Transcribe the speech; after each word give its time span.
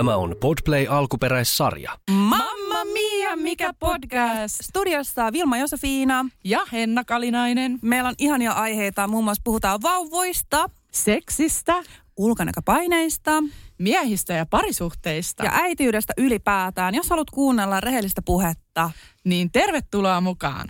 Tämä 0.00 0.16
on 0.16 0.36
Podplay 0.40 0.86
alkuperäissarja. 0.88 1.98
Mamma 2.10 2.84
mia, 2.92 3.36
mikä 3.36 3.70
podcast! 3.78 4.56
Studiossa 4.62 5.32
Vilma 5.32 5.58
Josefiina. 5.58 6.26
Ja 6.44 6.60
Henna 6.72 7.04
Kalinainen. 7.04 7.78
Meillä 7.82 8.08
on 8.08 8.14
ihania 8.18 8.52
aiheita, 8.52 9.08
muun 9.08 9.24
muassa 9.24 9.42
puhutaan 9.44 9.82
vauvoista, 9.82 10.70
Seksistä, 10.92 11.82
ulkonäköpaineista 12.16 13.30
miehistä 13.78 14.32
ja 14.32 14.46
parisuhteista. 14.46 15.44
ja 15.44 15.50
äitiydestä 15.54 16.12
ylipäätään. 16.16 16.94
Jos 16.94 17.10
haluat 17.10 17.30
kuunnella 17.30 17.80
rehellistä 17.80 18.22
puhetta, 18.22 18.90
Niin 19.24 19.52
tervetuloa 19.52 20.20
mukaan. 20.20 20.68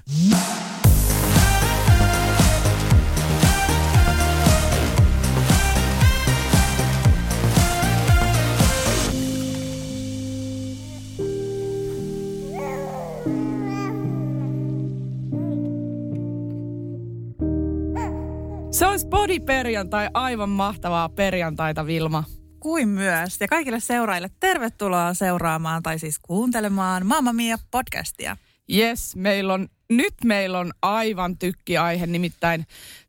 Se 18.81 18.86
olisi 18.86 19.06
body-perjantai, 19.06 20.11
aivan 20.14 20.48
mahtavaa 20.48 21.09
perjantaita, 21.09 21.86
Vilma. 21.86 22.25
kuin 22.61 22.89
myös. 22.89 23.41
Ja 23.41 23.48
kaikille 23.48 23.81
seuraajille 23.81 24.31
tervetuloa 24.41 25.14
seuraamaan 25.14 25.83
tai 25.83 25.98
siis 25.98 26.19
kuuntelemaan 26.19 27.06
Mamma 27.06 27.33
Mia 27.33 27.56
podcastia. 27.70 28.37
Yes, 28.72 29.17
meillä 29.17 29.55
on, 29.55 29.69
nyt 29.91 30.14
meillä 30.25 30.59
on 30.59 30.72
aivan 30.83 31.39
tykkiaihe, 31.39 32.06
nimittäin 32.06 32.67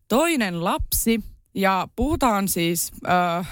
toinen 0.08 0.63
lapsi. 0.63 1.23
Ja 1.55 1.88
puhutaan 1.95 2.47
siis 2.47 2.91
äh, 3.08 3.38
äh, 3.38 3.45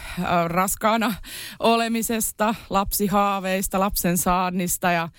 raskaana 0.46 1.14
olemisesta, 1.60 2.56
lapsihaaveista, 2.70 3.80
lapsen 3.80 4.18
saannista 4.18 4.92
ja 4.92 5.10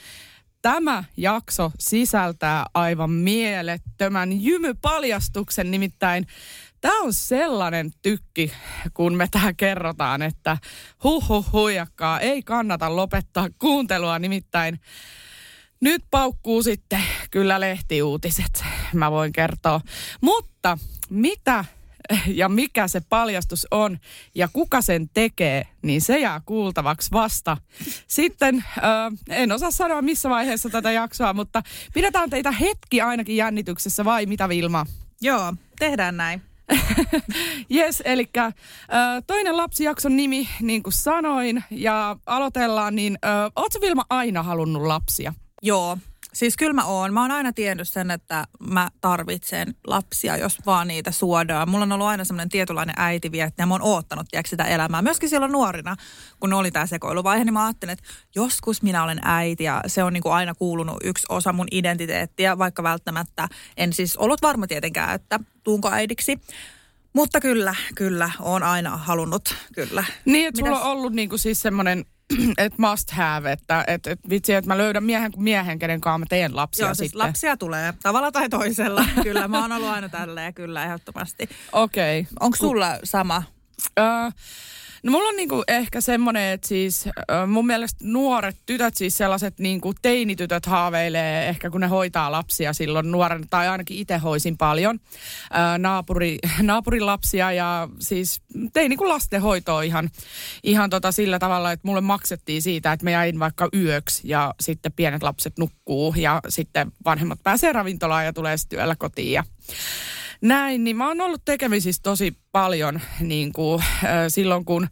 Tämä 0.63 1.05
jakso 1.17 1.73
sisältää 1.79 2.67
aivan 2.75 3.11
mielettömän 3.11 4.43
jymypaljastuksen, 4.43 5.71
nimittäin 5.71 6.27
tämä 6.81 7.01
on 7.01 7.13
sellainen 7.13 7.91
tykki, 8.03 8.53
kun 8.95 9.15
me 9.15 9.29
tähän 9.31 9.57
kerrotaan, 9.57 10.23
että 10.23 10.59
huh 11.05 11.29
huh 11.29 11.53
huijakkaa, 11.53 12.21
ei 12.21 12.43
kannata 12.43 12.97
lopettaa 12.97 13.49
kuuntelua, 13.59 14.19
nimittäin 14.19 14.81
nyt 15.81 16.05
paukkuu 16.11 16.63
sitten 16.63 17.03
kyllä 17.31 17.61
lehtiuutiset, 17.61 18.65
mä 18.95 19.11
voin 19.11 19.33
kertoa. 19.33 19.81
Mutta 20.21 20.79
mitä 21.11 21.65
ja 22.27 22.49
mikä 22.49 22.89
se 22.89 23.01
paljastus 23.01 23.67
on 23.71 23.99
ja 24.35 24.49
kuka 24.53 24.83
sen 24.83 25.09
tekee, 25.15 25.67
niin 25.83 26.01
se 26.01 26.19
jää 26.19 26.41
kuultavaksi 26.47 27.11
vasta. 27.13 27.57
Sitten 28.07 28.65
äh, 28.79 29.13
en 29.29 29.53
osaa 29.53 29.71
sanoa 29.71 30.03
missä 30.03 30.31
vaiheessa 30.31 30.71
tätä 30.71 30.91
jaksoa, 30.91 31.33
mutta 31.33 31.63
pidetään 31.95 32.31
teitä 32.31 32.51
hetki 32.51 33.01
ainakin 33.01 33.37
jännityksessä 33.37 34.05
vai 34.05 34.27
mitä 34.27 34.49
Vilma? 34.49 34.87
Joo, 35.21 35.55
tehdään 35.79 36.17
näin. 36.17 36.50
Yes, 37.75 38.03
eli 38.05 38.31
toinen 39.27 39.57
lapsijakson 39.57 40.17
nimi, 40.17 40.49
niin 40.61 40.83
kuin 40.83 40.93
sanoin, 40.93 41.65
ja 41.71 42.17
aloitellaan, 42.27 42.95
niin 42.95 43.19
äh, 43.25 43.53
ootko 43.57 43.81
Vilma 43.81 44.05
aina 44.11 44.43
halunnut 44.43 44.83
lapsia? 44.83 45.35
Joo, 45.63 45.99
siis 46.35 46.57
kyllä 46.57 46.73
mä 46.73 46.85
oon. 46.85 47.15
Mä 47.15 47.23
oon 47.23 47.31
aina 47.31 47.53
tiennyt 47.53 47.89
sen, 47.89 48.11
että 48.11 48.45
mä 48.61 48.89
tarvitsen 49.01 49.75
lapsia, 49.87 50.37
jos 50.37 50.59
vaan 50.67 50.89
niitä 50.89 51.11
suodaan. 51.11 51.71
Mulla 51.71 51.83
on 51.83 51.93
ollut 51.93 52.07
aina 52.07 52.25
semmoinen 52.25 52.49
tietynlainen 52.49 52.95
äitivietti 52.99 53.63
ja 53.63 53.67
mä 53.67 53.75
oon 53.75 53.83
oottanut 53.83 54.27
tiedätkö, 54.31 54.51
sitä 54.51 54.65
elämää. 54.65 55.03
Myöskin 55.03 55.29
silloin 55.29 55.53
nuorina, 55.53 55.97
kun 56.41 56.53
oli 56.53 56.71
tämä 56.71 56.87
sekoiluvaihe, 56.87 57.45
niin 57.45 57.53
mä 57.53 57.67
ajattelin, 57.67 57.93
että 57.93 58.05
joskus 58.35 58.83
minä 58.83 59.05
olen 59.05 59.21
äiti 59.23 59.65
ja 59.65 59.83
se 59.87 60.05
on 60.05 60.13
niin 60.13 60.23
kuin 60.23 60.33
aina 60.33 60.55
kuulunut 60.55 60.97
yksi 61.05 61.27
osa 61.29 61.53
mun 61.53 61.69
identiteettiä, 61.71 62.59
vaikka 62.59 62.83
välttämättä 62.83 63.49
en 63.77 63.93
siis 63.93 64.17
ollut 64.17 64.43
varma 64.43 64.67
tietenkään, 64.67 65.15
että 65.15 65.41
tuunko 65.63 65.91
äidiksi. 65.91 66.41
Mutta 67.13 67.41
kyllä, 67.41 67.75
kyllä, 67.95 68.31
oon 68.41 68.63
aina 68.63 68.97
halunnut, 68.97 69.55
kyllä. 69.75 70.05
Niin, 70.25 70.49
että 70.49 70.59
sulla 70.59 70.81
on 70.81 70.91
ollut 70.91 71.13
niinku 71.13 71.39
siis 71.39 71.63
semmoinen, 71.63 72.05
että 72.59 72.83
must 72.83 73.11
have, 73.11 73.53
että 73.53 73.85
et, 73.87 74.07
et 74.07 74.19
vitsi, 74.31 74.53
että 74.55 74.69
mä 74.69 74.79
löydän 74.79 75.05
miehen 75.05 75.33
kuin 75.33 75.45
miehen, 75.45 75.79
kenen 75.79 76.01
kanssa 76.01 76.19
mä 76.19 76.27
teen 76.29 76.57
lapsia 76.57 76.87
Joo, 76.87 76.95
siis 76.95 77.11
sitten. 77.11 77.27
lapsia 77.27 77.57
tulee 77.57 77.95
tavalla 78.03 78.33
tai 78.33 78.49
toisella. 78.49 79.05
kyllä, 79.23 79.49
mä 79.49 79.61
oon 79.61 79.73
ollut 79.73 79.89
aina 79.89 80.09
tälleen, 80.09 80.55
kyllä, 80.55 80.85
ehdottomasti. 80.85 81.49
Okei. 81.73 82.27
Onko 82.41 82.57
sulla 82.57 82.99
sama? 83.05 83.43
Öö, 83.99 84.07
no 85.03 85.13
mulla 85.13 85.29
on 85.29 85.37
niinku 85.37 85.63
ehkä 85.69 86.01
semmoinen, 86.01 86.53
että 86.53 86.69
siis 86.69 87.09
mun 87.47 87.67
mielestä 87.67 87.99
nuoret 88.03 88.57
tytöt, 88.67 88.97
siis 88.97 89.17
sellaiset 89.17 89.59
niinku 89.59 89.95
teinitytöt 90.03 90.67
haaveilee 90.67 91.49
ehkä 91.49 91.71
kun 91.71 91.81
ne 91.81 91.87
hoitaa 91.87 92.33
lapsia 92.33 92.73
silloin 92.73 93.11
nuoren, 93.11 93.45
tai 93.51 93.69
ainakin 93.69 93.99
itse 93.99 94.17
hoisin 94.19 94.59
paljon. 94.59 95.01
Naapuri, 95.79 96.39
naapurin 96.63 97.07
lapsia 97.07 97.53
ja 97.53 97.89
siis 97.99 98.43
tein 98.73 98.89
niinku 98.89 99.09
lastenhoitoa 99.09 99.83
ihan, 99.83 100.11
ihan 100.63 100.91
tota 100.91 101.13
sillä 101.13 101.39
tavalla, 101.39 101.73
että 101.73 101.89
mulle 101.89 102.01
maksettiin 102.01 102.63
siitä, 102.63 102.93
että 102.93 103.07
mä 103.07 103.11
jäin 103.11 103.39
vaikka 103.39 103.69
yöksi 103.75 104.29
ja 104.29 104.55
sitten 104.61 104.93
pienet 104.93 105.23
lapset 105.23 105.59
nukkuu 105.59 106.15
ja 106.17 106.41
sitten 106.49 106.93
vanhemmat 107.05 107.43
pääsee 107.43 107.73
ravintolaan 107.73 108.25
ja 108.25 108.33
tulee 108.33 108.57
sitten 108.57 108.79
yöllä 108.79 108.97
kotiin 108.97 109.33
ja 109.33 109.45
näin, 110.41 110.85
niin 110.85 110.97
mä 110.97 111.09
oon 111.09 111.21
ollut 111.21 111.45
tekemisissä 111.45 112.03
tosi 112.03 112.37
paljon 112.53 113.01
niin 113.21 113.53
kuin, 113.53 113.83
äh, 113.83 114.11
silloin, 114.29 114.65
kun 114.65 114.89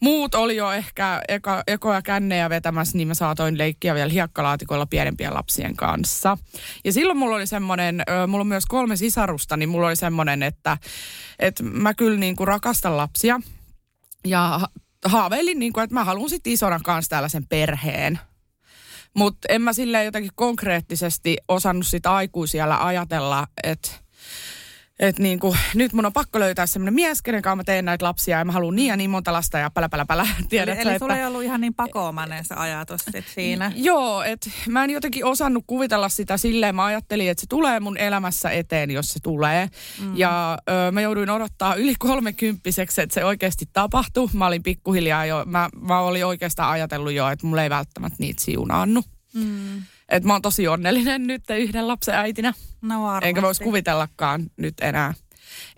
muut 0.00 0.34
oli 0.34 0.56
jo 0.56 0.72
ehkä 0.72 1.22
eka, 1.28 1.62
ekoja 1.66 2.02
kännejä 2.02 2.50
vetämässä, 2.50 2.96
niin 2.98 3.08
mä 3.08 3.14
saatoin 3.14 3.58
leikkiä 3.58 3.94
vielä 3.94 4.12
hiekkalaatikoilla 4.12 4.86
pienempien 4.86 5.34
lapsien 5.34 5.76
kanssa. 5.76 6.38
Ja 6.84 6.92
silloin 6.92 7.18
mulla 7.18 7.36
oli 7.36 7.46
semmoinen, 7.46 8.02
mulla 8.28 8.40
on 8.40 8.46
myös 8.46 8.66
kolme 8.66 8.96
sisarusta, 8.96 9.56
niin 9.56 9.68
mulla 9.68 9.86
oli 9.86 9.96
semmoinen, 9.96 10.42
että, 10.42 10.78
että 11.38 11.62
mä 11.62 11.94
kyllä 11.94 12.18
niin 12.18 12.36
kuin 12.36 12.48
rakastan 12.48 12.96
lapsia. 12.96 13.40
Ja 14.26 14.58
ha- 14.58 14.68
haaveilin, 15.04 15.58
niin 15.58 15.72
kuin, 15.72 15.84
että 15.84 15.94
mä 15.94 16.04
haluan 16.04 16.30
sitten 16.30 16.52
isona 16.52 16.80
kanssa 16.84 17.10
tällaisen 17.10 17.46
perheen. 17.46 18.18
Mutta 19.14 19.48
en 19.48 19.62
mä 19.62 19.72
silleen 19.72 20.04
jotenkin 20.04 20.32
konkreettisesti 20.34 21.36
osannut 21.48 21.86
sitä 21.86 22.14
aikuisiellä 22.14 22.86
ajatella, 22.86 23.46
että 23.62 23.90
et 24.98 25.18
niin 25.18 25.40
kuin, 25.40 25.58
nyt 25.74 25.92
mun 25.92 26.06
on 26.06 26.12
pakko 26.12 26.40
löytää 26.40 26.66
semmoinen 26.66 26.94
mies, 26.94 27.22
kenen 27.22 27.42
kanssa 27.42 27.56
mä 27.56 27.64
teen 27.64 27.84
näitä 27.84 28.04
lapsia 28.04 28.38
ja 28.38 28.44
mä 28.44 28.52
haluan 28.52 28.76
niin 28.76 28.88
ja 28.88 28.96
niin 28.96 29.10
monta 29.10 29.32
lasta 29.32 29.58
ja 29.58 29.70
pälä 29.70 29.88
pälä 29.88 30.04
pälä. 30.04 30.22
Eli, 30.38 30.46
Tiedätkö, 30.48 30.82
eli 30.82 30.90
että... 30.90 30.98
sulla 30.98 31.18
ei 31.18 31.26
ollut 31.26 31.42
ihan 31.42 31.60
niin 31.60 31.74
pakoomainen 31.74 32.44
se 32.44 32.54
ajatus 32.54 33.00
sit 33.10 33.24
siinä. 33.34 33.72
Joo, 33.74 34.22
että 34.22 34.50
mä 34.68 34.84
en 34.84 34.90
jotenkin 34.90 35.24
osannut 35.24 35.64
kuvitella 35.66 36.08
sitä 36.08 36.36
silleen. 36.36 36.74
Mä 36.74 36.84
ajattelin, 36.84 37.30
että 37.30 37.40
se 37.40 37.46
tulee 37.46 37.80
mun 37.80 37.96
elämässä 37.96 38.50
eteen, 38.50 38.90
jos 38.90 39.08
se 39.08 39.20
tulee. 39.22 39.68
Mm. 40.00 40.16
Ja 40.16 40.58
ö, 40.68 40.92
mä 40.92 41.00
jouduin 41.00 41.30
odottaa 41.30 41.74
yli 41.74 41.94
kolmekymppiseksi, 41.98 43.02
että 43.02 43.14
se 43.14 43.24
oikeasti 43.24 43.64
tapahtui. 43.72 44.28
Mä 44.32 44.46
olin 44.46 44.62
pikkuhiljaa 44.62 45.26
jo, 45.26 45.42
mä, 45.46 45.68
mä 45.80 46.00
olin 46.00 46.26
oikeastaan 46.26 46.70
ajatellut 46.70 47.12
jo, 47.12 47.28
että 47.28 47.46
mulla 47.46 47.62
ei 47.62 47.70
välttämättä 47.70 48.16
niitä 48.18 48.44
siunaannu. 48.44 49.02
Mm. 49.34 49.82
Että 50.08 50.26
mä 50.26 50.32
oon 50.34 50.42
tosi 50.42 50.68
onnellinen 50.68 51.26
nyt 51.26 51.42
yhden 51.50 51.88
lapsen 51.88 52.14
äitinä. 52.14 52.52
No 52.82 53.02
varmasti. 53.02 53.28
Enkä 53.28 53.42
voisi 53.42 53.64
kuvitellakaan 53.64 54.50
nyt 54.56 54.74
enää 54.80 55.14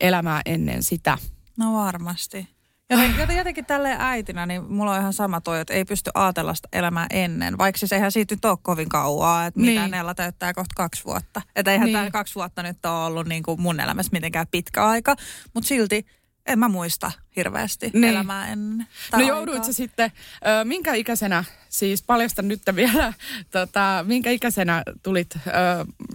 elämää 0.00 0.40
ennen 0.46 0.82
sitä. 0.82 1.18
No 1.58 1.72
varmasti. 1.74 2.56
Joten, 2.90 3.14
joten 3.18 3.36
jotenkin 3.36 3.64
tälleen 3.64 4.00
äitinä, 4.00 4.46
niin 4.46 4.72
mulla 4.72 4.92
on 4.92 5.00
ihan 5.00 5.12
sama 5.12 5.40
toi, 5.40 5.60
että 5.60 5.74
ei 5.74 5.84
pysty 5.84 6.10
ajatella 6.14 6.54
sitä 6.54 6.68
elämää 6.72 7.06
ennen. 7.10 7.58
Vaikka 7.58 7.78
siis 7.78 7.92
eihän 7.92 8.12
siitä 8.12 8.34
nyt 8.34 8.44
ole 8.44 8.58
kovin 8.62 8.88
kauaa, 8.88 9.46
että 9.46 9.60
mitä 9.60 9.80
Niin. 9.80 9.90
Nella 9.90 10.14
täyttää 10.14 10.54
kohta 10.54 10.72
kaksi 10.76 11.04
vuotta. 11.04 11.42
Että 11.56 11.72
eihän 11.72 11.86
Niin. 11.86 11.96
tämä 11.96 12.10
kaksi 12.10 12.34
vuotta 12.34 12.62
nyt 12.62 12.86
ole 12.86 13.04
ollut 13.06 13.26
niin 13.26 13.42
kuin 13.42 13.60
mun 13.60 13.80
elämässä 13.80 14.12
mitenkään 14.12 14.46
pitkä 14.50 14.86
aika. 14.86 15.16
Mutta 15.54 15.68
silti 15.68 16.06
en 16.46 16.58
mä 16.58 16.68
muista 16.68 17.12
hirveästi 17.36 17.90
Niin. 17.92 18.04
elämää 18.04 18.48
ennen. 18.48 18.86
tai 19.10 19.20
No 19.20 19.26
jouduit 19.28 19.64
sä 19.64 19.72
sitten, 19.72 20.12
ö, 20.60 20.64
minkä 20.64 20.94
ikäisenä, 20.94 21.44
siis 21.68 22.02
paljastan 22.02 22.48
nyt 22.48 22.62
vielä, 22.74 23.12
tota, 23.50 24.04
minkä 24.08 24.30
ikäisenä 24.30 24.82
tulit 25.02 25.36
ö, 25.36 25.40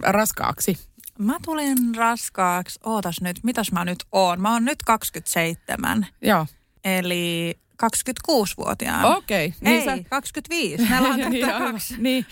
raskaaksi? 0.02 0.78
Mä 1.18 1.36
tulin 1.44 1.94
raskaaksi, 1.96 2.80
ootas 2.84 3.20
nyt, 3.20 3.40
mitäs 3.42 3.72
mä 3.72 3.84
nyt 3.84 3.98
oon? 4.12 4.40
Mä 4.40 4.52
oon 4.52 4.64
nyt 4.64 4.78
27, 4.82 6.06
Joo. 6.22 6.46
eli 6.84 7.54
26-vuotiaana. 7.82 9.16
Okei. 9.16 9.54
Niin 9.60 9.80
Ei, 9.80 9.84
sä... 9.84 10.04
25. 10.10 10.88
Meillä 10.90 11.08
on 11.08 11.20
tätä 11.20 11.58
kaksi. 11.58 11.94
niin. 11.98 12.26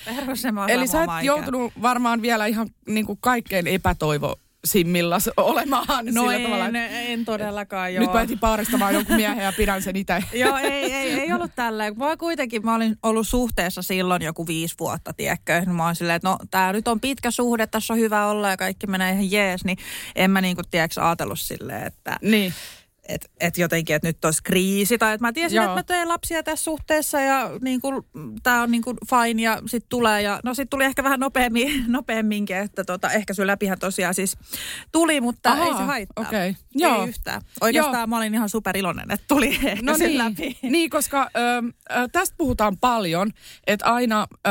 Eli 0.68 0.86
sä 0.86 1.02
et 1.02 1.10
joutunut 1.22 1.72
varmaan 1.82 2.22
vielä 2.22 2.46
ihan 2.46 2.68
niin 2.86 3.06
kuin 3.06 3.18
kaikkein 3.20 3.66
epätoivo 3.66 4.36
simmillas 4.64 5.30
olemaan 5.36 5.86
No 6.06 6.12
sillä 6.22 6.34
en, 6.36 6.42
tavalla. 6.42 6.78
en 6.88 7.24
todellakaan, 7.24 7.94
joo. 7.94 8.00
Nyt 8.04 8.12
mä 8.12 8.22
etin 8.22 8.38
paaristamaan 8.38 8.94
jonkun 8.94 9.16
miehen 9.16 9.44
ja 9.44 9.52
pidän 9.56 9.82
sen 9.82 9.96
itse. 9.96 10.24
Joo, 10.32 10.56
ei, 10.56 10.92
ei, 10.92 11.20
ei 11.20 11.32
ollut 11.32 11.50
tälleen. 11.56 11.98
Mä 11.98 12.16
kuitenkin, 12.16 12.64
mä 12.64 12.74
olin 12.74 12.96
ollut 13.02 13.28
suhteessa 13.28 13.82
silloin 13.82 14.22
joku 14.22 14.46
viisi 14.46 14.74
vuotta, 14.80 15.12
tiedätkö. 15.12 15.62
Mä 15.66 15.84
olin 15.86 15.96
silleen, 15.96 16.16
että 16.16 16.28
no 16.28 16.38
tää 16.50 16.72
nyt 16.72 16.88
on 16.88 17.00
pitkä 17.00 17.30
suhde, 17.30 17.66
tässä 17.66 17.92
on 17.92 17.98
hyvä 17.98 18.26
olla 18.26 18.50
ja 18.50 18.56
kaikki 18.56 18.86
menee 18.86 19.12
ihan 19.12 19.30
jees, 19.30 19.64
niin 19.64 19.78
en 20.16 20.30
mä 20.30 20.40
niinku, 20.40 20.62
tiedätkö, 20.70 21.04
ajatellut 21.06 21.40
silleen, 21.40 21.86
että 21.86 22.16
Niin. 22.22 22.54
Että 23.14 23.28
et 23.40 23.58
jotenkin, 23.58 23.96
että 23.96 24.08
nyt 24.08 24.24
olisi 24.24 24.42
kriisi 24.42 24.98
tai 24.98 25.14
että 25.14 25.26
mä 25.26 25.32
tiesin, 25.32 25.56
Joo. 25.56 25.64
että 25.64 25.74
mä 25.76 25.82
teen 25.82 26.08
lapsia 26.08 26.42
tässä 26.42 26.64
suhteessa 26.64 27.20
ja 27.20 27.50
niin 27.60 27.80
kuin, 27.80 28.02
tämä 28.42 28.62
on 28.62 28.70
niin 28.70 28.82
kuin 28.82 28.96
fine 29.10 29.42
ja 29.42 29.62
sitten 29.66 29.88
tulee 29.88 30.22
ja 30.22 30.40
no 30.44 30.54
sitten 30.54 30.68
tuli 30.70 30.84
ehkä 30.84 31.04
vähän 31.04 31.20
nopeammin, 31.20 31.84
nopeamminkin, 31.92 32.56
että 32.56 32.84
tota, 32.84 33.10
ehkä 33.10 33.34
sun 33.34 33.46
läpihän 33.46 33.78
tosiaan 33.78 34.14
siis 34.14 34.36
tuli, 34.92 35.20
mutta 35.20 35.50
Ahaa, 35.52 35.66
ei 35.66 35.74
se 35.74 35.82
haittaa. 35.82 36.24
okei. 36.26 36.56
Joo. 36.74 37.02
Ei 37.02 37.08
yhtään. 37.08 37.40
Oikeastaan 37.60 37.98
Joo. 38.00 38.06
mä 38.06 38.16
olin 38.16 38.34
ihan 38.34 38.48
superiloinen, 38.48 39.10
että 39.10 39.24
tuli 39.28 39.48
ehkä 39.64 39.82
No 39.82 39.98
sen 39.98 40.06
niin, 40.08 40.18
läpi. 40.18 40.58
niin, 40.62 40.90
koska 40.90 41.30
ö, 41.36 41.38
ö, 41.96 42.08
tästä 42.12 42.34
puhutaan 42.38 42.76
paljon, 42.76 43.30
että 43.66 43.86
aina 43.86 44.26
ö, 44.46 44.50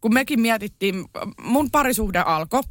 kun 0.00 0.14
mekin 0.14 0.40
mietittiin, 0.40 1.04
mun 1.42 1.70
parisuhde 1.70 2.18
alkoi, 2.18 2.62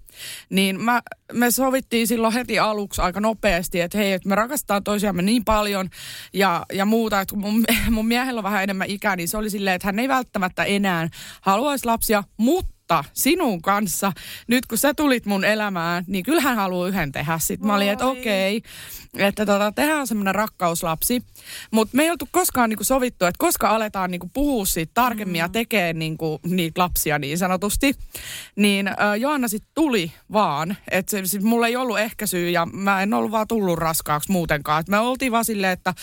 niin 0.49 0.81
mä, 0.81 1.01
me 1.33 1.51
sovittiin 1.51 2.07
silloin 2.07 2.33
heti 2.33 2.59
aluksi 2.59 3.01
aika 3.01 3.19
nopeasti, 3.19 3.81
että 3.81 3.97
hei, 3.97 4.13
että 4.13 4.29
me 4.29 4.35
rakastetaan 4.35 4.83
toisiamme 4.83 5.21
niin 5.21 5.45
paljon 5.45 5.89
ja, 6.33 6.65
ja 6.73 6.85
muuta, 6.85 7.21
että 7.21 7.35
mun, 7.35 7.65
mun 7.91 8.07
miehellä 8.07 8.39
on 8.39 8.43
vähän 8.43 8.63
enemmän 8.63 8.89
ikää, 8.89 9.15
niin 9.15 9.27
se 9.27 9.37
oli 9.37 9.49
silleen, 9.49 9.75
että 9.75 9.87
hän 9.87 9.99
ei 9.99 10.07
välttämättä 10.07 10.63
enää 10.63 11.07
haluaisi 11.41 11.85
lapsia, 11.85 12.23
mutta 12.37 12.76
sinun 13.13 13.61
kanssa, 13.61 14.11
nyt 14.47 14.65
kun 14.65 14.77
sä 14.77 14.93
tulit 14.93 15.25
mun 15.25 15.45
elämään, 15.45 16.03
niin 16.07 16.23
kyllähän 16.23 16.55
haluaa 16.55 16.87
yhden 16.87 17.11
tehdä. 17.11 17.39
Sitten 17.39 17.67
mä 17.67 17.75
olin, 17.75 17.89
että 17.89 18.05
okei, 18.05 18.61
että 19.17 19.45
tota, 19.45 19.71
tehdään 19.71 20.07
semmoinen 20.07 20.35
rakkauslapsi. 20.35 21.23
Mutta 21.71 21.97
me 21.97 22.03
ei 22.03 22.11
oltu 22.11 22.27
koskaan 22.31 22.69
niinku 22.69 22.83
sovittu, 22.83 23.25
että 23.25 23.39
koska 23.39 23.69
aletaan 23.69 24.11
niinku 24.11 24.29
puhua 24.33 24.65
siitä 24.65 24.91
tarkemmin 24.93 25.33
mm. 25.33 25.39
ja 25.39 25.49
tekee 25.49 25.93
niinku 25.93 26.39
niitä 26.45 26.81
lapsia 26.81 27.19
niin 27.19 27.37
sanotusti. 27.37 27.95
Niin 28.55 28.87
äh, 28.87 28.95
Joanna 29.19 29.47
sitten 29.47 29.71
tuli 29.75 30.11
vaan, 30.33 30.77
että 30.91 31.09
se, 31.09 31.25
sit 31.25 31.43
mulla 31.43 31.67
ei 31.67 31.75
ollut 31.75 31.99
ehkäisyä 31.99 32.49
ja 32.49 32.65
mä 32.65 33.01
en 33.01 33.13
ollut 33.13 33.31
vaan 33.31 33.47
tullut 33.47 33.79
raskaaksi 33.79 34.31
muutenkaan. 34.31 34.81
Et 34.81 34.89
me 34.89 34.99
oltiin 34.99 35.31
vaan 35.31 35.45
silleen, 35.45 35.73
että 35.73 35.93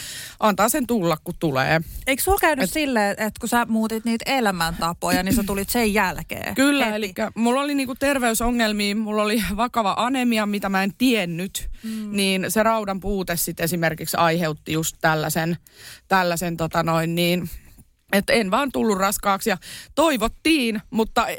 antaa 0.40 0.68
sen 0.68 0.86
tulla 0.86 1.16
kun 1.24 1.34
tulee. 1.38 1.80
Eikö 2.06 2.22
sulla 2.22 2.38
käynyt 2.40 2.70
silleen, 2.70 3.10
että 3.10 3.40
kun 3.40 3.48
sä 3.48 3.66
muutit 3.68 4.04
niitä 4.04 4.30
elämäntapoja, 4.30 5.22
niin 5.22 5.34
sä 5.34 5.42
tulit 5.46 5.70
sen 5.70 5.94
jälkeen? 5.94 6.54
Kyllä, 6.54 6.73
heti? 6.80 6.94
eli 6.96 7.12
mulla 7.34 7.60
oli 7.60 7.74
niinku 7.74 7.94
terveysongelmia, 7.94 8.96
mulla 8.96 9.22
oli 9.22 9.42
vakava 9.56 9.94
anemia, 9.98 10.46
mitä 10.46 10.68
mä 10.68 10.82
en 10.82 10.94
tiennyt, 10.98 11.70
mm. 11.82 12.16
niin 12.16 12.46
se 12.48 12.62
raudan 12.62 13.00
puute 13.00 13.36
sitten 13.36 13.64
esimerkiksi 13.64 14.16
aiheutti 14.16 14.72
just 14.72 14.96
tällaisen, 15.00 15.56
tällaisen 16.08 16.56
tota 16.56 16.82
noin 16.82 17.14
niin, 17.14 17.50
että 18.12 18.32
en 18.32 18.50
vaan 18.50 18.72
tullut 18.72 18.98
raskaaksi 18.98 19.50
ja 19.50 19.56
toivottiin, 19.94 20.80
mutta 20.90 21.28
eh, 21.28 21.36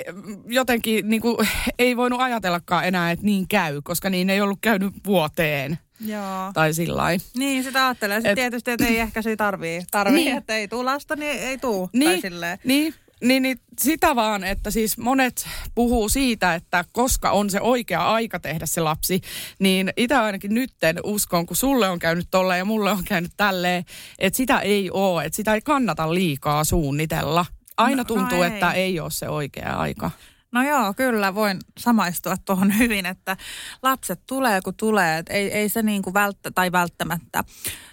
jotenkin 0.47 1.09
niin 1.09 1.21
kuin, 1.21 1.47
ei 1.79 1.97
voinut 1.97 2.21
ajatellakaan 2.21 2.85
enää, 2.85 3.11
että 3.11 3.25
niin 3.25 3.47
käy, 3.47 3.81
koska 3.83 4.09
niin 4.09 4.29
ei 4.29 4.41
ollut 4.41 4.59
käynyt 4.61 4.93
vuoteen 5.05 5.79
Joo. 6.05 6.51
tai 6.53 6.73
sillä. 6.73 7.03
Niin, 7.37 7.63
sitä 7.63 7.85
ajattelee. 7.87 8.17
Sitten 8.17 8.31
Et- 8.31 8.35
tietysti, 8.35 8.71
että 8.71 8.85
ei 8.87 8.99
ehkä 8.99 9.21
se 9.21 9.35
tarvii. 9.35 9.81
tarvii 9.91 10.25
Niin. 10.25 10.37
että 10.37 10.55
ei 10.55 10.67
tuu 10.67 10.85
lasta, 10.85 11.15
niin 11.15 11.39
ei 11.39 11.57
tuu. 11.57 11.87
Tai 11.87 11.99
Niin, 11.99 12.21
silleen. 12.21 12.59
niin, 12.63 12.93
niin, 13.23 13.43
niin 13.43 13.59
sitä 13.79 14.15
vaan, 14.15 14.43
että 14.43 14.71
siis 14.71 14.97
monet 14.97 15.47
puhuu 15.75 16.09
siitä, 16.09 16.55
että 16.55 16.85
koska 16.91 17.31
on 17.31 17.49
se 17.49 17.61
oikea 17.61 18.13
aika 18.13 18.39
tehdä 18.39 18.65
se 18.65 18.81
lapsi, 18.81 19.21
niin 19.59 19.93
itse 19.97 20.15
ainakin 20.15 20.53
nytten 20.53 20.99
uskon, 21.03 21.45
kun 21.45 21.57
sulle 21.57 21.89
on 21.89 21.99
käynyt 21.99 22.27
tolleen 22.31 22.57
ja 22.59 22.65
mulle 22.65 22.91
on 22.91 23.03
käynyt 23.03 23.31
tälleen, 23.37 23.85
että 24.19 24.37
sitä 24.37 24.59
ei 24.59 24.91
ole, 24.91 25.25
että 25.25 25.35
sitä 25.35 25.53
ei 25.53 25.61
kannata 25.61 26.13
liikaa 26.13 26.63
suunnitella. 26.63 27.45
Aina 27.77 27.97
No- 27.97 28.03
tuntuu, 28.03 28.37
no 28.37 28.43
ei. 28.43 28.53
että 28.53 28.71
ei 28.71 28.99
ole 28.99 29.11
se 29.11 29.29
oikea 29.29 29.73
aika. 29.77 30.11
No 30.55 30.63
joo, 30.63 30.93
kyllä 30.93 31.35
voin 31.35 31.59
samaistua 31.77 32.35
tuohon 32.45 32.77
hyvin, 32.79 33.05
että 33.05 33.37
lapset 33.83 34.19
tulee 34.27 34.61
kun 34.61 34.73
tulee, 34.75 35.17
että 35.17 35.33
ei, 35.33 35.51
ei 35.51 35.69
se 35.69 35.83
niin 35.83 36.01
kuin 36.01 36.13
välttä, 36.13 36.51
tai 36.51 36.71
välttämättä. 36.71 37.43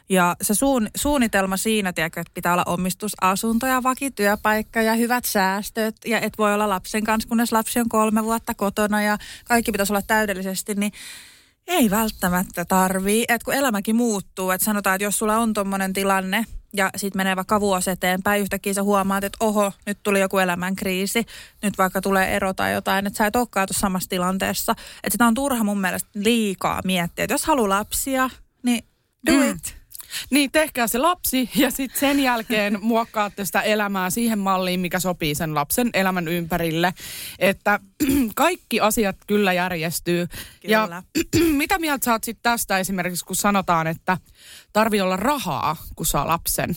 Ja 0.08 0.36
se 0.42 0.54
suun, 0.54 0.88
suunnitelma 0.96 1.56
siinä, 1.56 1.92
tiedätkö, 1.92 2.20
että 2.20 2.30
pitää 2.34 2.52
olla 2.52 2.64
omistusasunto 2.66 3.66
ja 3.66 3.82
vakityöpaikka 3.82 4.82
ja 4.82 4.94
hyvät 4.94 5.24
säästöt 5.24 5.96
ja 6.06 6.20
et 6.20 6.38
voi 6.38 6.54
olla 6.54 6.68
lapsen 6.68 7.04
kanssa, 7.04 7.28
kunnes 7.28 7.52
lapsi 7.52 7.80
on 7.80 7.88
kolme 7.88 8.24
vuotta 8.24 8.54
kotona 8.54 9.02
ja 9.02 9.18
kaikki 9.44 9.72
pitäisi 9.72 9.92
olla 9.92 10.02
täydellisesti, 10.02 10.74
niin 10.74 10.92
ei 11.66 11.90
välttämättä 11.90 12.64
tarvii. 12.64 13.24
Että 13.28 13.44
kun 13.44 13.54
elämäkin 13.54 13.96
muuttuu, 13.96 14.50
että 14.50 14.64
sanotaan, 14.64 14.96
että 14.96 15.04
jos 15.04 15.18
sulla 15.18 15.38
on 15.38 15.52
tommonen 15.52 15.92
tilanne 15.92 16.44
ja 16.72 16.90
sitten 16.96 17.18
menee 17.18 17.36
vaikka 17.36 17.60
vuosi 17.60 17.90
eteenpäin, 17.90 18.42
yhtäkkiä 18.42 18.74
sä 18.74 18.82
huomaat, 18.82 19.24
että 19.24 19.36
oho, 19.40 19.72
nyt 19.86 19.98
tuli 20.02 20.20
joku 20.20 20.38
elämänkriisi, 20.38 21.26
nyt 21.62 21.78
vaikka 21.78 22.00
tulee 22.00 22.36
ero 22.36 22.54
tai 22.54 22.72
jotain, 22.72 23.06
että 23.06 23.16
sä 23.16 23.26
et 23.26 23.36
olekaan 23.36 23.68
tuossa 23.68 23.80
samassa 23.80 24.08
tilanteessa. 24.08 24.72
Että 24.72 25.10
sitä 25.10 25.26
on 25.26 25.34
turha 25.34 25.64
mun 25.64 25.80
mielestä 25.80 26.10
liikaa 26.14 26.80
miettiä, 26.84 27.24
että 27.24 27.34
jos 27.34 27.44
haluaa 27.44 27.68
lapsia, 27.68 28.30
niin 28.62 28.84
do 29.26 29.32
Mm. 29.32 29.50
it. 29.50 29.81
Niin, 30.30 30.50
tehkää 30.50 30.86
se 30.86 30.98
lapsi 30.98 31.50
ja 31.56 31.70
sitten 31.70 32.00
sen 32.00 32.20
jälkeen 32.20 32.78
muokkaatte 32.92 33.44
sitä 33.44 33.60
elämää 33.60 34.10
siihen 34.10 34.38
malliin, 34.38 34.80
mikä 34.80 35.00
sopii 35.00 35.34
sen 35.34 35.54
lapsen 35.54 35.90
elämän 35.94 36.28
ympärille. 36.28 36.94
Että 37.38 37.80
kaikki 38.34 38.80
asiat 38.80 39.16
kyllä 39.26 39.52
järjestyy. 39.52 40.26
Ja 40.68 40.82
Kyllä. 40.84 41.02
mitä 41.62 41.78
mieltä 41.78 42.04
sä 42.04 42.12
oot 42.12 42.24
sit 42.24 42.38
tästä 42.42 42.78
esimerkiksi, 42.78 43.24
kun 43.24 43.36
sanotaan, 43.36 43.86
että 43.86 44.18
tarvii 44.72 45.00
olla 45.00 45.16
rahaa, 45.16 45.76
kun 45.96 46.06
saa 46.06 46.28
lapsen? 46.28 46.76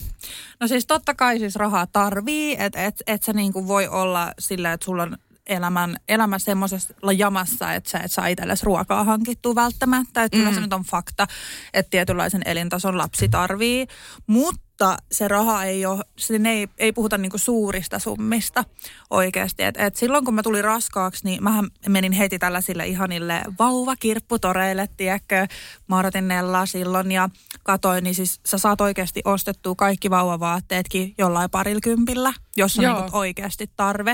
No 0.60 0.68
siis 0.68 0.86
totta 0.86 1.14
kai 1.14 1.38
siis 1.38 1.56
rahaa 1.56 1.86
tarvii, 1.86 2.56
että 2.58 2.84
et, 2.84 3.02
et 3.06 3.22
sä 3.22 3.32
niinku 3.32 3.68
voi 3.68 3.88
olla 3.88 4.32
sillä, 4.38 4.72
että 4.72 4.84
sulla 4.84 5.02
on 5.02 5.18
elämän, 5.46 5.96
elämä 6.08 6.38
semmoisessa 6.38 6.94
jamassa, 7.16 7.72
että 7.72 7.90
sä 7.90 7.98
et 7.98 8.12
saa 8.12 8.26
itsellesi 8.26 8.66
ruokaa 8.66 9.04
hankittua 9.04 9.54
välttämättä. 9.54 10.22
Että 10.22 10.38
kyllä 10.38 10.52
se 10.52 10.60
nyt 10.60 10.72
on 10.72 10.82
fakta, 10.82 11.26
että 11.74 11.90
tietynlaisen 11.90 12.42
elintason 12.44 12.98
lapsi 12.98 13.28
tarvii. 13.28 13.86
Mutta 14.26 14.65
se 15.12 15.28
raha 15.28 15.64
ei 15.64 15.86
ole, 15.86 16.04
siinä 16.18 16.50
ei, 16.50 16.68
ei 16.78 16.92
puhuta 16.92 17.18
niinku 17.18 17.38
suurista 17.38 17.98
summista 17.98 18.64
oikeasti. 19.10 19.62
Et, 19.62 19.74
et 19.78 19.96
silloin 19.96 20.24
kun 20.24 20.34
mä 20.34 20.42
tulin 20.42 20.64
raskaaksi, 20.64 21.24
niin 21.24 21.44
mähän 21.44 21.70
menin 21.88 22.12
heti 22.12 22.38
tällaisille 22.38 22.86
ihanille 22.86 23.42
vauvakirpputoreille, 23.58 24.88
tiedätkö. 24.96 25.46
Mä 25.88 25.98
odotin 25.98 26.28
Nellaa 26.28 26.66
silloin 26.66 27.12
ja 27.12 27.28
katoin, 27.62 28.04
niin 28.04 28.14
siis 28.14 28.40
sä 28.46 28.58
saat 28.58 28.80
oikeasti 28.80 29.20
ostettua 29.24 29.74
kaikki 29.74 30.10
vauvavaatteetkin 30.10 31.14
jollain 31.18 31.50
parilkympillä, 31.50 32.32
jos 32.56 32.78
on 32.78 32.84
niinku 32.84 33.18
oikeasti 33.18 33.70
tarve. 33.76 34.12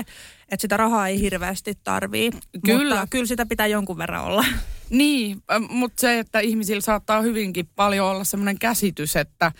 Että 0.49 0.61
sitä 0.61 0.77
rahaa 0.77 1.07
ei 1.07 1.19
hirveästi 1.19 1.77
tarvii. 1.83 2.31
Kyllä. 2.65 2.95
Mutta 2.95 3.07
kyllä 3.07 3.25
sitä 3.25 3.45
pitää 3.45 3.67
jonkun 3.67 3.97
verran 3.97 4.23
olla. 4.23 4.45
Niin, 4.93 5.43
mutta 5.69 6.01
se, 6.01 6.19
että 6.19 6.39
ihmisillä 6.39 6.81
saattaa 6.81 7.21
hyvinkin 7.21 7.69
paljon 7.75 8.07
olla 8.07 8.23
semmoinen 8.23 8.59
käsitys, 8.59 9.15
että 9.15 9.51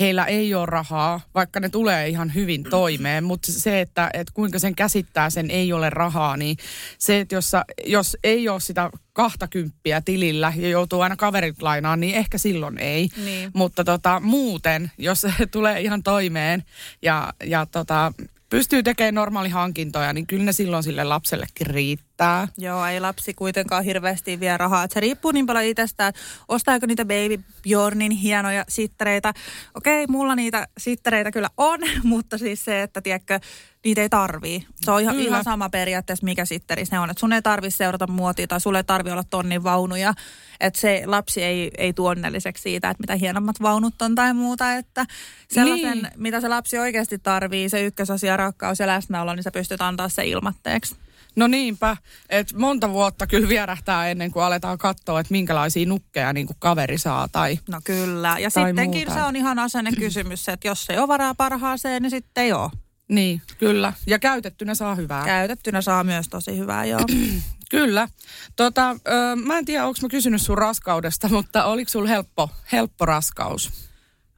heillä 0.00 0.24
ei 0.24 0.54
ole 0.54 0.66
rahaa, 0.66 1.20
vaikka 1.34 1.60
ne 1.60 1.68
tulee 1.68 2.08
ihan 2.08 2.34
hyvin 2.34 2.64
toimeen. 2.64 3.24
Mutta 3.24 3.52
se, 3.52 3.80
että, 3.80 4.10
että 4.14 4.32
kuinka 4.34 4.58
sen 4.58 4.74
käsittää, 4.74 5.30
sen 5.30 5.50
ei 5.50 5.72
ole 5.72 5.90
rahaa, 5.90 6.36
niin 6.36 6.56
se, 6.98 7.20
että 7.20 7.34
jos, 7.34 7.52
jos 7.86 8.16
ei 8.24 8.48
ole 8.48 8.60
sitä 8.60 8.90
kahta 9.12 9.48
kymppiä 9.48 10.00
tilillä 10.00 10.52
ja 10.56 10.68
joutuu 10.68 11.00
aina 11.00 11.16
kaverit 11.16 11.62
lainaan, 11.62 12.00
niin 12.00 12.14
ehkä 12.14 12.38
silloin 12.38 12.78
ei. 12.78 13.08
Niin. 13.24 13.50
Mutta 13.54 13.84
tota, 13.84 14.20
muuten, 14.20 14.90
jos 14.98 15.20
se 15.20 15.32
tulee 15.50 15.80
ihan 15.80 16.02
toimeen 16.02 16.64
ja, 17.02 17.32
ja 17.44 17.66
tota, 17.66 18.12
pystyy 18.50 18.82
tekemään 18.82 19.14
normaalihankintoja, 19.14 20.12
niin 20.12 20.26
kyllä 20.26 20.44
ne 20.44 20.52
silloin 20.52 20.82
sille 20.82 21.04
lapsellekin 21.04 21.66
riittää. 21.66 22.48
Joo, 22.58 22.86
ei 22.86 23.00
lapsi 23.00 23.34
kuitenkaan 23.34 23.84
hirveästi 23.84 24.40
vie 24.40 24.56
rahaa. 24.56 24.86
Se 24.90 25.00
riippuu 25.00 25.30
niin 25.32 25.46
paljon 25.46 25.64
itsestä, 25.64 26.06
että 26.06 26.20
ostaako 26.48 26.86
niitä 26.86 27.04
Baby 27.04 27.40
Bjornin 27.62 28.12
hienoja 28.12 28.64
sittereitä. 28.68 29.32
Okei, 29.74 30.06
mulla 30.06 30.34
niitä 30.34 30.68
sittereitä 30.78 31.30
kyllä 31.30 31.50
on, 31.56 31.80
mutta 32.02 32.38
siis 32.38 32.64
se, 32.64 32.82
että 32.82 33.00
tiedätkö, 33.00 33.40
niitä 33.84 34.00
ei 34.00 34.08
tarvii. 34.08 34.66
Se 34.76 34.90
on 34.90 35.00
ihan, 35.02 35.14
Kyllä. 35.16 35.28
ihan 35.28 35.44
sama 35.44 35.68
periaatteessa, 35.70 36.24
mikä 36.24 36.44
sitteris 36.44 36.90
ne 36.90 36.98
on. 36.98 37.10
Että 37.10 37.20
sun 37.20 37.32
ei 37.32 37.42
tarvi 37.42 37.70
seurata 37.70 38.06
muotia 38.06 38.46
tai 38.46 38.60
sulle 38.60 38.78
ei 38.78 38.84
tarvi 38.84 39.10
olla 39.10 39.24
tonnin 39.30 39.64
vaunuja. 39.64 40.14
Että 40.60 40.80
se 40.80 41.02
lapsi 41.06 41.42
ei, 41.42 41.70
ei 41.78 41.92
tuo 41.92 42.10
onnelliseksi 42.10 42.62
siitä, 42.62 42.90
että 42.90 43.02
mitä 43.02 43.16
hienommat 43.16 43.62
vaunut 43.62 44.02
on 44.02 44.14
tai 44.14 44.34
muuta. 44.34 44.72
Että 44.74 45.06
sellaisen, 45.52 45.98
Niin. 45.98 46.12
mitä 46.16 46.40
se 46.40 46.48
lapsi 46.48 46.78
oikeasti 46.78 47.18
tarvii, 47.18 47.68
se 47.68 47.82
ykkösasia, 47.86 48.36
rakkaus 48.36 48.78
ja 48.78 48.86
läsnäolo, 48.86 49.34
niin 49.34 49.42
sä 49.42 49.50
pystyt 49.50 49.80
antaa 49.82 50.08
se 50.08 50.26
ilmatteeksi. 50.26 50.96
No 51.36 51.46
niinpä, 51.46 51.96
että 52.28 52.58
monta 52.58 52.90
vuotta 52.90 53.26
kyllä 53.26 53.48
vierähtää 53.48 54.08
ennen 54.10 54.30
kuin 54.32 54.42
aletaan 54.42 54.78
katsoa, 54.78 55.20
että 55.20 55.32
minkälaisia 55.32 55.86
nukkeja 55.86 56.32
niin 56.32 56.46
kuin 56.46 56.56
kaveri 56.58 56.98
saa 56.98 57.28
tai... 57.28 57.58
No 57.68 57.80
kyllä. 57.84 58.36
Ja 58.38 58.50
Tai 58.50 58.68
sittenkin 58.68 59.08
muuta. 59.08 59.14
se 59.20 59.26
on 59.26 59.36
ihan 59.36 59.58
asenne 59.58 59.90
kysymys, 59.92 60.48
että 60.48 60.68
jos 60.68 60.90
ei 60.90 60.98
ole 60.98 61.08
varaa 61.08 61.34
parhaaseen, 61.34 62.02
niin 62.02 62.10
sitten 62.10 62.44
ei 62.44 62.52
ole. 62.52 62.70
Niin, 63.10 63.42
kyllä. 63.58 63.92
Ja 64.06 64.18
käytettynä 64.18 64.74
saa 64.74 64.94
hyvää. 64.94 65.24
Käytettynä 65.24 65.82
saa 65.82 66.04
myös 66.04 66.28
tosi 66.28 66.58
hyvää, 66.58 66.84
joo. 66.84 67.00
Kyllä. 67.70 68.08
Tota, 68.56 68.90
ö, 68.90 69.36
mä 69.36 69.58
en 69.58 69.64
tiedä, 69.64 69.86
onko 69.86 69.98
mä 70.02 70.08
kysynyt 70.08 70.42
sun 70.42 70.58
raskaudesta, 70.58 71.28
mutta 71.28 71.64
oliko 71.64 71.88
sulla 71.88 72.08
helppo, 72.08 72.50
helppo 72.72 73.06
raskaus? 73.06 73.70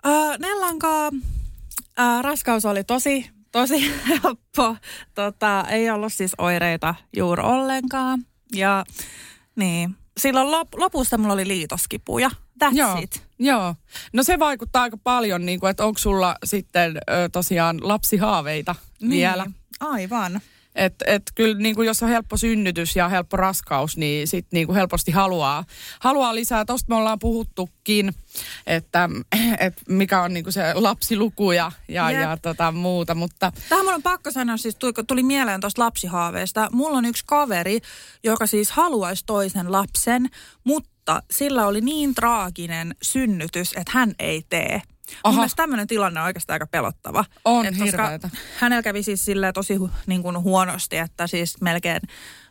Öö, 0.07 0.13
Nellankaa 0.39 1.11
öö, 2.01 2.23
raskaus 2.23 2.65
oli 2.65 2.85
tosi, 2.85 3.31
tosi 3.53 3.93
helppo. 4.09 4.77
Tota, 5.15 5.65
ei 5.69 5.91
ollut 5.91 6.13
siis 6.13 6.33
oireita 6.39 6.95
juuri 7.17 7.43
ollenkaan. 7.43 8.25
Ja 8.55 8.85
niin, 9.57 9.97
silloin 10.21 10.51
lop, 10.51 10.69
lopussa 10.75 11.19
mulla 11.19 11.35
oli 11.35 11.49
liitoskipuja. 11.49 12.31
That's 12.65 12.75
Joo. 12.77 12.99
it. 13.03 13.23
Joo. 13.39 13.75
No 14.13 14.23
se 14.23 14.39
vaikuttaa 14.39 14.83
aika 14.83 14.97
paljon, 14.97 15.47
niin 15.47 15.61
kuin, 15.61 15.71
että 15.71 15.85
onko 15.85 15.99
sulla 15.99 16.37
sitten 16.45 16.97
ö, 16.97 17.29
tosiaan 17.33 17.89
lapsihaaveita 17.89 18.75
vielä. 19.09 19.45
Niin, 19.45 19.55
aivan. 19.81 20.41
Että 20.75 21.05
et 21.09 21.23
kyllä 21.35 21.59
niin 21.59 21.75
kuin 21.75 21.87
jos 21.87 22.03
on 22.03 22.09
helppo 22.09 22.37
synnytys 22.37 22.97
ja 22.97 23.09
helppo 23.09 23.37
raskaus, 23.37 23.97
niin 23.97 24.29
sitten 24.29 24.57
niin 24.57 24.67
kuin 24.67 24.77
helposti 24.77 25.11
haluaa, 25.11 25.65
haluaa 26.01 26.35
lisää. 26.35 26.65
Tuosta 26.65 26.87
me 26.89 26.95
ollaan 26.95 27.19
puhuttukin, 27.19 28.15
että 28.67 29.09
et 29.59 29.75
mikä 29.89 30.23
on 30.23 30.35
niin 30.35 30.45
kuin 30.45 30.53
se 30.53 30.75
lapsiluku 30.75 31.53
ja, 31.53 31.73
ja, 31.89 32.11
Jep. 32.11 32.21
ja 32.21 32.37
tota 32.37 32.73
muuta. 32.73 33.15
Mutta 33.15 33.53
Tähän 33.69 33.85
mun 33.85 33.95
on 33.95 34.03
pakko 34.03 34.31
sanoa, 34.31 34.57
siis 34.57 34.77
tuli, 34.77 34.93
tuli 35.07 35.23
mieleen 35.23 35.61
tuosta 35.61 35.83
lapsihaaveesta. 35.83 36.69
Mulla 36.73 36.99
on 36.99 37.05
yksi 37.05 37.25
kaveri, 37.27 37.81
joka 38.25 38.47
siis 38.47 38.71
haluaisi 38.71 39.25
toisen 39.27 39.73
lapsen, 39.73 40.29
mutta 40.65 41.23
sillä 41.31 41.67
oli 41.67 41.81
niin 41.81 42.15
traaginen 42.15 42.95
synnytys, 43.03 43.73
että 43.73 43.93
hän 43.95 44.15
ei 44.19 44.43
tee. 44.51 44.83
Mun 45.11 45.19
Aha. 45.25 45.35
mielestä 45.35 45.57
tämmöinen 45.57 45.87
tilanne 45.87 46.21
on 46.21 46.27
oikeastaan 46.27 46.55
aika 46.55 46.67
pelottava. 46.67 47.25
On 47.45 47.67
Et 47.67 47.71
koska 47.71 47.85
hirveetä. 47.85 48.31
Hänellä 48.59 48.83
kävi 48.83 49.03
siis 49.03 49.25
silleen 49.25 49.55
tosi 49.55 49.79
niin 50.07 50.23
kuin 50.23 50.43
huonosti, 50.43 50.97
että 50.97 51.27
siis 51.27 51.61
melkein 51.61 52.01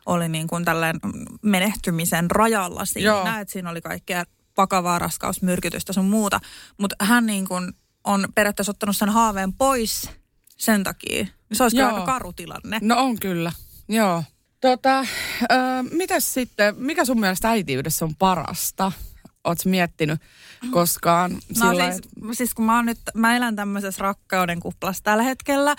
oli 0.05 0.29
niin 0.29 0.47
kuin 0.47 0.65
tällainen 0.65 1.01
menehtymisen 1.41 2.31
rajalla 2.31 2.85
siinä. 2.85 3.05
Joo. 3.05 3.27
Että 3.41 3.51
siinä 3.51 3.69
oli 3.69 3.81
kaikkea 3.81 4.23
vakavaa 4.57 4.99
raskausmyrkytystä 4.99 5.93
sun 5.93 6.05
muuta. 6.05 6.39
Mutta 6.77 6.95
hän 6.99 7.25
niin 7.25 7.47
kuin 7.47 7.73
on 8.03 8.27
periaatteessa 8.35 8.71
ottanut 8.71 8.97
sen 8.97 9.09
haaveen 9.09 9.53
pois 9.53 10.09
sen 10.57 10.83
takia. 10.83 11.25
Se 11.53 11.63
olisi 11.63 11.81
aika 11.81 12.05
karu 12.05 12.33
tilanne. 12.33 12.79
no 12.81 12.97
on 12.97 13.19
kyllä, 13.19 13.51
joo. 13.89 14.23
Tota, 14.61 14.99
ö, 14.99 15.05
mitäs 15.91 16.33
sitten, 16.33 16.75
mikä 16.77 17.05
sun 17.05 17.19
mielestä 17.19 17.49
äitiydessä 17.49 18.05
on 18.05 18.15
parasta? 18.15 18.91
Oletko 19.43 19.69
miettinyt 19.69 20.21
koskaan? 20.71 21.31
No 21.31 21.39
sillä 21.53 21.91
siis, 21.91 22.01
siis 22.31 22.53
kun 22.53 22.65
mä, 22.65 22.75
oon 22.75 22.85
nyt, 22.85 22.99
mä 23.15 23.37
elän 23.37 23.55
tämmöisessä 23.55 24.01
rakkauden 24.01 24.59
kuplassa 24.59 25.03
tällä 25.03 25.23
hetkellä, 25.23 25.75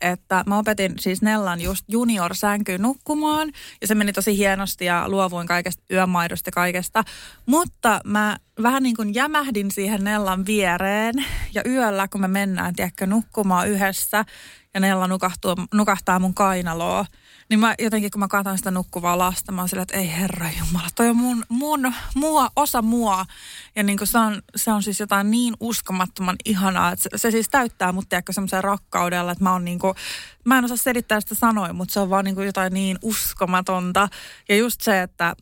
että 0.00 0.44
mä 0.46 0.58
opetin 0.58 0.94
siis 0.98 1.22
Nellan 1.22 1.60
just 1.60 1.84
junior-sänkyyn 1.88 2.82
nukkumaan 2.82 3.52
ja 3.80 3.86
se 3.86 3.94
meni 3.94 4.12
tosi 4.12 4.36
hienosti 4.36 4.84
ja 4.84 5.08
luovuin 5.08 5.46
kaikesta 5.46 5.82
yömaidosta 5.92 6.50
kaikesta. 6.50 7.04
Mutta 7.46 8.00
mä 8.04 8.36
vähän 8.62 8.82
niin 8.82 8.96
kuin 8.96 9.14
jämähdin 9.14 9.70
siihen 9.70 10.04
Nellan 10.04 10.46
viereen 10.46 11.14
ja 11.54 11.62
yöllä 11.66 12.08
kun 12.08 12.20
me 12.20 12.28
mennään, 12.28 12.74
tiedätkö, 12.74 13.06
nukkumaan 13.06 13.68
yhdessä 13.68 14.24
ja 14.74 14.80
Nella 14.80 15.06
nukahtuu, 15.06 15.54
nukahtaa 15.74 16.18
mun 16.18 16.34
kainaloa, 16.34 17.06
niin 17.48 17.60
mä 17.60 17.74
jotenkin, 17.78 18.10
kun 18.10 18.20
mä 18.20 18.28
katson 18.28 18.58
sitä 18.58 18.70
nukkuvaa 18.70 19.18
lasta, 19.18 19.52
mä 19.52 19.60
oon 19.60 19.68
sillä, 19.68 19.82
että 19.82 19.96
ei 19.96 20.12
herra 20.12 20.50
jumala, 20.58 20.88
toi 20.94 21.08
on 21.08 21.16
mun, 21.16 21.44
mun 21.48 21.92
mua, 22.14 22.50
osa 22.56 22.82
mua. 22.82 23.26
Ja 23.76 23.82
niin 23.82 23.98
se, 24.04 24.18
on, 24.18 24.42
se 24.56 24.72
on 24.72 24.82
siis 24.82 25.00
jotain 25.00 25.30
niin 25.30 25.54
uskomattoman 25.60 26.36
ihanaa, 26.44 26.92
että 26.92 27.02
se, 27.02 27.18
se 27.18 27.30
siis 27.30 27.48
täyttää 27.48 27.92
mut 27.92 28.08
tiedätkö 28.08 28.32
semmoisen 28.32 28.64
rakkaudella, 28.64 29.32
että 29.32 29.44
mä 29.44 29.52
oon 29.52 29.64
niin 29.64 29.78
kuin, 29.78 29.94
mä 30.44 30.58
en 30.58 30.64
osaa 30.64 30.76
selittää 30.76 31.20
sitä 31.20 31.34
sanoin, 31.34 31.76
mutta 31.76 31.92
se 31.92 32.00
on 32.00 32.10
vaan 32.10 32.24
niin 32.24 32.34
kuin 32.34 32.46
jotain 32.46 32.74
niin 32.74 32.98
uskomatonta. 33.02 34.08
Ja 34.48 34.56
just 34.56 34.80
se, 34.80 35.02
että 35.02 35.36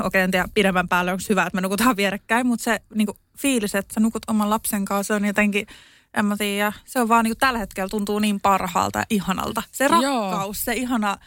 okei, 0.00 0.22
en 0.22 0.30
tiedä 0.30 0.48
pidemmän 0.54 0.88
päälle 0.88 1.12
onko 1.12 1.24
hyvä, 1.28 1.42
että 1.42 1.54
me 1.54 1.60
nukutaan 1.60 1.96
vierekkäin, 1.96 2.46
mutta 2.46 2.64
se 2.64 2.80
niin 2.94 3.06
kuin 3.06 3.18
fiilis, 3.38 3.74
että 3.74 3.94
sä 3.94 4.00
nukut 4.00 4.22
oman 4.28 4.50
lapsen 4.50 4.84
kanssa, 4.84 5.14
se 5.14 5.14
on 5.14 5.24
jotenkin, 5.24 5.66
en 6.14 6.24
mä 6.24 6.36
tiedä, 6.36 6.72
se 6.84 7.00
on 7.00 7.08
vaan 7.08 7.24
niin 7.24 7.30
kuin 7.30 7.38
tällä 7.38 7.58
hetkellä 7.58 7.88
tuntuu 7.88 8.18
niin 8.18 8.40
parhaalta 8.40 8.98
ja 8.98 9.04
ihanalta. 9.10 9.62
Se 9.72 9.84
Joo. 9.84 10.00
rakkaus, 10.30 10.64
se 10.64 10.72
ihana, 10.72 11.18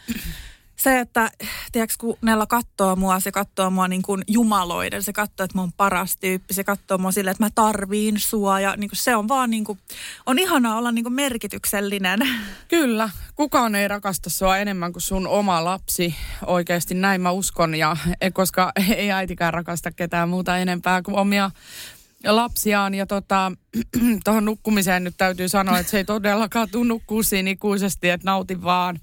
se, 0.76 1.00
että 1.00 1.30
tiedätkö, 1.72 1.94
kun 1.98 2.16
Nella 2.22 2.46
katsoo 2.46 2.96
mua, 2.96 3.20
se 3.20 3.32
katsoo 3.32 3.70
mua 3.70 3.88
niin 3.88 4.02
kuin 4.02 4.24
jumaloiden, 4.28 5.02
se 5.02 5.12
katsoo, 5.12 5.44
että 5.44 5.58
mä 5.58 5.62
oon 5.62 5.72
paras 5.72 6.16
tyyppi, 6.16 6.54
se 6.54 6.64
katsoo 6.64 6.98
mua 6.98 7.12
silleen, 7.12 7.32
että 7.32 7.44
mä 7.44 7.50
tarviin 7.54 8.20
sua 8.20 8.60
ja 8.60 8.76
niin 8.76 8.90
kuin 8.90 8.98
se 8.98 9.16
on 9.16 9.28
vaan 9.28 9.50
niin 9.50 9.64
kuin, 9.64 9.78
on 10.26 10.38
ihanaa 10.38 10.78
olla 10.78 10.92
niin 10.92 11.04
kuin 11.04 11.12
merkityksellinen. 11.12 12.18
Kyllä, 12.68 13.10
kukaan 13.34 13.74
ei 13.74 13.88
rakasta 13.88 14.30
sua 14.30 14.58
enemmän 14.58 14.92
kuin 14.92 15.02
sun 15.02 15.26
oma 15.26 15.64
lapsi. 15.64 16.14
Oikeasti 16.46 16.94
näin 16.94 17.20
mä 17.20 17.30
uskon, 17.30 17.74
ja 17.74 17.96
koska 18.32 18.72
ei 18.96 19.12
äitikään 19.12 19.54
rakasta 19.54 19.90
ketään 19.92 20.28
muuta 20.28 20.58
enempää 20.58 21.02
kuin 21.02 21.16
omia 21.16 21.50
lapsiaan. 22.26 22.94
Ja 22.94 23.06
tota, 23.06 23.52
tuohon 24.24 24.44
nukkumiseen 24.44 25.04
nyt 25.04 25.14
täytyy 25.18 25.48
sanoa, 25.48 25.78
että 25.78 25.90
se 25.90 25.96
ei 25.96 26.04
todellakaan 26.04 26.68
tuu 26.70 26.84
nukkuu 26.84 27.22
siinä 27.22 27.50
ikuisesti, 27.50 28.08
että 28.08 28.24
nauti 28.24 28.62
vaan. 28.62 29.00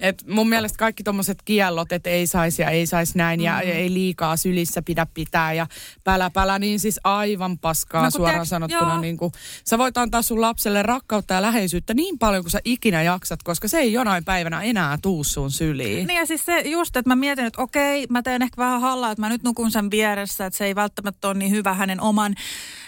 Et 0.00 0.24
mun 0.28 0.48
mielestä 0.48 0.78
kaikki 0.78 1.02
tommoset 1.02 1.42
kiellot, 1.44 1.92
että 1.92 2.10
ei 2.10 2.26
saisi 2.26 2.62
ja 2.62 2.70
ei 2.70 2.86
saisi 2.86 3.18
näin 3.18 3.40
ja 3.40 3.60
ei 3.60 3.92
liikaa 3.92 4.36
sylissä 4.36 4.82
pidä 4.82 5.06
pitää 5.14 5.52
ja 5.52 5.66
pälä 6.04 6.30
pälä, 6.30 6.58
niin 6.58 6.80
siis 6.80 7.00
aivan 7.04 7.58
paskaa 7.58 8.02
No 8.02 8.10
suoraan 8.10 8.32
tiedätkö- 8.34 8.48
sanottuna. 8.48 8.92
joo. 8.92 9.00
Niin 9.00 9.16
kuin, 9.16 9.32
sä 9.64 9.78
voit 9.78 9.98
antaa 9.98 10.22
sun 10.22 10.40
lapselle 10.40 10.82
rakkautta 10.82 11.34
ja 11.34 11.42
läheisyyttä 11.42 11.94
niin 11.94 12.18
paljon 12.18 12.42
kuin 12.42 12.50
sä 12.50 12.60
ikinä 12.64 13.02
jaksat, 13.02 13.42
koska 13.42 13.68
se 13.68 13.78
ei 13.78 13.92
jonain 13.92 14.24
päivänä 14.24 14.62
enää 14.62 14.98
tuu 15.02 15.24
sun 15.24 15.50
syliin. 15.50 16.06
Niin 16.06 16.18
ja 16.18 16.26
siis 16.26 16.44
se 16.44 16.60
just, 16.60 16.96
että 16.96 17.10
mä 17.10 17.16
mietin, 17.16 17.44
että 17.44 17.62
okei, 17.62 18.06
mä 18.10 18.22
teen 18.22 18.42
ehkä 18.42 18.56
vähän 18.56 18.80
hallaa, 18.80 19.10
että 19.10 19.20
mä 19.22 19.28
nyt 19.28 19.42
nukun 19.42 19.70
sen 19.70 19.90
vieressä, 19.90 20.46
että 20.46 20.56
se 20.58 20.64
ei 20.64 20.74
välttämättä 20.74 21.28
ole 21.28 21.34
niin 21.38 21.50
hyvä 21.50 21.74
hänen 21.74 22.00
oman 22.00 22.34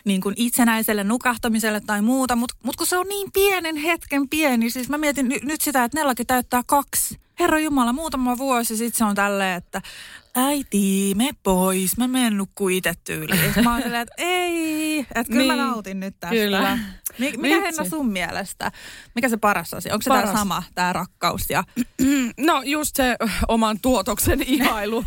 niin 0.04 0.20
kuin 0.20 0.34
itsenäiselle 0.38 1.04
nukahtamiselle 1.04 1.80
tai 1.86 2.02
muuta, 2.02 2.36
mutta 2.36 2.56
mut 2.62 2.76
kun 2.76 2.86
se 2.86 2.96
on 2.96 3.06
niin 3.08 3.32
pienen 3.32 3.76
hetken 3.76 4.28
pieni, 4.28 4.70
siis 4.70 4.88
mä 4.88 4.98
mietin 4.98 5.28
ny, 5.28 5.38
nyt 5.42 5.60
sitä, 5.60 5.84
että 5.84 5.98
Nellakin 5.98 6.26
täyttää 6.26 6.62
kaksi. 6.66 7.01
Herra 7.40 7.58
Jumala, 7.58 7.92
muutama 7.92 8.38
vuosi 8.38 8.76
sitten 8.76 8.98
se 8.98 9.04
on 9.04 9.14
tälleen, 9.14 9.56
että 9.56 9.82
äiti, 10.34 11.12
me 11.16 11.30
pois, 11.42 11.96
mä 11.96 12.08
menen 12.08 12.36
nukkuu 12.36 12.68
itse 12.68 12.92
tyyliin. 13.04 13.54
Mä 13.64 13.72
oon 13.72 13.82
silleen, 13.82 14.02
että 14.02 14.14
ei, 14.18 14.98
että 15.00 15.32
kyllä 15.32 15.46
mä 15.54 15.62
Niin, 15.62 15.70
nautin 15.70 16.00
nyt 16.00 16.16
tästä. 16.20 16.34
kyllä. 16.36 16.78
Mi- 17.18 17.32
mikä 17.36 17.42
Vitsi. 17.42 17.60
Henna 17.78 17.84
sun 17.90 18.08
mielestä? 18.08 18.72
Mikä 19.14 19.28
se 19.28 19.36
paras 19.36 19.74
asia? 19.74 19.92
Onko 19.94 20.02
se 20.02 20.10
tämä 20.10 20.32
sama, 20.32 20.62
tämä 20.74 20.92
rakkaus 20.92 21.42
ja 21.50 21.64
No 22.46 22.62
just 22.64 22.96
se 22.96 23.16
oman 23.48 23.78
tuotoksen 23.82 24.42
ihailu. 24.54 25.04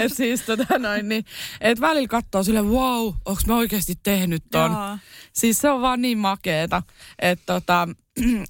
et 0.00 0.12
siis 0.12 0.42
tota 0.42 0.78
noin, 0.78 1.08
niin, 1.08 1.24
et 1.60 1.80
välillä 1.80 2.08
katsoo 2.08 2.42
sille, 2.42 2.62
wow, 2.62 3.14
onks 3.24 3.46
mä 3.46 3.56
oikeasti 3.56 3.94
tehnyt 4.02 4.44
ton? 4.50 4.72
Joo. 4.72 4.98
Siis 5.32 5.58
se 5.58 5.70
on 5.70 5.82
vaan 5.82 6.02
niin 6.02 6.18
makeeta. 6.18 6.82
Että 7.18 7.42
tota, 7.46 7.88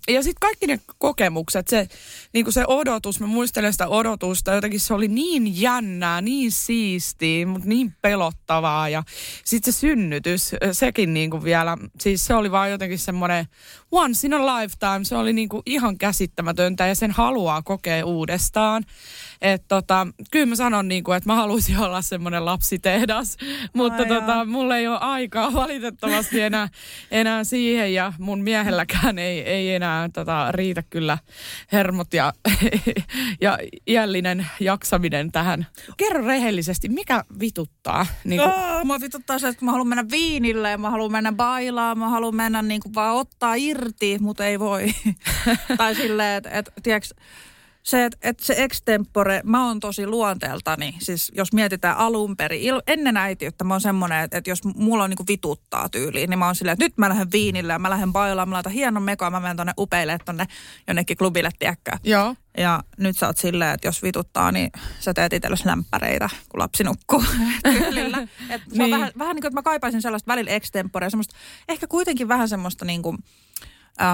ja 0.08 0.22
sitten 0.22 0.40
kaikki 0.40 0.66
ne 0.66 0.80
kokemukset, 0.98 1.68
se, 1.68 1.88
niin 2.32 2.52
se 2.52 2.64
odotus, 2.66 3.20
mä 3.20 3.26
muistelen 3.26 3.72
sitä 3.72 3.88
odotusta, 3.88 4.54
jotenkin 4.54 4.80
se 4.80 4.94
oli 4.94 5.08
niin 5.08 5.60
jännää, 5.60 6.20
niin 6.20 6.52
siistiä, 6.52 7.46
mutta 7.46 7.68
niin 7.68 7.94
pelottavaa. 8.02 8.88
Ja 8.88 9.02
sitten 9.44 9.72
se 9.72 9.78
synnytys, 9.78 10.54
sekin 10.72 11.14
niin 11.14 11.30
kuin 11.30 11.44
vielä, 11.44 11.78
siis 12.00 12.26
se 12.26 12.34
oli 12.34 12.50
vaan 12.50 12.70
jotenkin 12.70 12.98
semmoinen 12.98 13.46
once 13.90 14.26
in 14.26 14.34
a 14.34 14.46
lifetime, 14.46 15.04
se 15.04 15.16
oli 15.16 15.32
niin 15.32 15.48
kuin 15.48 15.62
ihan 15.66 15.98
käsittämätöntä 15.98 16.86
ja 16.86 16.94
sen 16.94 17.10
haluaa 17.10 17.62
kokea 17.62 18.06
uudestaan. 18.06 18.84
Että 19.42 19.68
tota, 19.68 20.06
kyllä 20.30 20.46
mä 20.46 20.54
sanon 20.54 20.88
niin 20.88 21.04
kuin, 21.04 21.16
että 21.16 21.28
mä 21.28 21.34
haluaisin 21.34 21.78
olla 21.78 22.02
semmoinen 22.02 22.44
lapsitehdas, 22.44 23.36
mutta 23.76 24.02
Ai 24.02 24.08
tota, 24.08 24.44
mulla 24.44 24.76
ei 24.76 24.88
ole 24.88 24.98
aikaa 24.98 25.52
valitettavasti 25.62 26.40
enää, 26.40 26.68
enää 27.10 27.44
siihen 27.44 27.94
ja 27.94 28.12
mun 28.18 28.40
miehelläkään 28.40 29.18
ei, 29.18 29.40
ei 29.40 29.74
enää 29.74 30.08
tota, 30.08 30.52
riitä 30.52 30.82
kyllä 30.90 31.18
hermot 31.72 32.14
ja, 32.14 32.32
ja 33.40 33.58
iällinen 33.86 34.46
jaksaminen 34.60 35.32
tähän. 35.32 35.66
Kerro 35.96 36.26
rehellisesti, 36.26 36.88
mikä 36.88 37.24
vituttaa? 37.40 38.06
Niin 38.24 38.40
kuin, 38.40 38.52
Oh, 38.52 38.84
mä 38.84 39.00
vituttaa 39.00 39.38
se, 39.38 39.48
että 39.48 39.64
mä 39.64 39.70
haluan 39.70 39.88
mennä 39.88 40.04
viinille 40.10 40.70
ja 40.70 40.78
mä 40.78 40.90
haluan 40.90 41.12
mennä 41.12 41.32
bailaan, 41.32 41.98
mä 41.98 42.08
haluan 42.08 42.36
mennä 42.36 42.62
niin 42.62 42.80
kuin 42.80 42.94
vaan 42.94 43.16
ottaa 43.16 43.54
irti, 43.54 44.18
mutta 44.20 44.46
ei 44.46 44.58
voi. 44.58 44.94
tai 45.76 45.94
silleen, 45.94 46.36
että 46.36 46.50
et, 46.50 46.72
tiedätkö, 46.82 47.14
se, 47.82 48.04
että 48.04 48.18
et 48.22 48.40
se 48.40 48.54
extempore, 48.58 49.40
mä 49.44 49.66
oon 49.66 49.80
tosi 49.80 50.06
luonteeltani, 50.06 50.94
siis 51.00 51.32
jos 51.34 51.52
mietitään 51.52 51.96
alun 51.96 52.36
perin, 52.36 52.62
il, 52.62 52.82
ennen 52.86 53.16
äitiyttä 53.16 53.64
mä 53.64 53.74
oon 53.74 53.80
semmoinen, 53.80 54.24
että, 54.24 54.38
että 54.38 54.50
jos 54.50 54.64
mulla 54.64 55.04
on 55.04 55.10
niinku 55.10 55.24
vituttaa 55.28 55.88
tyyliin, 55.88 56.30
niin 56.30 56.38
mä 56.38 56.46
oon 56.46 56.54
silleen, 56.54 56.72
että 56.72 56.84
nyt 56.84 56.98
mä 56.98 57.08
lähden 57.08 57.32
viinille 57.32 57.72
ja 57.72 57.78
mä 57.78 57.90
lähden 57.90 58.12
bailaan, 58.12 58.48
mä 58.48 58.54
laitan 58.54 58.72
hienon 58.72 59.02
mekoa, 59.02 59.30
mä 59.30 59.40
menen 59.40 59.56
tonne 59.56 59.72
upeille 59.78 60.18
tonne 60.24 60.46
jonnekin 60.86 61.16
klubille, 61.16 61.50
tiedäkö. 61.58 61.90
Joo. 62.04 62.34
Ja 62.58 62.82
nyt 62.98 63.18
sä 63.18 63.26
oot 63.26 63.36
silleen, 63.36 63.74
että 63.74 63.88
jos 63.88 64.02
vituttaa, 64.02 64.52
niin 64.52 64.70
sä 65.00 65.14
teet 65.14 65.32
itsellesi 65.32 65.66
lämpäreitä, 65.66 66.28
kun 66.48 66.60
lapsi 66.60 66.84
nukkuu 66.84 67.24
tyylillä. 67.62 68.18
Et 68.50 68.62
Niin. 68.72 68.90
vähän, 68.90 69.12
vähän 69.18 69.36
niin 69.36 69.42
kuin, 69.42 69.48
että 69.48 69.58
mä 69.58 69.62
kaipaisin 69.62 70.02
sellaista 70.02 70.32
välillä 70.32 70.50
extemporea, 70.50 71.10
semmoista, 71.10 71.34
ehkä 71.68 71.86
kuitenkin 71.86 72.28
vähän 72.28 72.48
semmoista 72.48 72.84
niin 72.84 73.02
kuin, 73.02 73.18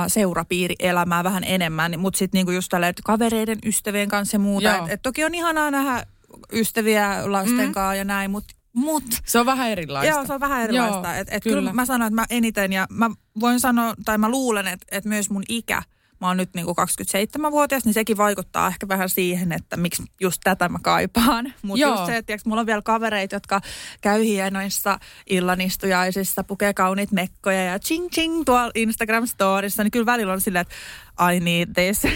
seurapiirielämää 0.07 1.25
vähän 1.25 1.45
enemmän, 1.45 1.91
niin- 1.91 2.01
mutta 2.01 2.19
sitten 2.19 2.39
niinku 2.39 2.53
just 2.53 2.69
tälleen, 2.71 2.91
että 2.91 3.03
kavereiden, 3.05 3.59
ystävien 3.67 4.09
kanssa 4.09 4.35
ja 4.35 4.39
muuta. 4.39 4.69
Joo. 4.69 4.87
Et, 4.87 4.93
et 4.93 5.03
toki 5.03 5.25
on 5.25 5.35
ihanaa 5.35 5.71
nähdä 5.71 6.07
ystäviä 6.53 7.33
lasten 7.33 7.67
mm. 7.67 7.73
kanssa 7.73 7.95
ja 7.95 8.05
näin, 8.05 8.31
mutta 8.31 8.55
mut, 8.73 9.05
Se 9.25 9.39
on 9.39 9.47
vähän 9.47 9.71
erilaista. 9.71 10.15
Joo, 10.15 10.27
se 10.27 10.33
on 10.33 10.41
vähän 10.41 10.63
erilaista. 10.63 11.09
Joo, 11.09 11.21
et, 11.21 11.29
et 11.31 11.43
kyllä. 11.43 11.57
kyllä 11.57 11.73
mä 11.73 11.87
sanon, 11.87 12.07
että 12.07 12.15
mä 12.21 12.27
eniten 12.31 12.73
ja 12.73 12.87
mä 12.91 13.11
voin 13.41 13.61
sanoa, 13.61 13.95
tai 14.05 14.19
mä 14.19 14.29
luulen, 14.29 14.67
että, 14.67 14.87
että 14.91 15.09
myös 15.09 15.31
mun 15.31 15.43
ikä, 15.49 15.83
mä 16.21 16.27
oon 16.27 16.37
nyt 16.37 16.55
niinku 16.55 16.73
27-vuotias, 16.73 17.85
niin 17.85 17.95
sekin 17.95 18.17
vaikuttaa 18.17 18.69
ehkä 18.69 18.89
vähän 18.89 19.09
siihen, 19.09 19.53
että 19.53 19.77
miksi 19.77 20.03
just 20.21 20.41
tätä 20.45 20.69
mä 20.69 20.79
kaipaan. 20.83 21.53
Mutta 21.63 21.87
just 21.87 22.07
se, 22.07 22.17
että 22.17 22.27
tiiäks, 22.27 22.45
mulla 22.45 22.61
on 22.61 22.67
vielä 22.67 22.83
kavereita, 22.83 23.37
jotka 23.37 23.61
käy 24.01 24.25
hienoissa 24.25 24.99
illanistujaisissa, 25.27 26.45
pukee 26.45 26.75
kauniit 26.75 27.13
mekkoja 27.13 27.65
ja 27.65 27.79
ching 27.79 28.09
ching 28.09 28.43
tuolla 28.47 28.71
Instagram-storissa, 28.75 29.83
niin 29.83 29.91
kyllä 29.91 30.07
välillä 30.07 30.33
on 30.33 30.41
silleen, 30.41 30.63
että 30.63 31.33
I 31.33 31.41
need 31.41 31.69
this. 31.75 32.03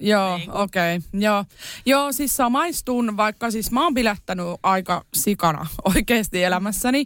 Joo, 0.00 0.36
Niin 0.36 0.50
okei. 0.50 0.96
Okay. 0.96 1.20
Joo. 1.20 1.44
Joo, 1.86 2.12
siis 2.12 2.36
samaistun, 2.36 3.16
vaikka 3.16 3.50
siis 3.50 3.70
mä 3.70 3.82
oon 3.84 3.94
pilättänyt 3.94 4.46
aika 4.62 5.04
sikana 5.14 5.66
oikeasti 5.94 6.44
elämässäni, 6.44 7.04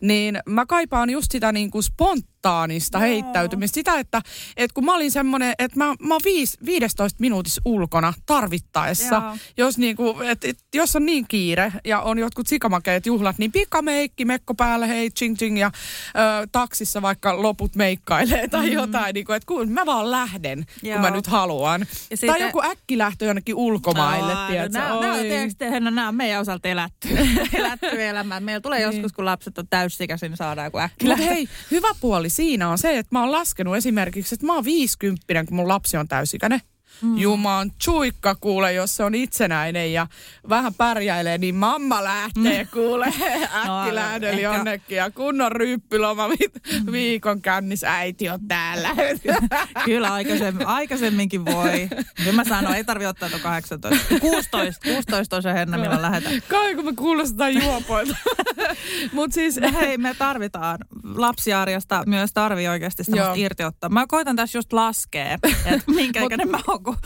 niin 0.00 0.38
mä 0.48 0.66
kaipaan 0.66 1.10
just 1.10 1.30
sitä 1.30 1.52
niin 1.52 1.70
kuin 1.70 1.82
spontaanista 2.44 2.98
Joo. 2.98 3.02
heittäytymistä. 3.08 3.74
Sitä, 3.74 3.98
että, 3.98 4.22
että 4.56 4.74
kun 4.74 4.84
mä 4.84 4.94
olin 4.94 5.10
semmoinen, 5.12 5.54
että 5.58 5.78
mä, 5.78 5.94
mä 6.00 6.14
oon 6.14 6.20
viis, 6.24 6.58
15 6.64 7.16
minuutissa 7.20 7.60
ulkona 7.64 8.12
tarvittaessa. 8.26 9.14
Joo. 9.14 9.36
Jos, 9.56 9.78
niin 9.78 9.96
kuin, 9.96 10.28
et, 10.28 10.44
et, 10.44 10.58
jos 10.74 10.96
on 10.96 11.06
niin 11.06 11.24
kiire 11.28 11.72
ja 11.84 12.00
on 12.00 12.18
jotkut 12.18 12.46
sikamakeet 12.46 13.06
juhlat, 13.06 13.38
niin 13.38 13.52
pikameikki, 13.52 14.24
mekko 14.24 14.54
päälle, 14.54 14.88
hei, 14.88 15.10
ching 15.10 15.36
ching 15.36 15.58
ja 15.58 15.70
ö, 16.16 16.46
taksissa 16.52 17.02
vaikka 17.02 17.42
loput 17.42 17.76
meikkailee 17.76 18.48
tai 18.48 18.66
mm. 18.66 18.72
jotain. 18.72 19.14
Niin 19.14 19.26
kuin, 19.26 19.36
että 19.36 19.46
kun 19.46 19.72
mä 19.72 19.86
vaan 19.86 20.10
lähden, 20.10 20.66
Joo. 20.82 20.92
Kun 20.92 21.02
mä 21.02 21.10
nyt 21.10 21.26
haluan. 21.26 21.80
Ja 21.80 21.86
Tai 21.86 22.16
sitten- 22.16 22.40
joku 22.40 22.62
äkkilähtö 22.62 23.24
jonnekin 23.24 23.54
ulkomaille, 23.54 24.32
Aa, 24.32 24.48
tiedätkö? 24.48 24.78
No, 24.78 25.00
nämä, 25.00 25.18
tiedätkö, 25.18 25.70
Henna, 25.70 25.90
nämä 25.90 26.08
on 26.08 26.14
meidän 26.14 26.40
osalta 26.40 26.68
elätty, 26.68 27.08
elätty 27.58 28.02
elämää. 28.02 28.40
Meillä 28.40 28.60
tulee 28.60 28.80
joskus, 28.80 29.12
kun 29.12 29.24
lapset 29.24 29.58
on 29.58 29.68
täysikäisiä, 29.70 30.28
niin 30.28 30.36
saadaan 30.36 30.64
joku 30.64 30.78
äkki. 30.78 31.06
Mutta 31.06 31.22
hei, 31.24 31.48
hyvä 31.70 31.88
puoli 32.00 32.30
siinä 32.34 32.68
on 32.68 32.78
se, 32.78 32.98
että 32.98 33.08
mä 33.12 33.20
oon 33.20 33.32
laskenut 33.32 33.76
esimerkiksi, 33.76 34.34
että 34.34 34.46
mä 34.46 34.54
oon 34.54 34.64
50, 34.64 35.44
kun 35.44 35.56
mun 35.56 35.68
lapsi 35.68 35.96
on 35.96 36.08
täysikäinen. 36.08 36.60
Mm. 37.02 37.18
Jumaan 37.18 37.70
tsuikka 37.78 38.34
kuule, 38.34 38.72
jos 38.72 38.96
se 38.96 39.04
on 39.04 39.14
itsenäinen 39.14 39.92
ja 39.92 40.06
vähän 40.48 40.74
pärjäilee, 40.74 41.38
niin 41.38 41.54
mamma 41.54 42.04
lähtee 42.04 42.64
kuule 42.72 43.06
äkkilähdöllä 43.56 44.30
ehkä- 44.30 44.40
jonnekin 44.42 44.96
ja 44.96 45.10
kunnon 45.10 45.52
ryyppyloma 45.52 46.28
vi- 46.28 46.92
viikon 46.92 47.42
kännissä 47.42 47.94
äiti 47.94 48.28
on 48.28 48.38
täällä. 48.48 48.88
Kyllä 49.84 50.12
aikaisemmin, 50.12 50.66
aikaisemminkin 50.66 51.44
voi. 51.44 51.88
Kyllä 52.16 52.32
mä 52.32 52.44
sanon, 52.44 52.74
ei 52.74 52.84
tarvi 52.84 53.06
ottaa 53.06 53.28
tuon 53.28 53.40
18. 53.42 54.18
16, 54.20 54.88
16 54.94 55.36
on 55.36 55.42
se 55.42 55.52
Henna, 55.54 55.78
milloin 55.78 56.02
lähdetään. 56.02 56.42
Kai 56.48 56.74
kun 56.74 56.84
me 56.84 56.92
kuulostetaan 56.92 57.54
juopoilta. 57.64 58.16
Mut 59.12 59.32
siis 59.32 59.56
No 59.56 59.72
hei, 59.80 59.98
me 59.98 60.14
tarvitaan. 60.18 60.78
Lapsiarjesta 61.14 62.02
myös 62.06 62.30
tarvii 62.34 62.68
oikeasti 62.68 63.04
semmoista 63.04 63.26
Joo. 63.28 63.34
irtiottaa. 63.46 63.90
Mä 63.90 64.06
koitan 64.08 64.36
tässä 64.36 64.58
just 64.58 64.72
laskea, 64.72 65.38
että 65.64 65.82
minkä 65.86 66.22
ikäinen 66.22 66.48
mä 66.50 66.58
oon, 66.68 66.82
kun 66.84 66.96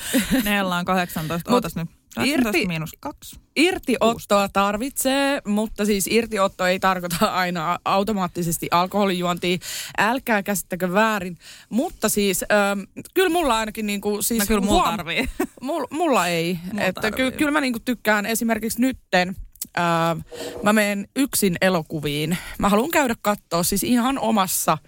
Neella 0.44 0.76
on 0.76 0.84
18. 0.84 1.50
Mut 1.50 1.54
Ootas 1.54 1.76
nyt. 1.76 1.88
18 2.14 2.48
irti- 2.58 2.66
miinus 2.66 2.90
2. 3.00 3.36
Irtiottoa 3.56 4.48
tarvitsee, 4.52 5.42
mutta 5.46 5.84
siis 5.84 6.06
irtiotto 6.10 6.66
ei 6.66 6.78
tarkoita 6.80 7.26
aina 7.26 7.78
automaattisesti 7.84 8.68
alkoholijuontia. 8.70 9.58
Älkää 9.98 10.42
käsittäkö 10.42 10.92
väärin. 10.92 11.38
Mutta 11.68 12.08
siis, 12.08 12.44
ähm, 12.52 12.80
kyllä 13.14 13.28
mulla 13.28 13.58
ainakin 13.58 13.86
niinku, 13.86 14.22
siis 14.22 14.40
No 14.40 14.46
kyllä 14.46 14.60
mulla 14.60 14.82
huom- 14.82 14.96
tarvii. 14.96 15.28
Mulla, 15.62 15.88
mulla 15.90 16.26
ei. 16.26 16.58
Mulla 16.72 16.84
että 16.84 17.00
tarvii. 17.00 17.30
ky, 17.30 17.36
kyllä 17.36 17.50
mä 17.50 17.60
niinku 17.60 17.78
tykkään 17.84 18.26
esimerkiksi 18.26 18.80
nytten, 18.80 19.36
ää, 19.76 20.16
mä 20.62 20.72
menen 20.72 21.08
yksin 21.16 21.56
elokuviin. 21.60 22.38
Mä 22.58 22.68
haluan 22.68 22.90
käydä 22.90 23.14
katsoa 23.22 23.62
siis 23.62 23.82
ihan 23.82 24.18
omassa 24.18 24.78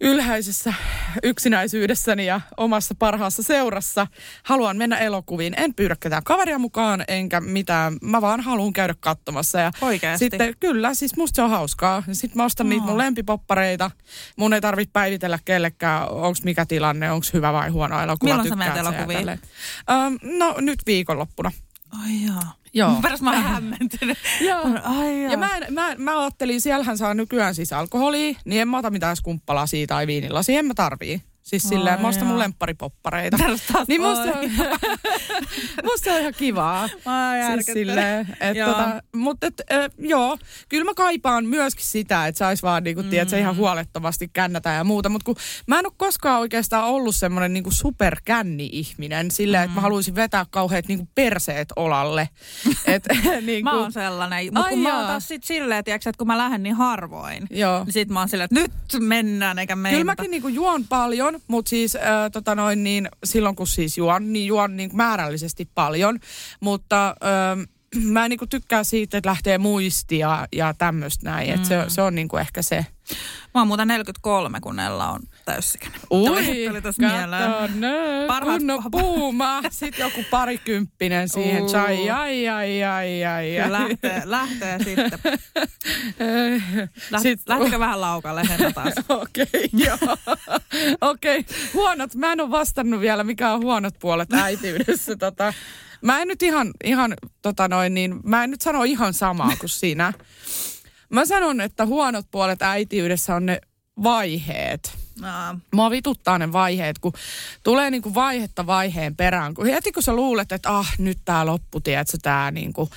ylhäisessä 0.00 0.74
yksinäisyydessäni 1.22 2.26
ja 2.26 2.40
omassa 2.56 2.94
parhaassa 2.98 3.42
seurassa. 3.42 4.06
Haluan 4.42 4.76
mennä 4.76 4.98
elokuviin. 4.98 5.54
En 5.56 5.74
pyydä 5.74 5.96
ketään 6.00 6.24
kaveria 6.24 6.58
mukaan, 6.58 7.04
enkä 7.08 7.40
mitään. 7.40 7.96
Mä 8.02 8.20
vaan 8.20 8.40
haluan 8.40 8.72
käydä 8.72 8.94
katsomassa. 9.00 9.60
Ja 9.60 9.72
Oikeasti? 9.80 10.24
Sitten 10.24 10.54
kyllä, 10.60 10.94
siis 10.94 11.16
musta 11.16 11.36
se 11.36 11.42
on 11.42 11.50
hauskaa. 11.50 12.02
Sitten 12.12 12.36
mä 12.36 12.44
ostan 12.44 12.68
niitä 12.68 12.86
mun 12.86 12.98
lempipoppareita. 12.98 13.90
Mun 14.36 14.54
ei 14.54 14.60
tarvitse 14.60 14.92
päivitellä 14.92 15.38
kellekään, 15.44 16.08
onko 16.08 16.38
mikä 16.44 16.66
tilanne, 16.66 17.12
onko 17.12 17.26
hyvä 17.32 17.52
vai 17.52 17.68
huono 17.68 18.00
elokuva. 18.00 18.30
Milloin 18.30 18.48
sä 18.48 18.56
menet 18.56 18.76
elokuviin? 18.76 19.28
Ähm, 19.28 20.14
no 20.38 20.54
nyt 20.60 20.78
viikonloppuna. 20.86 21.52
Ai 22.02 22.26
jaa. 22.26 22.57
Joo. 22.74 22.92
Peräs 23.02 23.22
mä 23.22 23.30
oon 23.32 23.42
hämmentynyt. 23.42 24.18
Joo. 24.40 24.62
Ai 24.84 25.22
jaa. 25.22 25.32
Ja 25.32 25.38
mä, 25.38 25.56
en- 25.56 25.74
mä, 25.74 25.94
mä 25.98 26.20
ajattelin, 26.20 26.60
siellähän 26.60 26.98
saa 26.98 27.14
nykyään 27.14 27.54
siis 27.54 27.72
alkoholia, 27.72 28.34
niin 28.44 28.60
en 28.62 28.68
mä 28.68 28.78
ota 28.78 28.90
mitään 28.90 29.16
skumppalasia 29.16 29.86
tai 29.86 30.06
viinilasia, 30.06 30.58
en 30.58 30.66
mä 30.66 30.74
tarvii. 30.74 31.22
Siis 31.48 31.64
Ai 31.64 31.68
silleen, 31.68 32.00
mä 32.00 32.08
ostan 32.08 32.26
mun 32.26 32.38
lempparipoppareita. 32.38 33.36
Niin 33.88 34.00
musta, 34.00 34.22
on, 34.22 34.50
musta 35.84 36.04
se 36.04 36.12
on 36.12 36.20
ihan 36.20 36.34
kivaa. 36.36 36.88
Ai, 37.04 37.38
Siis 37.54 37.66
silleen, 37.72 38.36
et 38.40 38.56
Joo. 38.56 38.68
tota, 38.68 39.02
mutta 39.16 39.46
et, 39.46 39.62
äh, 39.72 39.90
joo, 39.98 40.38
kyllä 40.68 40.84
mä 40.84 40.94
kaipaan 40.94 41.46
myöskin 41.46 41.86
sitä, 41.86 42.26
että 42.26 42.38
sais 42.38 42.62
vaan 42.62 42.84
niinku, 42.84 43.02
mm. 43.02 43.08
tiedät, 43.10 43.32
ihan 43.32 43.56
huolettomasti 43.56 44.30
kännätä 44.32 44.70
ja 44.70 44.84
muuta, 44.84 45.08
mutta 45.08 45.24
kun 45.24 45.36
mä 45.66 45.78
en 45.78 45.86
ole 45.86 45.92
koskaan 45.96 46.40
oikeastaan 46.40 46.84
ollut 46.84 47.16
semmoinen 47.16 47.52
niinku 47.52 47.70
superkänni-ihminen, 47.70 49.30
silleen, 49.30 49.62
että 49.64 49.74
mä 49.74 49.80
haluaisin 49.80 50.14
vetää 50.14 50.46
kauheat 50.50 50.88
niinku 50.88 51.08
perseet 51.14 51.68
olalle. 51.76 52.28
Et, 52.86 53.04
niinku, 53.42 53.70
Mä 53.70 53.80
oon 53.80 53.92
sellainen. 53.92 54.44
Mutta 54.54 54.68
kun 54.68 54.78
mä 54.78 54.88
jaa. 54.88 54.98
oon 54.98 55.06
taas 55.06 55.28
sit 55.28 55.44
silleen, 55.44 55.84
tiiäks, 55.84 56.06
että 56.06 56.18
kun 56.18 56.26
mä 56.26 56.38
lähden 56.38 56.62
niin 56.62 56.74
harvoin, 56.74 57.46
Joo. 57.50 57.84
niin 57.84 57.92
sit 57.92 58.08
mä 58.08 58.18
oon 58.18 58.28
silleen, 58.28 58.48
että 58.52 58.60
nyt 58.60 59.02
mennään 59.08 59.58
eikä 59.58 59.76
meinata. 59.76 60.00
Kyllä 60.00 60.12
mäkin 60.12 60.30
niinku 60.30 60.48
juon 60.48 60.84
paljon, 60.88 61.37
mutta 61.48 61.70
siis 61.70 61.96
äh, 61.96 62.02
tota 62.32 62.54
noin, 62.54 62.84
niin 62.84 63.08
silloin 63.24 63.56
kun 63.56 63.66
siis 63.66 63.98
juon, 63.98 64.32
niin 64.32 64.46
juon 64.46 64.76
niin 64.76 64.90
määrällisesti 64.92 65.68
paljon. 65.74 66.18
Mutta 66.60 67.08
äh, 67.08 67.68
mä 68.12 68.24
en 68.24 68.28
niinku 68.30 68.46
tykkää 68.46 68.84
siitä, 68.84 69.18
että 69.18 69.28
lähtee 69.30 69.58
muistia 69.58 70.46
ja 70.52 70.74
tämmöistä 70.74 71.30
näin. 71.30 71.48
Mm. 71.48 71.54
Et 71.54 71.64
se, 71.64 71.84
se 71.88 72.02
on 72.02 72.14
niinku 72.14 72.36
ehkä 72.36 72.62
se. 72.62 72.86
Mä 73.54 73.60
oon 73.60 73.68
muuten 73.68 73.88
43, 73.88 74.60
kun 74.60 74.76
Nella 74.76 75.10
on 75.10 75.20
täysikäinen. 75.44 76.00
Ui, 76.10 76.28
tuli 76.28 76.80
mieleen. 76.98 77.50
Parhaat- 78.28 78.58
kunnon 78.58 78.82
puuma. 78.90 79.62
Sitten 79.70 80.04
joku 80.04 80.24
parikymppinen 80.30 81.28
siihen. 81.28 81.62
Uu. 81.62 81.68
Ai, 81.76 82.10
ai, 82.10 82.48
ai, 82.48 82.84
ai, 82.84 83.24
ai. 83.24 83.46
Kyllä 83.64 83.78
lähtee, 83.78 84.22
lähtee 84.24 84.78
sitten. 84.84 85.10
Läht, 87.10 87.22
Sitten- 87.22 87.58
lähtikö 87.58 87.78
vähän 87.78 88.00
laukalle 88.00 88.42
Henna 88.48 88.72
taas? 88.72 88.94
Okei, 89.22 89.70
joo. 89.72 90.16
Okei, 91.00 91.44
huonot. 91.74 92.14
Mä 92.14 92.32
en 92.32 92.40
ole 92.40 92.50
vastannut 92.50 93.00
vielä, 93.00 93.24
mikä 93.24 93.52
on 93.52 93.60
huonot 93.62 93.94
puolet 93.98 94.32
äitiydessä. 94.32 95.16
Tota, 95.16 95.52
mä 96.02 96.20
en 96.20 96.28
nyt 96.28 96.42
ihan, 96.42 96.70
ihan 96.84 97.14
tota 97.42 97.68
noin, 97.68 97.94
niin, 97.94 98.20
mä 98.24 98.44
en 98.44 98.50
nyt 98.50 98.60
sano 98.60 98.84
ihan 98.84 99.14
samaa 99.14 99.52
kuin 99.60 99.68
sinä. 99.80 100.12
Mä 101.10 101.26
sanon, 101.26 101.60
että 101.60 101.86
huonot 101.86 102.26
puolet 102.30 102.62
äitiydessä 102.62 103.34
on 103.34 103.46
ne 103.46 103.60
vaiheet. 104.02 104.98
Aa, 105.22 105.58
Mua 105.72 105.90
vituttaa 105.90 106.38
ne 106.38 106.52
vaiheet, 106.52 106.98
kun 106.98 107.12
tulee 107.62 107.90
niinku 107.90 108.14
vaihetta 108.14 108.66
vaiheen 108.66 109.16
perään. 109.16 109.54
Kun 109.54 109.66
heti 109.66 109.92
kun 109.92 110.02
sä 110.02 110.12
luulet, 110.12 110.52
että 110.52 110.76
ah, 110.78 110.94
nyt 110.98 111.18
tää 111.24 111.46
loppu, 111.46 111.80
tiedätkö, 111.80 112.18
tää 112.22 112.50
niinku. 112.50 112.90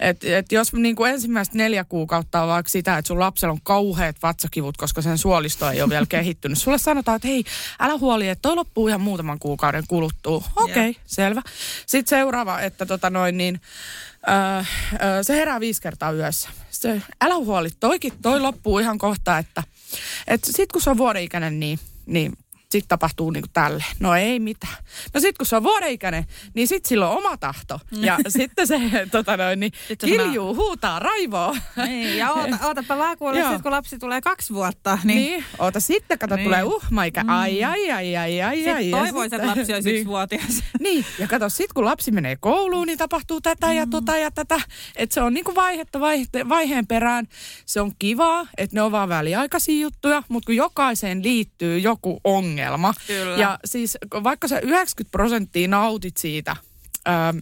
Että 0.00 0.38
et 0.38 0.52
jos 0.52 0.72
niinku 0.72 1.04
ensimmäistä 1.04 1.58
neljä 1.58 1.84
kuukautta 1.84 2.42
on 2.42 2.48
vaikka 2.48 2.70
sitä, 2.70 2.98
että 2.98 3.06
sun 3.06 3.20
lapsella 3.20 3.52
on 3.52 3.60
kauheat 3.62 4.16
vatsakivut, 4.22 4.76
koska 4.76 5.02
sen 5.02 5.18
suolisto 5.18 5.70
ei 5.70 5.82
ole 5.82 5.90
vielä 5.90 6.06
kehittynyt. 6.18 6.58
Sulle 6.58 6.78
sanotaan, 6.78 7.16
että 7.16 7.28
hei, 7.28 7.44
älä 7.80 7.98
huoli, 7.98 8.28
että 8.28 8.42
toi 8.42 8.54
loppuu 8.54 8.88
ihan 8.88 9.00
muutaman 9.00 9.38
kuukauden 9.38 9.84
kuluttua. 9.88 10.44
Okei, 10.56 10.90
okay, 10.90 11.02
selvä. 11.06 11.42
Sitten 11.86 12.18
seuraava, 12.18 12.60
että 12.60 12.86
tota 12.86 13.10
noin 13.10 13.36
niin, 13.36 13.60
Öö, 14.28 14.62
öö, 15.02 15.22
se 15.22 15.36
herää 15.36 15.60
viisi 15.60 15.82
kertaa 15.82 16.12
yössä. 16.12 16.48
Se, 16.70 17.02
älä 17.20 17.34
huoli, 17.34 17.68
toikin, 17.80 18.12
toi 18.22 18.40
loppuu 18.40 18.78
ihan 18.78 18.98
kohta, 18.98 19.38
että 19.38 19.62
et 20.26 20.44
sit 20.44 20.72
kun 20.72 20.82
se 20.82 20.90
on 20.90 20.98
vuoden 20.98 21.22
ikäinen, 21.22 21.60
niin, 21.60 21.78
niin 22.06 22.32
sitten 22.70 22.88
tapahtuu 22.88 23.30
niinku 23.30 23.48
tälle. 23.52 23.84
No 24.00 24.14
ei 24.16 24.40
mitään. 24.40 24.74
No 25.14 25.20
sitten 25.20 25.34
kun 25.38 25.46
se 25.46 25.56
on 25.56 25.62
vuodeikäinen, 25.62 26.24
niin 26.54 26.68
sitten 26.68 26.88
sillä 26.88 27.08
on 27.08 27.16
oma 27.18 27.36
tahto. 27.36 27.80
Ja 27.92 28.18
sitten 28.38 28.66
se 28.66 28.80
tota 29.10 29.36
noin, 29.36 29.60
niin 29.60 29.72
Sitten 29.88 30.10
kiljuu, 30.10 30.54
huutaa, 30.54 30.98
raivoo. 30.98 31.56
Niin, 31.86 32.18
ja 32.18 32.32
oota, 32.32 32.58
ootapa 32.66 32.98
vaan 32.98 33.18
kuule, 33.18 33.42
sit 33.52 33.62
kun 33.62 33.70
lapsi 33.70 33.98
tulee 33.98 34.20
kaksi 34.20 34.54
vuotta, 34.54 34.98
niin, 35.04 35.16
Niin, 35.18 35.44
oota 35.58 35.80
sitten, 35.80 36.18
kato, 36.18 36.36
Niin. 36.36 36.44
tulee 36.44 36.62
uhmaikä. 36.62 37.24
Ai, 37.28 37.64
ai, 37.64 37.90
ai, 37.90 38.16
ai, 38.16 38.42
ai, 38.42 38.68
ai. 38.68 38.90
Ja 38.90 38.96
toivoisi, 38.98 39.34
että 39.36 39.46
sitten- 39.46 39.58
lapsi 39.58 39.74
olisi 39.74 39.88
niin. 39.88 39.96
yksivuotias. 40.00 40.62
Niin, 40.80 41.04
ja 41.18 41.26
kato, 41.28 41.48
sit 41.48 41.72
kun 41.72 41.84
lapsi 41.84 42.10
menee 42.10 42.36
kouluun, 42.36 42.86
niin 42.86 42.98
tapahtuu 42.98 43.40
tätä 43.40 43.72
ja 43.72 43.86
tota 43.86 44.16
ja 44.16 44.30
tätä. 44.30 44.60
Että 44.96 45.14
se 45.14 45.20
on 45.22 45.34
niinku 45.34 45.54
vaihetta 45.54 46.00
vaihe, 46.00 46.24
vaiheen 46.48 46.86
perään. 46.86 47.26
Se 47.66 47.80
on 47.80 47.92
kivaa, 47.98 48.46
että 48.58 48.76
ne 48.76 48.82
on 48.82 48.92
vaan 48.92 49.08
väliaikaisia 49.08 49.80
juttuja, 49.80 50.22
mutta 50.28 50.46
kun 50.46 50.56
jokaiseen 50.56 51.22
liittyy 51.22 51.78
joku 51.78 52.20
ongelma. 52.24 52.57
Kyllä. 53.06 53.36
Ja 53.36 53.58
siis 53.64 53.98
vaikka 54.22 54.48
sä 54.48 54.60
90 54.60 55.10
prosenttia 55.10 55.68
nautit 55.68 56.16
siitä, 56.16 56.56
ähm, 57.08 57.38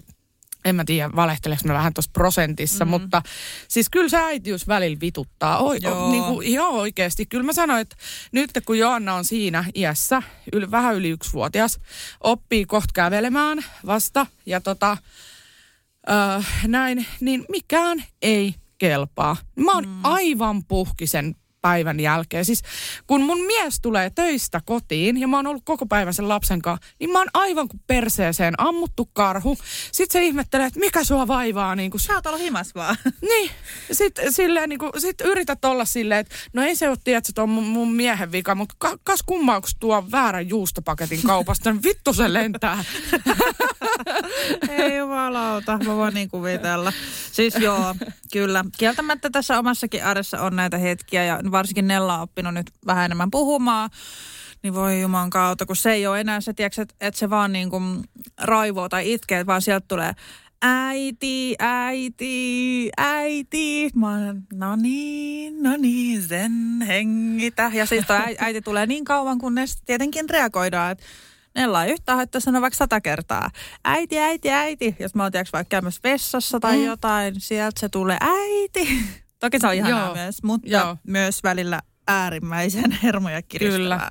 en 0.67 0.77
mä 0.77 0.85
tiedä, 0.85 1.11
valehteleks 1.17 1.65
mä 1.65 1.75
vähän 1.75 1.95
tuossa 1.95 2.11
prosentissa, 2.13 2.85
mm. 2.85 2.91
mutta 2.91 3.23
siis 3.69 3.91
kyllä 3.91 4.09
se 4.09 4.17
äitiys 4.17 4.69
välillä 4.69 5.01
vituttaa. 5.01 5.59
Oi, 5.59 5.79
Joo. 5.83 5.95
joo. 5.95 6.11
Niin 6.11 6.25
kuin, 6.25 6.47
ihan 6.47 6.69
oikeasti. 6.69 7.27
Kyllä 7.27 7.45
mä 7.45 7.53
sanoin, 7.53 7.81
että 7.81 7.97
nyt 8.33 8.51
kun 8.67 8.79
Joanna 8.79 9.15
on 9.15 9.25
siinä 9.25 9.65
iässä, 9.75 10.23
yli, 10.53 10.71
vähän 10.71 10.95
yli 10.95 11.09
yksivuotias, 11.09 11.79
oppii 12.21 12.65
kohta 12.65 12.91
kävelemään 12.95 13.65
vasta 13.87 14.27
ja 14.47 14.61
tota, 14.61 14.97
äh, 16.11 16.47
näin, 16.67 17.07
niin 17.21 17.45
mikään 17.49 18.05
ei 18.23 18.55
kelpaa. 18.79 19.37
Mä 19.57 19.73
oon 19.73 19.89
mm. 19.89 20.01
aivan 20.03 20.65
puhkisen 20.65 21.35
päivän 21.67 22.01
jälkeen. 22.01 22.45
Siis 22.45 22.63
kun 23.07 23.23
mun 23.23 23.41
mies 23.47 23.81
tulee 23.81 24.11
töistä 24.11 24.61
kotiin 24.65 25.21
ja 25.21 25.29
mä 25.29 25.37
oon 25.37 25.47
ollut 25.47 25.63
koko 25.65 25.87
päivän 25.87 26.15
sen 26.15 26.29
lapsen 26.29 26.63
kanssa, 26.63 26.87
niin 27.01 27.11
mä 27.11 27.19
oon 27.19 27.29
aivan 27.35 27.69
kuin 27.69 27.81
perseeseen 27.87 28.55
ammuttu 28.59 29.11
karhu. 29.13 29.59
Sitten 29.93 30.21
se 30.21 30.27
ihmettelee, 30.27 30.67
että 30.67 30.81
mikä 30.81 31.05
sua 31.05 31.27
vaivaa. 31.27 31.77
Niin 31.77 31.91
kuin, 31.91 32.01
Sä 32.01 32.15
oot 32.15 32.27
ollut 32.27 32.41
himas 32.41 32.75
vaan. 32.75 32.97
niin, 33.31 33.51
sitten 33.93 34.33
silleen, 34.33 34.69
niin 34.69 34.79
kuin, 34.79 34.93
sit 34.99 35.21
yrität 35.21 35.65
olla 35.65 35.85
silleen, 35.85 36.21
että 36.21 36.35
no 36.53 36.63
ei 36.63 36.77
se 36.77 36.89
ole, 36.89 36.97
tiedä, 37.05 37.19
että 37.19 37.33
se 37.35 37.41
on 37.41 37.49
mun, 37.49 37.65
mun 37.65 37.93
miehen 37.93 38.33
vika, 38.33 38.55
mutta 38.55 38.75
ka, 38.79 38.99
kas 39.05 39.23
kummaa, 39.27 39.61
kun 39.61 39.71
tuo 39.81 40.05
väärän 40.11 40.49
juustopaketin 40.49 41.23
kaupasta, 41.23 41.73
niin 41.73 41.83
vittu 41.83 42.13
se 42.13 42.33
lentää. 42.33 42.85
Ei 44.69 44.97
jumalauta, 44.97 45.79
mä 45.79 45.97
voin 45.97 46.15
niin 46.15 46.31
kuvitella. 46.31 46.93
Siis 47.33 47.57
joo, 47.57 47.95
kyllä. 48.33 48.65
Kieltämättä 48.79 49.31
tässä 49.31 49.59
omassakin 49.59 50.05
arjessa 50.05 50.41
on 50.41 50.57
näitä 50.57 50.79
hetkiä 50.79 51.25
ja 51.25 51.41
varsinkin 51.57 51.89
Nella 51.89 52.15
on 52.15 52.21
oppinut 52.21 52.55
nyt 52.55 52.71
vähän 52.87 53.05
enemmän 53.05 53.31
puhumaan. 53.31 53.91
Niin 54.63 54.75
voi 54.75 55.01
juman 55.01 55.31
kautta, 55.31 55.67
kun 55.67 55.77
se 55.77 55.93
ei 55.93 56.07
ole 56.07 56.21
enää 56.21 56.41
se, 56.41 56.51
että, 56.51 56.87
että 57.01 57.19
se 57.19 57.31
vaan 57.31 57.53
niin 57.53 57.71
kuin 57.71 58.05
raivoo 58.41 58.89
tai 58.89 59.13
itkee, 59.13 59.47
vaan 59.47 59.63
sieltä 59.63 59.85
tulee 59.89 60.13
äiti, 60.63 61.55
äiti, 61.59 62.91
äiti. 62.97 63.91
Mä 63.95 64.11
oon, 64.11 64.43
no 64.53 64.77
niin, 64.77 65.63
no 65.63 65.77
niin, 65.77 66.23
sen 66.23 66.53
hengitä. 66.87 67.71
Ja 67.75 67.87
siis 67.87 68.07
toi 68.07 68.17
äi- 68.17 68.37
äiti 68.39 68.63
tulee 68.63 68.87
niin 68.87 69.05
kauan, 69.05 69.39
kunnes 69.39 69.83
tietenkin 69.85 70.31
reagoidaan, 70.31 70.93
että 70.93 71.05
Nella 71.55 71.85
ei 71.85 71.93
yhtään 71.93 72.17
haittaa 72.17 72.41
sanoa 72.41 72.61
vaikka 72.61 72.77
sata 72.77 73.01
kertaa. 73.01 73.51
Äiti, 73.85 74.19
äiti, 74.19 74.51
äiti. 74.51 74.97
Jos 74.99 75.15
mä 75.15 75.23
oon 75.23 75.33
tiedätkö, 75.33 75.53
vaikka 75.53 75.69
käymässä 75.69 76.01
vessassa 76.05 76.61
tai 76.61 76.77
mm. 76.77 76.85
jotain, 76.85 77.35
sieltä 77.41 77.81
se 77.81 77.89
tulee 77.89 78.19
äiti. 78.21 78.99
Toki 79.47 79.59
se 79.59 79.67
on 79.67 79.75
ihanaa 79.75 80.07
Joo. 80.07 80.15
myös, 80.15 80.43
mutta 80.43 80.69
Joo. 80.69 80.97
myös 81.07 81.43
välillä 81.43 81.81
äärimmäisen 82.09 82.91
hermoja 83.03 83.43
kiristävää. 83.43 83.79
Kyllä. 83.79 84.11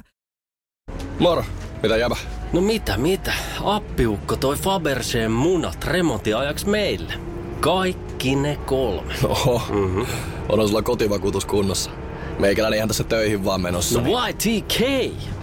Moro, 1.19 1.45
mitä 1.83 1.97
jäbä? 1.97 2.15
No 2.53 2.61
mitä, 2.61 2.97
mitä? 2.97 3.33
Appiukko 3.63 4.35
toi 4.35 4.55
Faberseen 4.55 5.31
munat 5.31 5.83
remontiajaksi 5.83 6.67
meille. 6.67 7.13
Kaikki 7.59 8.35
ne 8.35 8.55
kolme. 8.65 9.13
Oho, 9.23 9.61
mm-hmm. 9.69 10.05
onhan 10.49 10.67
sulla 10.67 10.81
kotivakuutus 10.81 11.45
kunnossa. 11.45 11.91
Meikäläinen 12.39 12.77
ihan 12.77 12.87
tässä 12.87 13.03
töihin 13.03 13.45
vaan 13.45 13.61
menossa. 13.61 14.01
No 14.01 14.27
YTK! 14.27 14.81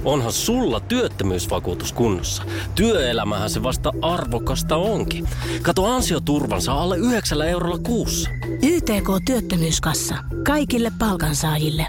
Onhan 0.04 0.32
sulla 0.32 0.80
työttömyysvakuutus 0.80 1.92
kunnossa. 1.92 2.42
Työelämähän 2.74 3.50
se 3.50 3.62
vasta 3.62 3.92
arvokasta 4.02 4.76
onkin. 4.76 5.28
Kato 5.62 5.84
ansioturvansa 5.84 6.72
alle 6.72 6.96
9 6.96 7.42
eurolla 7.42 7.78
kuussa. 7.78 8.30
YTK 8.62 9.08
Työttömyyskassa. 9.26 10.14
Kaikille 10.46 10.92
palkansaajille. 10.98 11.86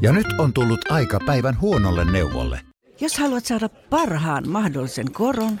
Ja 0.00 0.12
nyt 0.12 0.26
on 0.38 0.52
tullut 0.52 0.90
aika 0.90 1.18
päivän 1.26 1.60
huonolle 1.60 2.04
neuvolle. 2.04 2.60
Jos 3.00 3.18
haluat 3.18 3.44
saada 3.44 3.68
parhaan 3.68 4.48
mahdollisen 4.48 5.12
koron, 5.12 5.60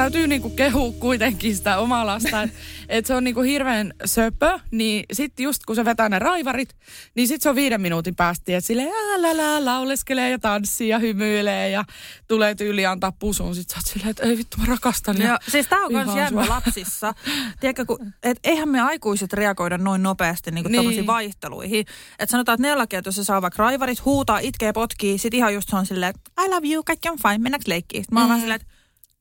Täytyy 0.00 0.26
niinku 0.26 0.50
kehua 0.50 0.92
kuitenkin 0.92 1.56
sitä 1.56 1.78
omaa 1.78 2.06
lasta, 2.06 2.42
että 2.42 2.56
et 2.88 3.06
se 3.06 3.14
on 3.14 3.24
niinku 3.24 3.40
hirveän 3.40 3.92
söpö, 4.04 4.58
niin 4.70 5.04
sitten 5.12 5.44
just 5.44 5.62
kun 5.66 5.76
se 5.76 5.84
vetää 5.84 6.08
ne 6.08 6.18
raivarit, 6.18 6.76
niin 7.14 7.28
sitten 7.28 7.42
se 7.42 7.48
on 7.48 7.54
viiden 7.54 7.80
minuutin 7.80 8.14
päästä, 8.16 8.52
että 8.56 8.66
sille 8.66 8.82
älä 9.14 9.64
lauleskelee 9.64 10.30
ja 10.30 10.38
tanssii 10.38 10.88
ja 10.88 10.98
hymyilee 10.98 11.70
ja 11.70 11.84
tulee 12.28 12.54
tyyli 12.54 12.86
antaa 12.86 13.12
pusun. 13.12 13.54
Sitten 13.54 13.74
sä 13.74 13.78
oot 13.78 13.86
silleen, 13.92 14.10
että 14.10 14.22
ei 14.22 14.36
vittu 14.38 14.56
mä 14.56 14.64
rakastan. 14.66 15.18
ja 15.18 15.28
Joo, 15.28 15.38
siis 15.48 15.66
tää 15.66 15.78
on 15.78 15.92
myös 15.92 16.16
jännä 16.16 16.48
lapsissa. 16.48 17.14
Tiedätkö, 17.60 17.84
kun, 17.86 18.12
et 18.22 18.38
eihän 18.44 18.68
me 18.68 18.80
aikuiset 18.80 19.32
reagoida 19.32 19.78
noin 19.78 20.02
nopeasti 20.02 20.50
niin 20.50 20.66
Niin. 20.68 21.06
vaihteluihin. 21.06 21.80
Että 22.18 22.30
sanotaan, 22.30 22.54
että 22.54 22.68
Nellakin, 22.68 22.98
että 22.98 23.08
jos 23.08 23.16
se 23.16 23.24
saa 23.24 23.42
vaikka 23.42 23.62
raivarit, 23.62 24.04
huutaa, 24.04 24.38
itkee, 24.38 24.72
potkii, 24.72 25.18
sit 25.18 25.34
ihan 25.34 25.54
just 25.54 25.68
se 25.68 25.76
on 25.76 25.86
silleen, 25.86 26.14
I 26.44 26.48
love 26.48 26.68
you, 26.68 26.82
kaikki 26.84 27.08
on 27.08 27.18
fine, 27.22 27.38
mennäänkö 27.38 27.64
leikkiin? 27.70 28.02
Sitten 28.04 28.14
mä 28.18 28.20
oon 28.26 28.30
Mm. 28.36 28.40
silleen, 28.40 28.60
että 28.60 28.69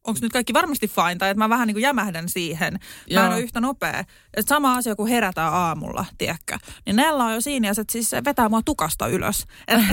onko 0.09 0.19
nyt 0.21 0.33
kaikki 0.33 0.53
varmasti 0.53 0.87
fine, 0.87 1.15
tai 1.15 1.29
että 1.29 1.39
mä 1.39 1.49
vähän 1.49 1.67
niin 1.67 1.75
kuin 1.75 1.83
jämähdän 1.83 2.29
siihen. 2.29 2.73
Mä 2.73 2.79
Joo. 3.07 3.25
en 3.25 3.31
ole 3.31 3.41
yhtä 3.41 3.61
nopea. 3.61 4.03
Et 4.33 4.47
sama 4.47 4.75
asia, 4.75 4.95
kun 4.95 5.07
herätään 5.07 5.53
aamulla, 5.53 6.05
tiedätkö. 6.17 6.57
Niin 6.85 6.95
Nella 6.95 7.25
on 7.25 7.33
jo 7.33 7.41
siinä, 7.41 7.67
ja 7.67 7.73
siis 7.91 8.09
se 8.09 8.23
vetää 8.23 8.49
mua 8.49 8.61
tukasta 8.61 9.07
ylös. 9.07 9.45
Että 9.67 9.85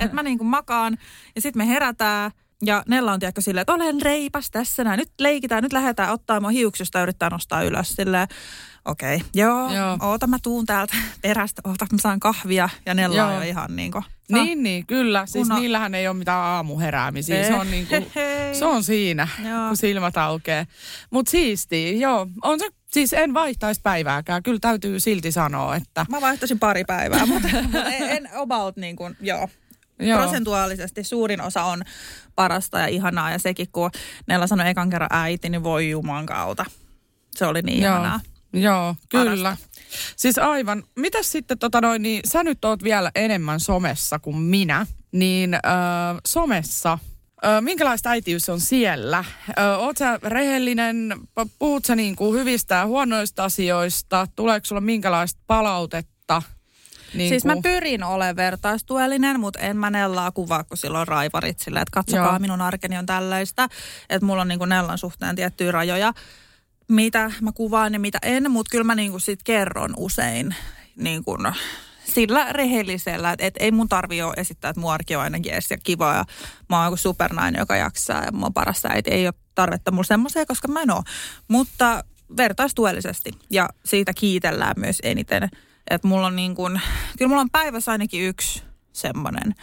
et 0.00 0.12
mä 0.12 0.22
niin 0.22 0.38
kuin 0.38 0.48
makaan, 0.48 0.98
ja 1.34 1.40
sitten 1.40 1.62
me 1.62 1.68
herätään, 1.68 2.30
ja 2.64 2.82
Nella 2.88 3.12
on 3.12 3.20
tiedätkö 3.20 3.40
silleen, 3.40 3.62
että 3.62 3.72
olen 3.72 4.02
reipas 4.02 4.50
tässä 4.50 4.84
näin. 4.84 4.98
Nyt 4.98 5.10
leikitään, 5.20 5.62
nyt 5.62 5.72
lähdetään 5.72 6.12
ottaa 6.12 6.40
mua 6.40 6.50
hiuksista 6.50 6.98
ja 6.98 7.02
yrittää 7.02 7.30
nostaa 7.30 7.62
ylös. 7.62 7.88
Silleen, 7.88 8.28
okei, 8.84 9.16
okay, 9.16 9.28
joo, 9.34 9.74
Joo. 9.74 9.98
oota 10.00 10.26
mä 10.26 10.38
tuun 10.42 10.66
täältä 10.66 10.96
perästä, 11.22 11.62
oota 11.64 11.86
mä 11.92 11.98
saan 11.98 12.20
kahvia. 12.20 12.68
Ja 12.86 12.94
Nella 12.94 13.16
Joo. 13.16 13.28
on 13.28 13.34
jo 13.34 13.42
ihan 13.42 13.76
niin 13.76 13.92
kuin, 13.92 14.04
Niin, 14.32 14.62
niin, 14.62 14.86
kyllä. 14.86 15.26
Siis 15.26 15.50
on- 15.50 15.60
niillähän 15.60 15.94
ei 15.94 16.08
ole 16.08 16.16
mitään 16.16 16.40
aamuheräämisiä. 16.40 17.38
Ei. 17.38 17.44
Se 17.44 17.54
on, 17.54 17.70
niinku, 17.70 17.94
Hei. 18.14 18.54
se 18.58 18.64
on 18.64 18.84
siinä, 18.84 19.28
Joo. 19.48 19.66
kun 19.68 19.76
silmät 19.76 20.16
aukeaa. 20.16 20.66
Mutta 21.10 21.30
siistiä, 21.30 21.92
joo. 21.92 22.26
On 22.42 22.58
se, 22.58 22.68
siis 22.90 23.12
en 23.12 23.34
vaihtaisi 23.34 23.80
päivääkään. 23.84 24.42
Kyllä 24.42 24.58
täytyy 24.60 25.00
silti 25.00 25.32
sanoa, 25.32 25.76
että... 25.76 26.06
Mä 26.08 26.20
vaihtaisin 26.20 26.58
pari 26.58 26.84
päivää, 26.84 27.26
mutta, 27.32 27.48
en 27.88 28.28
about 28.34 28.76
niin 28.76 28.96
kuin, 28.96 29.16
joo. 29.20 29.48
Joo. 29.98 30.18
Prosentuaalisesti 30.18 31.04
suurin 31.04 31.40
osa 31.40 31.64
on 31.64 31.82
parasta 32.36 32.78
ja 32.78 32.86
ihanaa 32.86 33.30
ja 33.30 33.38
sekin 33.38 33.68
kun 33.72 33.90
Nella 34.26 34.46
sanoi 34.46 34.68
ekan 34.68 34.90
kerran 34.90 35.10
äiti, 35.12 35.48
niin 35.48 35.62
voi 35.62 35.90
juman 35.90 36.26
kautta. 36.26 36.64
Se 37.34 37.46
oli 37.46 37.62
niin 37.62 37.82
Joo. 37.82 37.94
ihanaa. 37.94 38.20
Joo, 38.52 38.94
kyllä. 39.08 39.24
Parasta. 39.24 39.56
Siis 40.16 40.38
aivan. 40.38 40.82
Mitäs 40.96 41.32
sitten, 41.32 41.58
tota 41.58 41.80
noin, 41.80 42.02
niin 42.02 42.20
sä 42.24 42.42
nyt 42.42 42.64
oot 42.64 42.82
vielä 42.82 43.10
enemmän 43.14 43.60
somessa 43.60 44.18
kuin 44.18 44.36
minä, 44.36 44.86
niin 45.12 45.54
äh, 45.54 45.60
somessa, 46.26 46.98
äh, 47.44 47.62
minkälaista 47.62 48.10
äitiys 48.10 48.48
on 48.48 48.60
siellä? 48.60 49.18
Äh, 49.18 49.78
oot 49.78 49.96
sä 49.96 50.18
rehellinen, 50.22 51.14
puhut 51.58 51.84
sä 51.84 51.96
niin 51.96 52.16
kuin 52.16 52.40
hyvistä 52.40 52.74
ja 52.74 52.86
huonoista 52.86 53.44
asioista, 53.44 54.26
tuleeko 54.36 54.66
sulla 54.66 54.80
minkälaista 54.80 55.40
palautetta? 55.46 56.42
Niin 57.14 57.28
Siis 57.28 57.44
mä 57.44 57.56
pyrin 57.62 58.04
olemaan 58.04 58.36
vertaistuellinen, 58.36 59.40
mutta 59.40 59.60
en 59.60 59.76
mä 59.76 59.90
Nellaa 59.90 60.30
kuvaa, 60.30 60.64
kun 60.64 60.76
silloin 60.76 61.08
raivarit 61.08 61.58
silleen, 61.58 61.82
että 61.82 61.94
katsokaa, 61.94 62.26
Joo. 62.26 62.38
minun 62.38 62.60
arkeni 62.60 62.98
on 62.98 63.06
tällaista. 63.06 63.68
Että 64.10 64.26
mulla 64.26 64.42
on 64.42 64.48
niin 64.48 64.58
kuin 64.58 64.68
Nellan 64.68 64.98
suhteen 64.98 65.36
tiettyjä 65.36 65.72
rajoja, 65.72 66.12
mitä 66.88 67.30
mä 67.40 67.52
kuvaan 67.52 67.92
ja 67.92 68.00
mitä 68.00 68.18
en, 68.22 68.50
mutta 68.50 68.70
kyllä 68.70 68.84
mä 68.84 68.94
niin 68.94 69.10
kuin 69.10 69.20
sit 69.20 69.42
kerron 69.42 69.94
usein 69.96 70.54
niin 70.96 71.24
kuin 71.24 71.40
sillä 72.04 72.52
rehellisellä, 72.52 73.32
että 73.32 73.46
et 73.46 73.54
ei 73.60 73.70
mun 73.70 73.88
tarvi 73.88 74.22
ole 74.22 74.34
esittää, 74.36 74.68
että 74.68 74.80
mun 74.80 74.92
arki 74.92 75.16
on 75.16 75.22
aina 75.22 75.38
jees 75.44 75.70
ja 75.70 75.78
kiva 75.78 76.14
ja 76.14 76.24
mä 76.68 76.76
oon 76.76 76.86
joku 76.86 76.96
supernainen, 76.96 77.58
joka 77.58 77.76
jaksaa 77.76 78.24
ja 78.24 78.32
mä 78.32 78.46
oon 78.46 78.54
parasta 78.54 78.88
äiti. 78.92 79.10
Ei 79.10 79.26
ole 79.26 79.34
tarvetta 79.54 79.90
mulla 79.90 80.04
semmoiseen, 80.04 80.46
koska 80.46 80.68
mä 80.68 80.82
en 80.82 80.90
oo. 80.90 81.02
Mutta 81.48 82.04
vertaistuellisesti 82.36 83.30
ja 83.50 83.68
siitä 83.84 84.12
kiitellään 84.14 84.74
myös 84.76 84.98
eniten 85.02 85.48
Että 85.90 86.08
mulla 86.08 86.26
on 86.26 86.36
niin 86.36 86.54
kuin, 86.54 86.80
kyllä 87.18 87.28
mulla 87.28 87.40
on 87.40 87.50
päivässä 87.50 87.92
ainakin 87.92 88.22
yksi 88.22 88.62
semmoinen. 88.92 89.54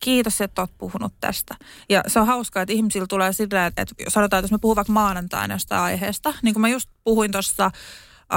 Kiitos, 0.00 0.40
että 0.40 0.62
oot 0.62 0.78
puhunut 0.78 1.12
tästä. 1.20 1.54
Ja 1.88 2.02
se 2.06 2.20
on 2.20 2.26
hauskaa, 2.26 2.62
että 2.62 2.72
ihmisillä 2.72 3.06
tulee 3.06 3.32
sillä, 3.32 3.66
että, 3.66 3.82
että 3.82 3.94
sanotaan, 4.08 4.38
että 4.38 4.44
jos 4.44 4.52
me 4.52 4.58
puhun 4.58 4.76
vaikka 4.76 4.92
maanantaina 4.92 5.54
jostain 5.54 5.80
aiheesta, 5.80 6.34
niin 6.42 6.54
kuin 6.54 6.60
mä 6.60 6.68
just 6.68 6.88
puhuin 7.04 7.32
tuossa 7.32 7.70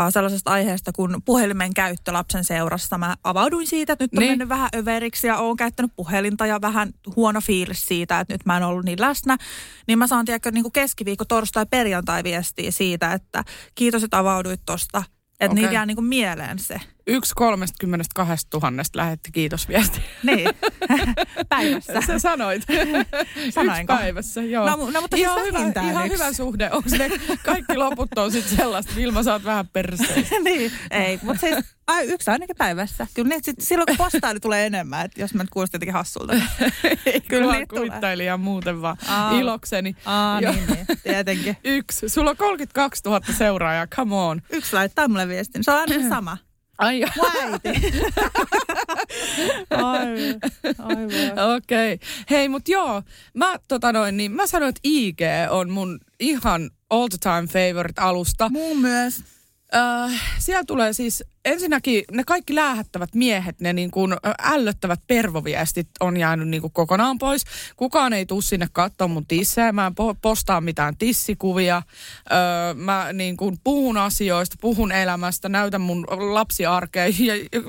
sellaisesta 0.10 0.52
aiheesta 0.52 0.92
kuin 0.92 1.22
puhelimen 1.26 1.74
käyttö 1.74 2.14
lapsen 2.14 2.44
seurassa. 2.44 2.98
Mä 2.98 3.16
avauduin 3.24 3.68
siitä, 3.68 3.94
että 3.94 4.04
nyt 4.04 4.14
on 4.14 4.20
Niin. 4.20 4.32
mennyt 4.32 4.50
vähän 4.50 4.70
överiksi 4.76 5.28
ja 5.28 5.38
oon 5.38 5.58
käyttänyt 5.58 5.92
puhelinta 5.96 6.46
ja 6.46 6.62
vähän 6.62 6.92
huono 7.16 7.42
fiilis 7.42 7.86
siitä, 7.86 8.20
että 8.20 8.34
nyt 8.34 8.46
mä 8.46 8.58
en 8.58 8.64
ollut 8.64 8.86
niin 8.86 9.02
läsnä. 9.02 9.38
Niin 9.88 10.00
mä 10.00 10.08
saan 10.08 10.26
tiedäkö 10.26 10.52
niin 10.52 10.64
kuin 10.64 10.72
keskiviikko, 10.72 11.26
torstai, 11.26 11.66
perjantai 11.66 12.24
viestiä 12.24 12.72
siitä, 12.72 13.14
että 13.14 13.44
kiitos, 13.76 14.04
että 14.04 14.18
avauduit 14.18 14.62
tosta. 14.66 15.04
Että 15.40 15.46
Okei. 15.46 15.56
niillä 15.56 15.72
jää 15.74 15.86
niin 15.86 15.96
kuin 15.98 16.06
mieleen 16.06 16.60
se. 16.60 16.82
Yksi 17.08 17.34
32 17.36 18.48
000 18.54 18.72
lähetti 18.96 19.32
kiitosviestiä. 19.32 20.04
Niin, 20.24 20.50
päivässä. 21.50 22.02
Sä 22.08 22.20
sanoit. 22.20 22.64
Sanoinko? 23.50 23.94
Yksi 23.94 24.02
päivässä, 24.04 24.42
joo. 24.42 24.70
No, 24.70 24.90
no, 24.92 25.02
mutta 25.02 25.18
ihan, 25.18 25.40
siis 25.40 25.48
hyvä, 25.48 25.90
ihan 25.90 26.06
yksi. 26.06 26.18
hyvä 26.18 26.34
suhde. 26.34 26.70
Onko 26.72 26.90
ne 26.98 27.10
kaikki 27.46 27.78
loput 27.78 28.18
on 28.18 28.32
sitten 28.32 28.58
sellaista, 28.58 28.96
Vilma 28.96 29.24
saat 29.24 29.44
vähän 29.44 29.68
perseistä? 29.68 30.36
niin, 30.44 30.72
ei, 30.92 31.20
mutta 31.24 31.40
siis 31.40 31.66
ai, 31.88 32.06
yksi 32.06 32.32
ainakin 32.32 32.56
päivässä. 32.56 33.08
Kyllä 33.14 33.30
niitä 33.30 33.46
sit, 33.46 33.56
silloin 33.60 33.88
kun 33.88 33.98
postaa, 33.98 34.34
niin 34.34 34.42
tulee 34.42 34.66
enemmän, 34.66 35.06
että 35.06 35.22
jos 35.22 35.34
mä 35.34 35.44
nyt 35.44 35.50
kuulostin 35.50 35.78
jotenkin 35.78 35.94
hassulta. 35.94 36.34
Kyllä 36.94 37.22
Kyllä 37.28 37.54
niitä 37.54 37.76
tulee. 38.00 38.24
ihan 38.24 38.40
muuten 38.40 38.82
vaan 38.82 38.98
Aa. 39.08 39.40
ilokseni. 39.40 39.96
Aa, 40.06 40.42
Joo. 40.42 40.54
niin, 40.54 40.68
niin, 40.68 40.86
tietenkin. 41.04 41.58
Yksi. 41.64 42.10
Sulla 42.10 42.30
on 42.30 42.38
32 42.38 43.02
000 43.06 43.22
seuraajaa, 43.38 43.88
come 43.88 44.16
on. 44.16 44.42
Yksi 44.50 44.74
laittaa 44.74 45.08
mulle 45.08 45.28
viestin. 45.28 45.64
Se 45.64 45.72
on 45.72 45.80
aina 45.80 46.10
sama. 46.10 46.38
Ai 46.82 47.00
joo. 47.00 47.10
Mun 47.18 47.32
äiti. 47.42 47.70
Aivan, 49.70 50.40
aivan. 50.80 51.56
Okei. 51.56 51.94
Okay. 51.94 52.08
Hei, 52.30 52.50
mut 52.50 52.70
joo, 52.70 53.04
mä, 53.34 53.60
tota 53.68 53.92
noin, 53.92 54.18
niin 54.18 54.32
mä 54.32 54.48
sanoin, 54.48 54.70
että 54.70 54.82
IG 54.84 55.20
on 55.50 55.70
mun 55.70 56.00
ihan 56.20 56.70
all 56.90 57.08
the 57.08 57.18
time 57.18 57.48
favorite 57.48 58.02
alusta. 58.02 58.50
Mun 58.50 58.78
myös. 58.78 59.24
Äh, 59.76 60.22
siellä 60.40 60.64
tulee 60.68 60.94
siis 60.94 61.24
ensinnäkin 61.46 62.04
ne 62.12 62.24
kaikki 62.24 62.56
läähättävät 62.56 63.16
miehet, 63.16 63.60
ne 63.60 63.74
niin 63.74 63.92
kuin 63.92 64.16
ällöttävät 64.44 65.00
pervoviestit 65.08 65.88
on 66.00 66.18
jäänyt 66.18 66.48
niin 66.48 66.62
kuin 66.62 66.74
kokonaan 66.74 67.18
pois. 67.18 67.44
Kukaan 67.76 68.14
ei 68.14 68.26
tuu 68.26 68.42
sinne 68.42 68.68
katsoa 68.72 69.08
mun 69.08 69.26
tissejä, 69.26 69.72
mä 69.72 69.88
en 69.88 69.92
po- 69.92 70.18
postaa 70.22 70.62
mitään 70.62 70.98
tissikuvia. 70.98 71.82
Öö, 72.32 72.74
mä 72.74 73.14
niin 73.14 73.38
kuin 73.38 73.58
puhun 73.64 73.98
asioista, 73.98 74.56
puhun 74.62 74.92
elämästä, 74.92 75.50
näytän 75.50 75.82
mun 75.82 76.06
lapsiarkea. 76.10 77.06
Ja, 77.06 77.36
ja, 77.36 77.62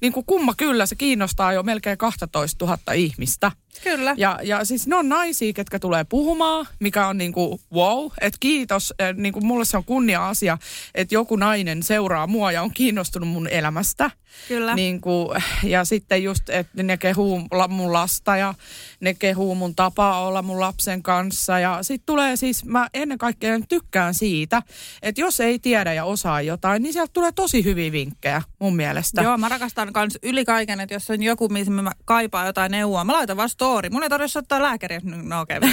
niin 0.00 0.12
kuin 0.12 0.26
kumma 0.26 0.54
kyllä, 0.56 0.86
se 0.86 0.94
kiinnostaa 0.94 1.52
jo 1.52 1.62
melkein 1.62 1.98
12 1.98 2.64
000 2.64 2.92
ihmistä. 2.92 3.52
Kyllä. 3.82 4.14
Ja, 4.16 4.38
ja 4.42 4.64
siis 4.64 4.86
ne 4.86 4.96
on 4.96 5.08
naisia, 5.08 5.52
ketkä 5.52 5.78
tulee 5.78 6.04
puhumaan, 6.04 6.66
mikä 6.80 7.06
on 7.06 7.18
niinku 7.18 7.60
wow, 7.72 8.10
että 8.20 8.36
kiitos, 8.40 8.94
eh, 8.98 9.14
niinku 9.14 9.40
mulle 9.40 9.64
se 9.64 9.76
on 9.76 9.84
kunnia-asia, 9.84 10.58
että 10.94 11.14
joku 11.14 11.36
nainen 11.36 11.82
seuraa 11.82 12.26
mua 12.26 12.52
ja 12.52 12.62
on 12.62 12.74
kiinnostunut 12.74 13.28
mun 13.28 13.48
elämästä. 13.48 14.10
Kyllä. 14.48 14.74
Niinku, 14.74 15.34
ja 15.62 15.84
sitten 15.84 16.22
just, 16.22 16.48
että 16.48 16.82
ne 16.82 16.96
kehuu 16.96 17.42
mun 17.68 17.92
lasta 17.92 18.36
ja 18.36 18.54
ne 19.00 19.14
kehuu 19.14 19.54
mun 19.54 19.74
tapaa 19.74 20.26
olla 20.26 20.42
mun 20.42 20.60
lapsen 20.60 21.02
kanssa. 21.02 21.58
Ja 21.58 21.78
sitten 21.82 22.06
tulee 22.06 22.36
siis, 22.36 22.64
mä 22.64 22.88
ennen 22.94 23.18
kaikkea 23.18 23.60
tykkään 23.68 24.14
siitä, 24.14 24.62
että 25.02 25.20
jos 25.20 25.40
ei 25.40 25.58
tiedä 25.58 25.92
ja 25.92 26.04
osaa 26.04 26.42
jotain, 26.42 26.82
niin 26.82 26.92
sieltä 26.92 27.12
tulee 27.12 27.32
tosi 27.32 27.64
hyviä 27.64 27.92
vinkkejä 27.92 28.42
mun 28.58 28.76
mielestä. 28.76 29.22
Joo, 29.22 29.38
mä 29.38 29.48
rakastan 29.48 29.92
kans 29.92 30.18
yli 30.22 30.44
kaiken, 30.44 30.80
että 30.80 30.94
jos 30.94 31.10
on 31.10 31.22
joku, 31.22 31.48
missä 31.48 31.72
mä 31.72 31.92
kaipaan 32.04 32.46
jotain 32.46 32.70
neuvoa, 32.70 33.04
mä 33.04 33.12
laitan 33.12 33.36
vaan 33.36 33.48
story. 33.48 33.90
Mun 33.90 34.02
ei 34.02 34.08
tarvitse 34.08 34.38
ottaa 34.38 34.62
lääkäriä, 34.62 35.00
no 35.04 35.40
okei, 35.40 35.58
okay, 35.58 35.70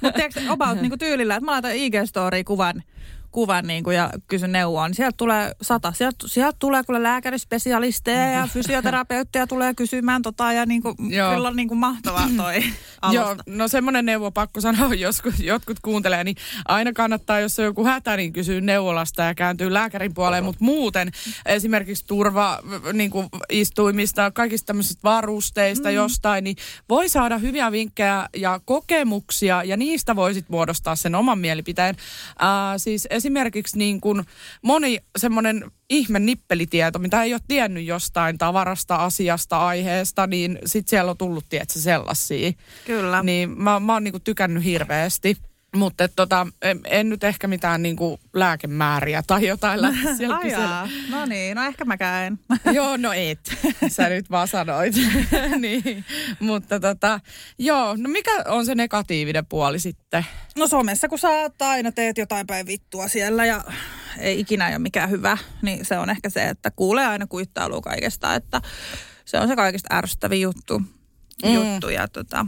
Mutta 0.00 0.12
tiedätkö, 0.12 0.40
about 0.48 0.80
niinku 0.80 0.96
tyylillä, 0.96 1.34
että 1.34 1.44
mä 1.44 1.52
laitan 1.52 1.72
IG-story 1.72 2.44
kuvan, 2.44 2.82
kuvan 3.32 3.66
niinku 3.66 3.90
ja 3.90 4.10
kysyn 4.28 4.52
neuvoa, 4.52 4.88
niin 4.88 4.94
sieltä 4.94 5.16
tulee 5.16 5.52
sata. 5.62 5.92
Sieltä, 5.92 6.16
sieltä 6.28 6.56
tulee 6.58 6.82
kuule 6.84 7.02
lääkärispesialisteja 7.02 8.30
ja 8.30 8.46
fysioterapeutteja 8.46 9.46
tulee 9.46 9.74
kysymään 9.74 10.22
tota 10.22 10.52
ja 10.52 10.66
niinku, 10.66 10.94
Joo. 11.08 11.34
kyllä 11.34 11.48
on 11.48 11.56
niinku 11.56 11.74
mahtavaa 11.74 12.28
toi 12.36 12.62
Joo, 13.12 13.36
no 13.46 13.68
semmoinen 13.68 14.06
neuvo 14.06 14.30
pakko 14.30 14.60
sanoa, 14.60 14.94
jos 15.04 15.22
jotkut 15.38 15.80
kuuntelee, 15.82 16.24
niin 16.24 16.36
aina 16.68 16.92
kannattaa, 16.92 17.40
jos 17.40 17.58
on 17.58 17.64
joku 17.64 17.84
hätä, 17.84 18.16
niin 18.16 18.32
kysyä 18.32 18.60
neuvolasta 18.60 19.22
ja 19.22 19.34
kääntyy 19.34 19.72
lääkärin 19.72 20.14
puoleen, 20.14 20.44
mutta 20.44 20.64
muuten 20.64 21.10
esimerkiksi 21.46 22.04
turva 22.06 22.58
niin 22.92 23.10
kuin 23.10 23.28
istuimista, 23.50 24.30
kaikista 24.30 24.66
tämmöisistä 24.66 25.00
varusteista 25.04 25.88
mm. 25.88 25.94
jostain, 25.94 26.44
niin 26.44 26.56
voi 26.88 27.08
saada 27.08 27.38
hyviä 27.38 27.72
vinkkejä 27.72 28.28
ja 28.36 28.60
kokemuksia 28.64 29.64
ja 29.64 29.76
niistä 29.76 30.16
voisit 30.16 30.48
muodostaa 30.48 30.96
sen 30.96 31.14
oman 31.14 31.38
mielipiteen. 31.38 31.96
Ää, 32.38 32.78
siis 32.78 33.08
esimerkiksi 33.22 33.78
niin 33.78 34.00
kuin 34.00 34.24
moni 34.62 34.98
semmoinen 35.18 35.70
ihme 35.90 36.18
nippelitieto, 36.18 36.98
mitä 36.98 37.22
ei 37.22 37.34
ole 37.34 37.40
tiennyt 37.48 37.84
jostain 37.84 38.38
tavarasta, 38.38 38.96
asiasta, 38.96 39.66
aiheesta, 39.66 40.26
niin 40.26 40.58
sitten 40.66 40.90
siellä 40.90 41.10
on 41.10 41.16
tullut, 41.16 41.48
tiedätkö, 41.48 41.78
sellaisia. 41.78 42.52
Kyllä. 42.86 43.22
Niin 43.22 43.50
mä, 43.62 43.80
mä 43.80 43.92
oon 43.92 44.04
niinku 44.04 44.20
tykännyt 44.20 44.64
hirveästi. 44.64 45.36
Mutta 45.74 46.08
tota, 46.08 46.46
en, 46.62 46.80
en 46.84 47.08
nyt 47.08 47.24
ehkä 47.24 47.46
mitään 47.48 47.82
niinku 47.82 48.20
lääkemääriä 48.32 49.22
tai 49.26 49.46
jotain 49.46 49.82
lähde 49.82 50.16
siellä 50.16 50.38
kysellä. 50.42 50.88
No 51.10 51.26
niin, 51.26 51.56
no 51.56 51.64
ehkä 51.64 51.84
mäkään 51.84 52.26
en. 52.26 52.38
Joo, 52.74 52.96
no 52.96 53.12
et. 53.12 53.38
Sä 53.88 54.08
nyt 54.08 54.30
vaan 54.30 54.48
sanoit. 54.48 54.94
niin. 55.58 56.04
Mutta 56.40 56.80
tota, 56.80 57.20
joo, 57.58 57.96
no 57.96 58.08
mikä 58.08 58.30
on 58.46 58.66
se 58.66 58.74
negatiivinen 58.74 59.46
puoli 59.46 59.78
sitten? 59.78 60.26
No 60.56 60.66
somessa, 60.66 61.08
kun 61.08 61.18
sä 61.18 61.28
aina 61.60 61.92
teet 61.92 62.18
jotain 62.18 62.46
päin 62.46 62.66
vittua 62.66 63.08
siellä 63.08 63.44
ja 63.44 63.64
ei 64.18 64.40
ikinä 64.40 64.66
ole 64.66 64.78
mikään 64.78 65.10
hyvä, 65.10 65.38
niin 65.62 65.84
se 65.84 65.98
on 65.98 66.10
ehkä 66.10 66.30
se, 66.30 66.48
että 66.48 66.70
kuulee 66.70 67.06
aina 67.06 67.26
kuittailua 67.26 67.80
kaikesta, 67.80 68.34
että 68.34 68.60
se 69.24 69.38
on 69.38 69.48
se 69.48 69.56
kaikista 69.56 69.94
ärsyttävin 69.94 70.40
juttu. 70.40 70.82
Mm. 71.44 71.54
juttu 71.54 71.88
ja 71.88 72.08
tota, 72.08 72.46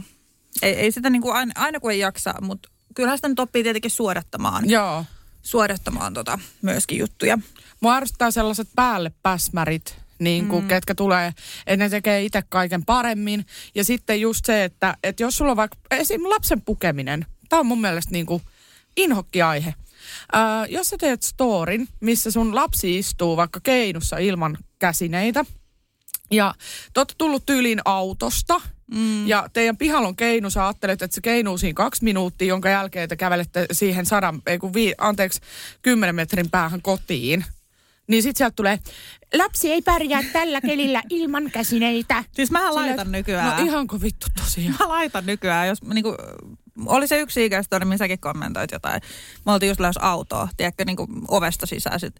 ei, 0.61 0.73
ei 0.73 0.91
sitä 0.91 1.09
niin 1.09 1.21
kuin 1.21 1.35
aina, 1.35 1.51
aina 1.55 1.79
kun 1.79 1.91
ei 1.91 1.99
jaksa, 1.99 2.33
mutta 2.41 2.69
kyllähän 2.95 3.17
sitä 3.17 3.27
nyt 3.27 3.39
oppii 3.39 3.63
tietenkin 3.63 3.91
suodattamaan, 3.91 4.69
Joo. 4.69 5.05
suodattamaan 5.41 6.13
tota 6.13 6.39
myöskin 6.61 6.97
juttuja. 6.99 7.37
Mua 7.79 7.95
ärsyttää 7.95 8.31
sellaiset 8.31 8.67
päälle 8.75 9.11
päsmärit, 9.23 9.95
niin 10.19 10.47
kuin, 10.47 10.63
mm. 10.63 10.67
ketkä 10.67 10.95
tulee, 10.95 11.33
että 11.67 11.83
ne 11.83 11.89
tekee 11.89 12.23
itse 12.23 12.41
kaiken 12.49 12.85
paremmin. 12.85 13.45
Ja 13.75 13.83
sitten 13.83 14.21
just 14.21 14.45
se, 14.45 14.63
että, 14.63 14.97
että 15.03 15.23
jos 15.23 15.37
sulla 15.37 15.51
on 15.51 15.57
vaikka 15.57 15.77
esim. 15.91 16.21
lapsen 16.23 16.61
pukeminen, 16.61 17.25
tämä 17.49 17.59
on 17.59 17.65
mun 17.65 17.81
mielestä 17.81 18.11
niin 18.11 18.25
kuin 18.25 18.41
inhokkiaihe. 18.97 19.73
Ää, 20.33 20.65
jos 20.65 20.89
sä 20.89 20.97
teet 20.99 21.23
storin, 21.23 21.87
missä 21.99 22.31
sun 22.31 22.55
lapsi 22.55 22.97
istuu 22.97 23.37
vaikka 23.37 23.59
keinussa 23.63 24.17
ilman 24.17 24.57
käsineitä, 24.79 25.45
ja 26.31 26.53
te 26.93 26.99
olette 26.99 27.13
tullut 27.17 27.45
tyyliin 27.45 27.81
autosta, 27.85 28.61
mm. 28.91 29.27
ja 29.27 29.49
teidän 29.53 29.77
pihalla 29.77 30.07
on 30.07 30.15
keinu, 30.15 30.49
sä 30.49 30.65
ajattelet, 30.65 31.01
että 31.01 31.15
se 31.15 31.21
keinuu 31.21 31.57
siinä 31.57 31.73
kaksi 31.73 32.03
minuuttia, 32.03 32.47
jonka 32.47 32.69
jälkeen 32.69 33.09
te 33.09 33.15
kävelette 33.15 33.65
siihen 33.71 34.05
sadan, 34.05 34.41
ei 34.47 34.57
kun 34.57 34.73
vii, 34.73 34.93
anteeksi, 34.97 35.41
kymmenen 35.81 36.15
metrin 36.15 36.49
päähän 36.49 36.81
kotiin. 36.81 37.45
Niin 38.07 38.23
sit 38.23 38.37
sieltä 38.37 38.55
tulee, 38.55 38.79
lapsi 39.33 39.71
ei 39.71 39.81
pärjää 39.81 40.23
tällä 40.33 40.61
kelillä 40.61 41.03
ilman 41.09 41.51
käsineitä. 41.51 42.23
Siis 42.31 42.51
mähän 42.51 42.75
laitan 42.75 43.11
nykyään. 43.11 43.57
No 43.57 43.65
ihanko 43.65 44.01
vittu 44.01 44.27
tosiaan. 44.37 44.75
Mä 44.79 44.87
laitan 44.87 45.25
nykyään, 45.25 45.67
jos 45.67 45.81
niinku, 45.83 46.15
oli 46.85 47.07
se 47.07 47.19
yksi 47.19 47.45
ikäistori, 47.45 47.85
missä 47.85 48.03
säkin 48.03 48.19
kommentoit 48.19 48.71
jotain. 48.71 49.01
Me 49.45 49.51
oltiin 49.51 49.67
just 49.67 49.79
lähes 49.79 49.97
autoa, 49.97 50.47
tiedätkö, 50.57 50.85
niinku 50.85 51.07
ovesta 51.27 51.65
sisään 51.65 51.99
sit. 51.99 52.15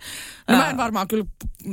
No 0.49 0.57
mä 0.57 0.69
en 0.69 0.77
varmaan 0.77 1.07
kyllä 1.07 1.25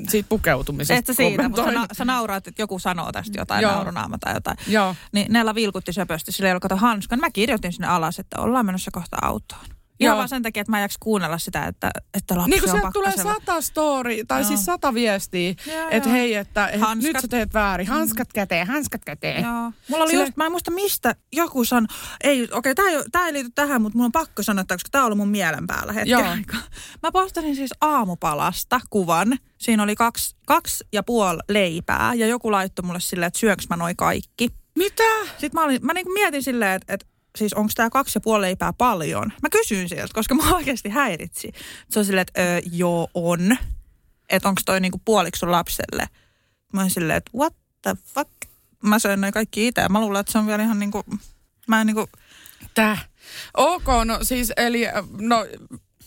siitä 0.08 0.28
pukeutumisesta 0.28 0.98
Et 0.98 1.06
sä 1.06 1.14
siitä, 1.14 1.48
mutta 1.48 1.64
sä, 1.64 1.72
na, 1.72 1.86
sä 1.92 2.04
nauraat, 2.04 2.46
että 2.46 2.62
joku 2.62 2.78
sanoo 2.78 3.12
tästä 3.12 3.40
jotain, 3.40 3.62
Joo. 3.62 3.72
naurunaama 3.72 4.18
tai 4.18 4.34
jotain. 4.34 4.56
Joo. 4.66 4.94
Niin 5.12 5.32
Nella 5.32 5.54
vilkutti 5.54 5.92
söpösti, 5.92 6.32
sillä 6.32 6.48
ei 6.48 6.52
ollut 6.52 6.62
kato 6.62 6.76
hanskan. 6.76 7.20
Mä 7.20 7.30
kirjoitin 7.30 7.72
sinne 7.72 7.86
alas, 7.86 8.18
että 8.18 8.40
ollaan 8.40 8.66
menossa 8.66 8.90
kohta 8.90 9.16
autoon. 9.22 9.81
Ihan 10.02 10.12
Joo. 10.12 10.16
vaan 10.16 10.28
sen 10.28 10.42
takia, 10.42 10.60
että 10.60 10.70
mä 10.70 10.78
en 10.78 10.82
jaksa 10.82 10.98
kuunnella 11.02 11.38
sitä, 11.38 11.66
että, 11.66 11.90
että 12.14 12.36
lapsi 12.36 12.50
Niin 12.50 12.60
kun 12.60 12.70
on 12.70 12.76
sieltä 12.76 12.90
tulee 12.92 13.16
sata 13.16 13.60
story, 13.60 14.24
tai 14.28 14.40
Joo. 14.40 14.48
siis 14.48 14.64
sata 14.64 14.94
viestiä, 14.94 15.54
että 15.90 16.08
hei, 16.08 16.34
että 16.34 16.66
et 16.66 16.80
nyt 17.02 17.16
sä 17.22 17.28
teet 17.28 17.54
väärin. 17.54 17.86
Hanskat 17.86 18.32
käteen, 18.32 18.66
hanskat 18.66 19.04
käteen. 19.04 19.44
Joo. 19.44 19.72
Mulla 19.88 20.04
oli 20.04 20.10
Sille- 20.10 20.24
just, 20.24 20.36
mä 20.36 20.46
en 20.46 20.52
muista 20.52 20.70
mistä 20.70 21.14
joku 21.32 21.64
sanoi, 21.64 21.86
ei, 22.24 22.48
okei, 22.52 22.72
okay, 22.72 22.74
tää, 22.74 23.04
tää 23.12 23.26
ei 23.26 23.32
liity 23.32 23.50
tähän, 23.54 23.82
mutta 23.82 23.96
mulla 23.96 24.06
on 24.06 24.12
pakko 24.12 24.42
sanoa, 24.42 24.60
että 24.60 24.74
koska 24.74 24.88
tää 24.92 25.00
on 25.00 25.04
ollut 25.04 25.18
mun 25.18 25.28
mielen 25.28 25.66
päällä 25.66 25.92
hetken 25.92 26.10
Joo. 26.10 26.30
aikaa. 26.30 26.60
Mä 27.02 27.12
postasin 27.12 27.56
siis 27.56 27.70
aamupalasta 27.80 28.80
kuvan. 28.90 29.38
Siinä 29.58 29.82
oli 29.82 29.94
kaksi, 29.94 30.36
kaksi 30.46 30.84
ja 30.92 31.02
puoli 31.02 31.38
leipää 31.48 32.14
ja 32.14 32.26
joku 32.26 32.52
laittoi 32.52 32.86
mulle 32.86 33.00
silleen, 33.00 33.26
että 33.26 33.38
syöks 33.38 33.68
mä 33.68 33.76
noi 33.76 33.94
kaikki. 33.94 34.48
Mitä? 34.78 35.02
Sitten 35.24 35.50
mä, 35.54 35.64
olin, 35.64 35.86
mä 35.86 35.92
niinku 35.92 36.12
mietin 36.12 36.42
silleen, 36.42 36.72
että, 36.72 36.94
että 36.94 37.06
siis 37.38 37.54
onko 37.54 37.72
tämä 37.74 37.90
kaksi 37.90 38.16
ja 38.16 38.20
puoli 38.20 38.42
leipää 38.42 38.72
paljon? 38.72 39.32
Mä 39.42 39.48
kysyin 39.50 39.88
sieltä, 39.88 40.14
koska 40.14 40.34
mä 40.34 40.54
oikeasti 40.56 40.88
häiritsi. 40.88 41.52
Se 41.90 41.98
on 41.98 42.04
silleen, 42.04 42.26
että 42.28 42.68
joo 42.72 43.08
on. 43.14 43.56
Että 44.28 44.48
onko 44.48 44.60
toi 44.66 44.80
niinku 44.80 45.00
puoliksi 45.04 45.38
sun 45.38 45.52
lapselle. 45.52 46.08
Mä 46.72 46.80
olin 46.80 46.90
silleen, 46.90 47.16
että 47.16 47.30
what 47.36 47.54
the 47.82 47.96
fuck? 48.04 48.30
Mä 48.82 48.98
söin 48.98 49.20
ne 49.20 49.32
kaikki 49.32 49.66
itse. 49.66 49.88
Mä 49.88 50.00
luulen, 50.00 50.20
että 50.20 50.32
se 50.32 50.38
on 50.38 50.46
vielä 50.46 50.62
ihan 50.62 50.78
niinku, 50.78 51.04
mä 51.66 51.80
en 51.80 51.86
niinku, 51.86 52.08
Tää. 52.74 52.98
Ok, 53.56 53.84
no 54.04 54.18
siis 54.22 54.52
eli, 54.56 54.84
no 55.20 55.46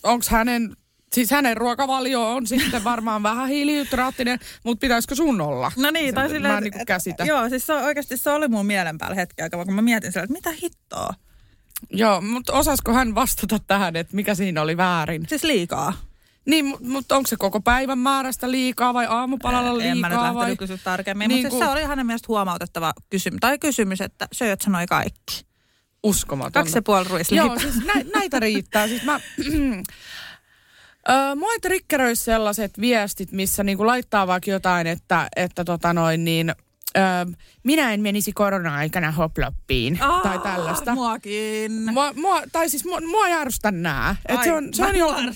onks 0.03 0.29
hänen, 0.29 0.77
siis 1.15 1.31
hänen 1.31 1.57
ruokavalio 1.57 2.31
on 2.35 2.47
sitten 2.47 2.83
varmaan 2.83 3.23
vähän 3.23 3.47
hiilihydraattinen, 3.47 4.39
mutta 4.63 4.81
pitäisikö 4.81 5.15
sun 5.15 5.41
olla? 5.41 5.71
No 5.77 5.91
niin, 5.91 6.15
tai 6.15 6.23
Mä 6.23 6.29
silleen, 6.33 6.57
en 6.57 6.63
niinku 6.63 6.79
käsitä. 6.87 7.23
Joo, 7.25 7.49
siis 7.49 7.65
se 7.65 7.73
oikeasti 7.73 8.17
se 8.17 8.29
oli 8.29 8.47
mun 8.47 8.65
mielen 8.65 8.97
päällä 8.97 9.15
hetken 9.15 9.43
aikaa, 9.43 9.65
kun 9.65 9.73
mä 9.73 9.81
mietin 9.81 10.11
sillä, 10.11 10.23
että 10.23 10.33
mitä 10.33 10.51
hittoa. 10.63 11.09
Joo, 11.91 12.21
mutta 12.21 12.53
osasko 12.53 12.93
hän 12.93 13.15
vastata 13.15 13.57
tähän, 13.67 13.95
että 13.95 14.15
mikä 14.15 14.35
siinä 14.35 14.61
oli 14.61 14.77
väärin? 14.77 15.25
Siis 15.29 15.43
liikaa. 15.43 15.93
Niin, 16.45 16.65
mutta 16.65 16.85
mut 16.87 17.11
onko 17.11 17.27
se 17.27 17.35
koko 17.39 17.59
päivän 17.61 17.99
määrästä 17.99 18.51
liikaa 18.51 18.93
vai 18.93 19.05
aamupalalla 19.09 19.77
liikaa 19.77 19.91
en 19.91 19.97
mä 19.97 20.09
nyt 20.09 20.35
vai? 20.35 20.55
kysyä 20.57 20.77
tarkemmin, 20.83 21.27
Niin 21.29 21.37
mutta 21.37 21.49
siis 21.49 21.59
kuin- 21.59 21.67
se 21.67 21.71
oli 21.81 21.83
hänen 21.83 22.05
mielestä 22.05 22.25
huomautettava 22.27 22.93
kysymys, 23.09 23.37
tai 23.41 23.59
kysymys, 23.59 24.01
että 24.01 24.27
söit 24.31 24.61
sanoi 24.61 24.85
kaikki. 24.85 25.45
Uskomatonta. 26.03 26.59
Kaksi 26.59 26.77
ja 26.77 26.81
puoli 26.81 27.03
ruisleipää. 27.09 27.47
Joo, 27.47 27.59
siis 27.59 27.85
nä, 27.85 27.93
näitä 28.13 28.39
riittää. 28.39 28.87
Siis 28.87 29.03
mä, 29.03 29.19
Öö, 31.09 31.35
mua 31.35 31.51
ei 31.51 31.59
triggeröi 31.59 32.15
sellaiset 32.15 32.81
viestit, 32.81 33.31
missä 33.31 33.63
niinku 33.63 33.85
laittaa 33.85 34.27
vaikka 34.27 34.51
jotain, 34.51 34.87
että, 34.87 35.27
että 35.35 35.63
tota 35.63 35.93
noin 35.93 36.25
niin, 36.25 36.55
minä 37.63 37.93
en 37.93 38.01
menisi 38.01 38.33
korona-aikana 38.33 39.11
hoploppiin 39.11 39.99
tai 40.23 40.39
tällaista. 40.39 40.95
Muakin. 40.95 41.71
Mua, 41.93 42.13
mua, 42.13 42.41
tai 42.51 42.69
siis 42.69 42.85
mua, 42.85 43.01
mua 43.01 43.25
ärsytä 43.25 43.71
nää. 43.71 44.15
Et 44.27 44.43
se, 44.43 44.53
on, 44.53 44.73
se, 44.73 44.85
on 44.85 44.95
jonkun, 44.95 45.33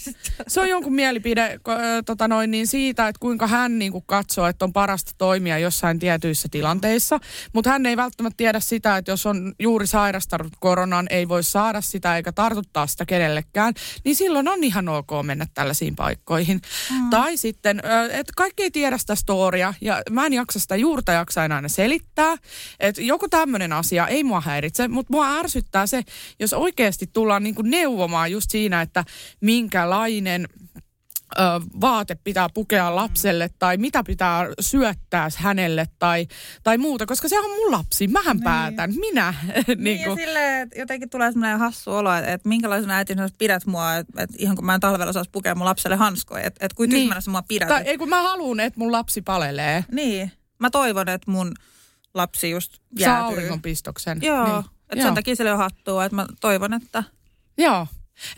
se 0.47 0.61
on 0.61 0.69
jonkun 0.69 0.93
mielipide 0.93 1.59
ko- 1.69 1.71
ö, 1.71 2.03
tota 2.05 2.27
noin, 2.27 2.51
niin 2.51 2.67
siitä, 2.67 3.07
että 3.07 3.19
kuinka 3.19 3.47
hän 3.47 3.79
niin 3.79 3.91
kuin 3.91 4.03
katsoo, 4.07 4.47
että 4.47 4.65
on 4.65 4.73
parasta 4.73 5.11
toimia 5.17 5.57
jossain 5.57 5.99
tietyissä 5.99 6.47
tilanteissa. 6.51 7.19
Mutta 7.53 7.69
hän 7.69 7.85
ei 7.85 7.97
välttämättä 7.97 8.37
tiedä 8.37 8.59
sitä, 8.59 8.97
että 8.97 9.11
jos 9.11 9.25
on 9.25 9.53
juuri 9.59 9.87
sairastanut 9.87 10.53
koronan, 10.59 11.07
ei 11.09 11.27
voi 11.27 11.43
saada 11.43 11.81
sitä 11.81 12.15
eikä 12.15 12.31
tartuttaa 12.31 12.87
sitä 12.87 13.05
kenellekään, 13.05 13.73
niin 14.05 14.15
silloin 14.15 14.47
on 14.47 14.63
ihan 14.63 14.89
ok 14.89 15.09
mennä 15.23 15.47
tällaisiin 15.53 15.95
paikkoihin. 15.95 16.61
Mm. 16.91 17.09
Tai 17.09 17.37
sitten, 17.37 17.81
että 18.11 18.33
kaikki 18.35 18.63
ei 18.63 18.71
tiedä 18.71 18.97
sitä 18.97 19.15
storia 19.15 19.73
ja 19.81 20.01
mä 20.09 20.25
en 20.25 20.33
jaksa 20.33 20.59
sitä 20.59 20.75
juurta 20.75 21.11
jaksa 21.11 21.48
enää 21.49 21.55
aina 21.55 21.67
selittää. 21.69 22.35
Että 22.79 23.01
joku 23.01 23.27
tämmöinen 23.29 23.73
asia 23.73 24.07
ei 24.07 24.23
mua 24.23 24.41
häiritse, 24.41 24.87
mutta 24.87 25.13
mua 25.13 25.37
ärsyttää 25.39 25.87
se, 25.87 26.01
jos 26.39 26.53
oikeasti 26.53 27.07
tullaan 27.13 27.43
niinku 27.43 27.61
neuvomaan 27.61 28.31
just 28.31 28.49
siinä, 28.51 28.81
että 28.81 29.03
minkälainen 29.41 30.47
ö, 31.39 31.41
vaate 31.81 32.15
pitää 32.23 32.47
pukea 32.53 32.95
lapselle 32.95 33.49
tai 33.59 33.77
mitä 33.77 34.03
pitää 34.03 34.47
syöttää 34.59 35.29
hänelle 35.37 35.87
tai, 35.99 36.27
tai 36.63 36.77
muuta, 36.77 37.05
koska 37.05 37.29
se 37.29 37.39
on 37.39 37.49
mun 37.51 37.71
lapsi. 37.71 38.07
Mähän 38.07 38.37
niin. 38.37 38.43
päätän, 38.43 38.93
minä. 38.99 39.33
Niin, 39.67 39.83
niin 39.83 39.99
ja 39.99 40.07
kuin, 40.07 40.19
silleen, 40.19 40.61
että 40.61 40.79
jotenkin 40.79 41.09
tulee 41.09 41.31
semmoinen 41.31 41.59
hassu 41.59 41.91
olo, 41.91 42.13
että, 42.15 42.33
että 42.33 42.49
minkälaisena 42.49 42.93
äitinä 42.95 43.27
sä 43.27 43.35
pidät 43.37 43.65
mua, 43.65 43.95
että, 43.95 44.23
että 44.23 44.35
ihan 44.39 44.55
kun 44.55 44.65
mä 44.65 44.73
en 44.73 44.79
talvella 44.79 45.13
saisi 45.13 45.29
pukea 45.29 45.55
mun 45.55 45.65
lapselle 45.65 45.95
hanskoja, 45.95 46.43
että, 46.43 46.65
että 46.65 46.75
kuin 46.75 46.89
Niin. 46.89 47.01
tyhmänä 47.01 47.21
sä 47.21 47.31
mua 47.31 47.43
pidät. 47.47 47.67
tai 47.67 47.79
että- 47.79 47.91
ei 47.91 47.97
kun 47.97 48.09
mä 48.09 48.21
haluan, 48.21 48.59
että 48.59 48.79
mun 48.79 48.91
lapsi 48.91 49.21
palelee. 49.21 49.85
Niin, 49.91 50.31
mä 50.59 50.69
toivon, 50.69 51.09
että 51.09 51.31
mun 51.31 51.53
lapsi 52.13 52.49
just 52.49 52.73
Saa 52.73 52.81
jäätyy. 52.99 53.25
auringonpistoksen. 53.25 54.19
Joo, 54.21 54.43
Niin. 54.45 54.59
että 54.59 54.95
Joo. 54.95 55.03
sen 55.05 55.13
takia 55.15 55.35
sille 55.35 55.51
on 55.51 55.57
hattua, 55.57 56.05
että 56.05 56.15
mä 56.15 56.25
toivon, 56.41 56.73
että 56.73 57.03
Joo. 57.57 57.87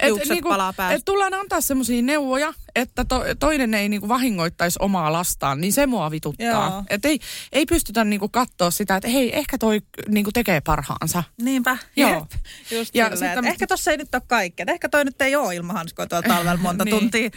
Hiukset 0.05 0.39
palaa 0.43 0.73
päästä. 0.73 0.95
et 0.95 1.05
tullaan 1.05 1.33
antaa 1.33 1.61
semmoisia 1.61 2.01
neuvoja, 2.01 2.53
että 2.75 3.05
to, 3.05 3.23
toinen 3.39 3.73
ei 3.73 3.89
niinku 3.89 4.07
vahingoittaisi 4.07 4.79
omaa 4.81 5.13
lastaan, 5.13 5.61
niin 5.61 5.73
se 5.73 5.85
mua 5.87 6.11
vituttaa. 6.11 6.45
Joo. 6.69 6.83
Et 6.89 7.05
ei, 7.05 7.19
ei 7.51 7.65
pystytä 7.65 8.03
niinku 8.03 8.29
katsoa 8.29 8.71
sitä, 8.71 8.95
että 8.95 9.07
hei, 9.09 9.37
ehkä 9.37 9.57
toi 9.57 9.81
niinku 10.07 10.31
tekee 10.31 10.61
parhaansa. 10.61 11.23
niinpä. 11.41 11.77
Joo. 11.95 12.27
Just 12.71 12.95
Ja 12.95 13.05
silleen, 13.05 13.11
sitten- 13.17 13.37
että 13.37 13.49
ehkä 13.49 13.67
tossa 13.67 13.91
ei 13.91 13.97
nyt 13.97 14.15
ole 14.15 14.21
kaikkea. 14.27 14.65
Ehkä 14.69 14.89
toi 14.89 15.05
nyt 15.05 15.21
ei 15.21 15.35
ole 15.35 15.55
ilman 15.55 15.75
hanskoja 15.75 16.07
tuolla 16.07 16.27
talvella 16.27 16.57
monta 16.57 16.85
Niin. 16.85 16.99
tuntia. 16.99 17.29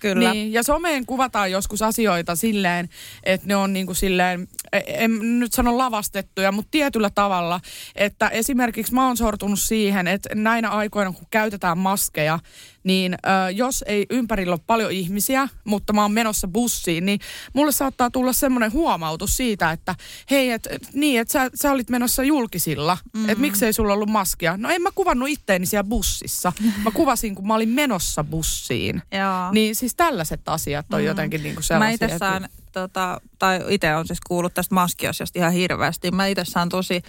Kyllä. 0.00 0.32
Niin, 0.32 0.52
ja 0.52 0.62
someen 0.62 1.06
kuvataan 1.06 1.50
joskus 1.50 1.82
asioita 1.82 2.36
silleen, 2.36 2.88
että 3.24 3.46
ne 3.46 3.56
on 3.56 3.72
niinku 3.72 3.94
silleen, 3.94 4.48
e- 4.72 4.80
en 4.86 5.40
nyt 5.40 5.52
sano 5.52 5.78
lavastettuja, 5.78 6.52
mutta 6.52 6.70
tietyllä 6.70 7.10
tavalla, 7.10 7.60
että 7.94 8.28
esimerkiksi 8.28 8.94
mä 8.94 9.06
oon 9.06 9.16
sortunut 9.16 9.60
siihen, 9.60 10.06
että 10.08 10.34
näinä 10.34 10.70
aikoina 10.70 11.12
kun 11.12 11.26
käytetään 11.30 11.78
maskeja, 11.78 12.38
niin 12.84 13.14
ö, 13.14 13.50
jos 13.50 13.84
ei 13.86 14.06
ympärillä 14.10 14.52
ole 14.52 14.60
paljon 14.66 14.90
ihmisiä, 14.92 15.48
mutta 15.64 15.92
mä 15.92 16.02
oon 16.02 16.12
menossa 16.12 16.48
bussiin, 16.48 17.06
niin 17.06 17.20
mulle 17.52 17.72
saattaa 17.72 18.10
tulla 18.10 18.32
semmoinen 18.32 18.72
huomautus 18.72 19.36
siitä, 19.36 19.70
että 19.70 19.94
hei, 20.30 20.50
et, 20.50 20.68
niin, 20.92 21.20
että 21.20 21.32
sä, 21.32 21.50
sä 21.54 21.72
olit 21.72 21.90
menossa 21.90 22.22
julkisilla, 22.22 22.98
mm. 23.16 23.28
että 23.28 23.40
miksei 23.40 23.72
sulla 23.72 23.92
ollut 23.92 24.08
maskia. 24.08 24.56
No 24.56 24.70
en 24.70 24.82
mä 24.82 24.90
kuvannut 24.94 25.28
itteeni 25.28 25.66
siellä 25.66 25.88
bussissa. 25.88 26.52
Mä 26.84 26.90
kuvasin, 26.90 27.34
kun 27.34 27.46
mä 27.46 27.54
olin 27.54 27.68
menossa 27.68 28.24
bussiin. 28.24 29.02
Joo. 29.12 29.52
Niin 29.52 29.76
siis 29.76 29.94
tällaiset 29.94 30.48
asiat 30.48 30.94
on 30.94 31.00
mm. 31.00 31.06
jotenkin 31.06 31.42
niinku 31.42 31.62
sellaisia. 31.62 31.88
Mä 31.88 31.94
itse 31.94 32.04
että- 32.04 32.18
saan, 32.18 32.48
tota, 32.72 33.20
tai 33.38 33.60
itse 33.68 33.94
on 33.94 34.06
siis 34.06 34.20
kuullut 34.26 34.54
tästä 34.54 34.74
maskiasiasta 34.74 35.38
ihan 35.38 35.52
hirveästi. 35.52 36.10
Mä 36.10 36.26
itse 36.26 36.44
saan 36.44 36.68
tosi, 36.68 37.02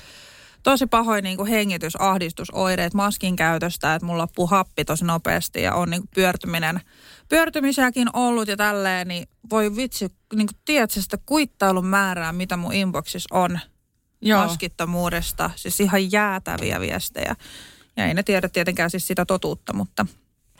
tosi 0.63 0.87
pahoin 0.87 1.23
niin 1.23 1.45
hengitys, 1.45 2.01
ahdistusoireet 2.01 2.93
maskin 2.93 3.35
käytöstä, 3.35 3.95
että 3.95 4.05
mulla 4.05 4.21
loppuu 4.21 4.47
happi 4.47 4.85
tosi 4.85 5.05
nopeasti 5.05 5.61
ja 5.61 5.73
on 5.73 5.89
niin 5.89 6.01
kuin 6.01 6.09
pyörtyminen, 6.15 6.81
pyörtymisiäkin 7.29 8.07
ollut 8.13 8.47
ja 8.47 8.57
tälleen, 8.57 9.07
niin 9.07 9.27
voi 9.49 9.75
vitsi, 9.75 10.07
niin 10.35 10.47
kuin 10.47 10.57
tiedätkö 10.65 11.01
sitä 11.01 11.17
kuittailun 11.25 11.85
määrää, 11.85 12.33
mitä 12.33 12.57
mun 12.57 12.73
inboxissa 12.73 13.35
on 13.35 13.59
Joo. 14.21 14.43
maskittomuudesta, 14.43 15.49
siis 15.55 15.79
ihan 15.79 16.11
jäätäviä 16.11 16.79
viestejä. 16.79 17.35
Ja 17.97 18.05
ei 18.05 18.13
ne 18.13 18.23
tiedä 18.23 18.49
tietenkään 18.49 18.89
siis 18.89 19.07
sitä 19.07 19.25
totuutta, 19.25 19.73
mutta 19.73 20.05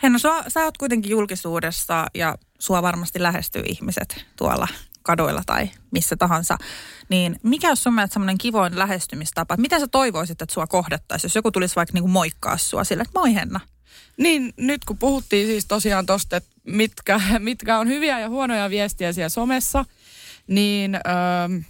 Henno, 0.04 0.20
sä, 0.20 0.30
sä 0.48 0.64
oot 0.64 0.78
kuitenkin 0.78 1.12
julkisuudessa 1.12 2.06
ja 2.14 2.38
sua 2.60 2.82
varmasti 2.82 3.24
lähestyy 3.24 3.64
ihmiset 3.66 4.26
tuolla 4.38 4.68
kaduilla 5.10 5.44
tai 5.46 5.70
missä 5.92 6.16
tahansa. 6.16 6.58
Niin 7.10 7.40
mikä 7.44 7.68
olisi 7.68 7.84
sun 7.84 7.94
mielestä 7.94 8.14
semmoinen 8.14 8.38
kivoin 8.38 8.80
lähestymistapa? 8.80 9.58
Miten 9.58 9.80
sä 9.80 9.88
toivoisit, 9.88 10.42
että 10.42 10.54
sua 10.54 10.68
kohdattaisiin, 10.68 11.30
jos 11.30 11.36
joku 11.36 11.52
tulisi 11.52 11.76
vaikka 11.76 11.94
niinku 11.94 12.08
moikkaa 12.08 12.58
sua 12.58 12.84
sille, 12.84 13.02
että 13.02 13.20
moi 13.20 13.36
Henna. 13.36 13.60
Niin, 14.18 14.54
nyt 14.58 14.86
kun 14.86 14.98
puhuttiin 14.98 15.48
siis 15.48 15.66
tosiaan 15.66 16.06
tosta, 16.06 16.38
että 16.38 16.50
mitkä, 16.64 17.22
mitkä 17.40 17.80
on 17.80 17.88
hyviä 17.88 18.20
ja 18.20 18.30
huonoja 18.30 18.70
viestiä 18.70 19.14
siellä 19.14 19.30
somessa, 19.30 19.86
niin 20.48 20.96
öö, 20.96 21.62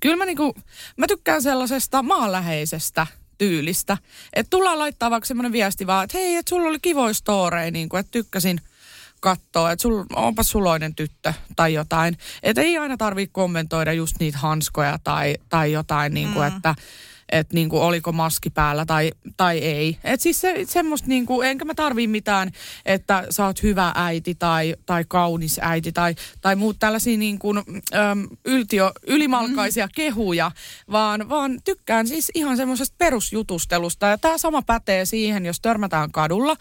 kyllä 0.00 0.16
mä, 0.16 0.24
niinku, 0.24 0.54
mä 0.96 1.06
tykkään 1.06 1.42
sellaisesta 1.42 2.02
maanläheisestä 2.02 3.06
tyylistä. 3.38 3.98
Että 4.32 4.50
tullaan 4.50 4.78
laittaa 4.78 5.10
vaikka 5.10 5.26
semmoinen 5.26 5.52
viesti 5.52 5.86
vaan, 5.86 6.04
että 6.04 6.18
hei, 6.18 6.36
että 6.36 6.50
sulla 6.50 6.68
oli 6.68 6.80
kivoja 6.82 7.14
storeja, 7.14 7.70
niin 7.70 7.88
että 7.98 8.10
tykkäsin 8.10 8.60
katsoa, 9.24 9.72
että 9.72 9.82
sul, 9.82 10.04
onpa 10.14 10.42
suloinen 10.42 10.94
tyttö 10.94 11.32
tai 11.56 11.74
jotain. 11.74 12.18
Että 12.42 12.60
ei 12.60 12.78
aina 12.78 12.96
tarvitse 12.96 13.32
kommentoida 13.32 13.92
just 13.92 14.16
niitä 14.20 14.38
hanskoja 14.38 14.98
tai, 15.04 15.34
tai 15.48 15.72
jotain, 15.72 16.14
niin 16.14 16.32
kuin, 16.32 16.50
mm. 16.50 16.56
että 16.56 16.74
että 17.28 17.54
niinku, 17.54 17.80
oliko 17.80 18.12
maski 18.12 18.50
päällä 18.50 18.86
tai, 18.86 19.12
tai 19.36 19.58
ei. 19.58 19.98
Et 20.04 20.20
siis 20.20 20.40
se, 20.40 20.64
semmoista, 20.68 21.08
niinku, 21.08 21.42
enkä 21.42 21.64
mä 21.64 21.74
tarvii 21.74 22.06
mitään, 22.06 22.50
että 22.86 23.26
sä 23.30 23.46
oot 23.46 23.62
hyvä 23.62 23.92
äiti 23.94 24.34
tai, 24.34 24.74
tai 24.86 25.04
kaunis 25.08 25.58
äiti 25.62 25.92
tai, 25.92 26.14
tai 26.40 26.56
muut 26.56 26.76
tällaisia 26.78 27.18
niinku, 27.18 27.54
äm, 27.56 28.28
yltio, 28.44 28.92
ylimalkaisia 29.06 29.88
kehuja, 29.94 30.50
vaan, 30.90 31.28
vaan 31.28 31.58
tykkään 31.64 32.08
siis 32.08 32.30
ihan 32.34 32.56
semmoisesta 32.56 32.94
perusjutustelusta. 32.98 34.06
Ja 34.06 34.18
tämä 34.18 34.38
sama 34.38 34.62
pätee 34.62 35.04
siihen, 35.04 35.46
jos 35.46 35.60
törmätään 35.60 36.12
kadulla, 36.12 36.56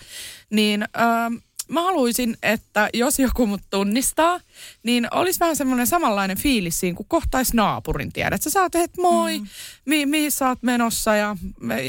niin... 0.50 0.84
Äm, 0.84 1.42
mä 1.70 1.82
haluaisin, 1.84 2.38
että 2.44 2.90
jos 2.94 3.20
joku 3.20 3.46
mut 3.48 3.62
tunnistaa, 3.70 4.40
niin 4.84 5.08
olisi 5.12 5.40
vähän 5.40 5.56
semmoinen 5.56 5.88
samanlainen 5.88 6.38
fiilis 6.38 6.80
siinä, 6.80 6.96
kun 6.96 7.06
kohtais 7.10 7.54
naapurin 7.54 8.14
tiedät. 8.14 8.42
Sä 8.42 8.50
saat, 8.50 8.76
että 8.76 9.02
moi, 9.02 9.40
mm. 9.40 9.48
mi- 9.86 10.06
mihin 10.06 10.32
sä 10.32 10.48
oot 10.50 10.64
menossa 10.64 11.16
ja, 11.16 11.36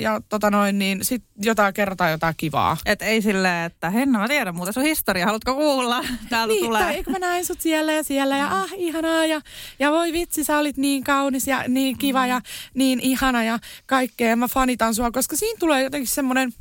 ja 0.00 0.20
tota 0.28 0.50
noin, 0.50 0.78
niin 0.78 1.04
sit 1.04 1.22
jotain 1.42 1.74
kertaa 1.74 2.10
jotain 2.10 2.34
kivaa. 2.36 2.76
Et 2.86 3.02
ei 3.02 3.22
silleen, 3.22 3.66
että 3.66 3.90
Henna, 3.90 4.18
mä 4.18 4.28
tiedän 4.28 4.54
muuta 4.56 4.72
sun 4.72 4.82
historia, 4.82 5.26
haluatko 5.26 5.54
kuulla? 5.54 6.04
Täältä 6.30 6.52
Niin, 6.52 6.64
tulee. 6.64 6.82
tai 6.82 6.94
eikö 6.94 7.10
mä 7.10 7.18
näin 7.18 7.44
sut 7.46 7.60
siellä 7.60 7.92
ja 7.92 8.02
siellä 8.02 8.36
ja 8.36 8.48
ah 8.60 8.70
ihanaa 8.76 9.26
ja, 9.26 9.40
ja 9.78 9.90
voi 9.90 10.12
vitsi 10.12 10.44
sä 10.44 10.58
olit 10.58 10.76
niin 10.76 11.04
kaunis 11.04 11.46
ja 11.46 11.64
niin 11.68 11.98
kiva 11.98 12.26
ja 12.26 12.40
niin 12.74 13.00
ihana 13.00 13.44
ja 13.44 13.58
kaikkea 13.86 14.36
mä 14.36 14.48
fanitan 14.48 14.94
sua, 14.94 15.10
koska 15.10 15.36
siinä 15.36 15.56
tulee 15.58 15.82
jotenkin 15.82 16.08
semmoinen 16.08 16.52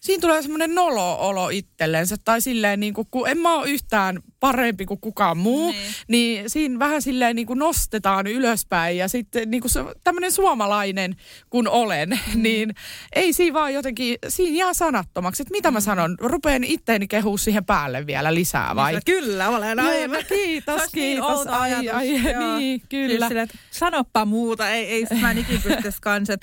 siinä 0.00 0.20
tulee 0.20 0.42
semmoinen 0.42 0.74
nolo-olo 0.74 1.48
itsellensä. 1.48 2.16
Tai 2.24 2.40
silleen, 2.40 2.80
niin 2.80 2.94
kuin, 2.94 3.08
kun 3.10 3.28
en 3.28 3.38
mä 3.38 3.54
ole 3.54 3.70
yhtään 3.70 4.22
parempi 4.40 4.86
kuin 4.86 5.00
kukaan 5.00 5.38
muu, 5.38 5.70
niin, 5.70 5.94
niin 6.08 6.50
siinä 6.50 6.78
vähän 6.78 7.02
silleen 7.02 7.36
niin 7.36 7.46
kuin 7.46 7.58
nostetaan 7.58 8.26
ylöspäin. 8.26 8.96
Ja 8.96 9.08
sitten 9.08 9.50
niin 9.50 9.60
kuin 9.60 9.70
se, 9.70 9.80
tämmöinen 10.04 10.32
suomalainen 10.32 11.16
kun 11.50 11.68
olen, 11.68 12.08
mm. 12.34 12.42
niin 12.42 12.74
ei 13.12 13.32
siinä 13.32 13.54
vaan 13.54 13.74
jotenkin, 13.74 14.18
siinä 14.28 14.58
jää 14.58 14.74
sanattomaksi. 14.74 15.42
Että 15.42 15.52
mitä 15.52 15.70
mm. 15.70 15.74
mä 15.74 15.80
sanon, 15.80 16.16
rupeen 16.20 16.64
itteeni 16.64 17.08
kehua 17.08 17.38
siihen 17.38 17.64
päälle 17.64 18.06
vielä 18.06 18.34
lisää 18.34 18.76
vai? 18.76 18.92
Niin, 18.92 19.02
kyllä, 19.06 19.48
olen 19.48 19.80
aivan. 19.80 20.16
Joo, 20.18 20.22
kiitos, 20.28 20.82
kiitos. 20.92 21.44
Niin 21.44 21.54
ai, 21.54 21.72
ai, 21.74 21.90
ai, 21.90 22.58
niin, 22.58 22.82
kyllä. 22.88 23.08
Siis 23.08 23.28
sille, 23.28 23.42
että 23.42 23.58
sanoppa 23.70 24.24
muuta, 24.24 24.70
ei, 24.70 24.86
ei 24.86 25.06
mä 25.20 25.30
en 25.30 25.38
ikinä 25.38 25.60
pystyisi 25.62 25.98
kanssa 26.00 26.36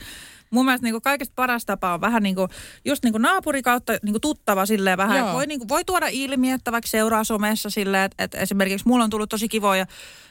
mun 0.49 0.65
mielestä 0.65 0.85
niin 0.85 0.93
kuin 0.93 1.01
kaikista 1.01 1.33
paras 1.35 1.65
tapa 1.65 1.93
on 1.93 2.01
vähän 2.01 2.23
niin 2.23 2.35
kuin, 2.35 2.49
just 2.85 3.03
niin 3.03 3.11
kuin 3.11 3.21
naapuri 3.21 3.61
kautta 3.61 3.93
niin 3.93 4.13
kuin 4.13 4.21
tuttava 4.21 4.65
silleen 4.65 4.97
vähän. 4.97 5.17
Joo. 5.17 5.33
Voi, 5.33 5.47
niin 5.47 5.59
kuin, 5.59 5.69
voi 5.69 5.85
tuoda 5.85 6.07
ilmi, 6.11 6.51
että 6.51 6.71
vaikka 6.71 6.87
seuraa 6.87 7.23
somessa 7.23 7.69
silleen, 7.69 8.03
että, 8.03 8.23
että 8.23 8.37
esimerkiksi 8.37 8.87
mulla 8.87 9.03
on 9.03 9.09
tullut 9.09 9.29
tosi 9.29 9.47
kivoja 9.47 9.85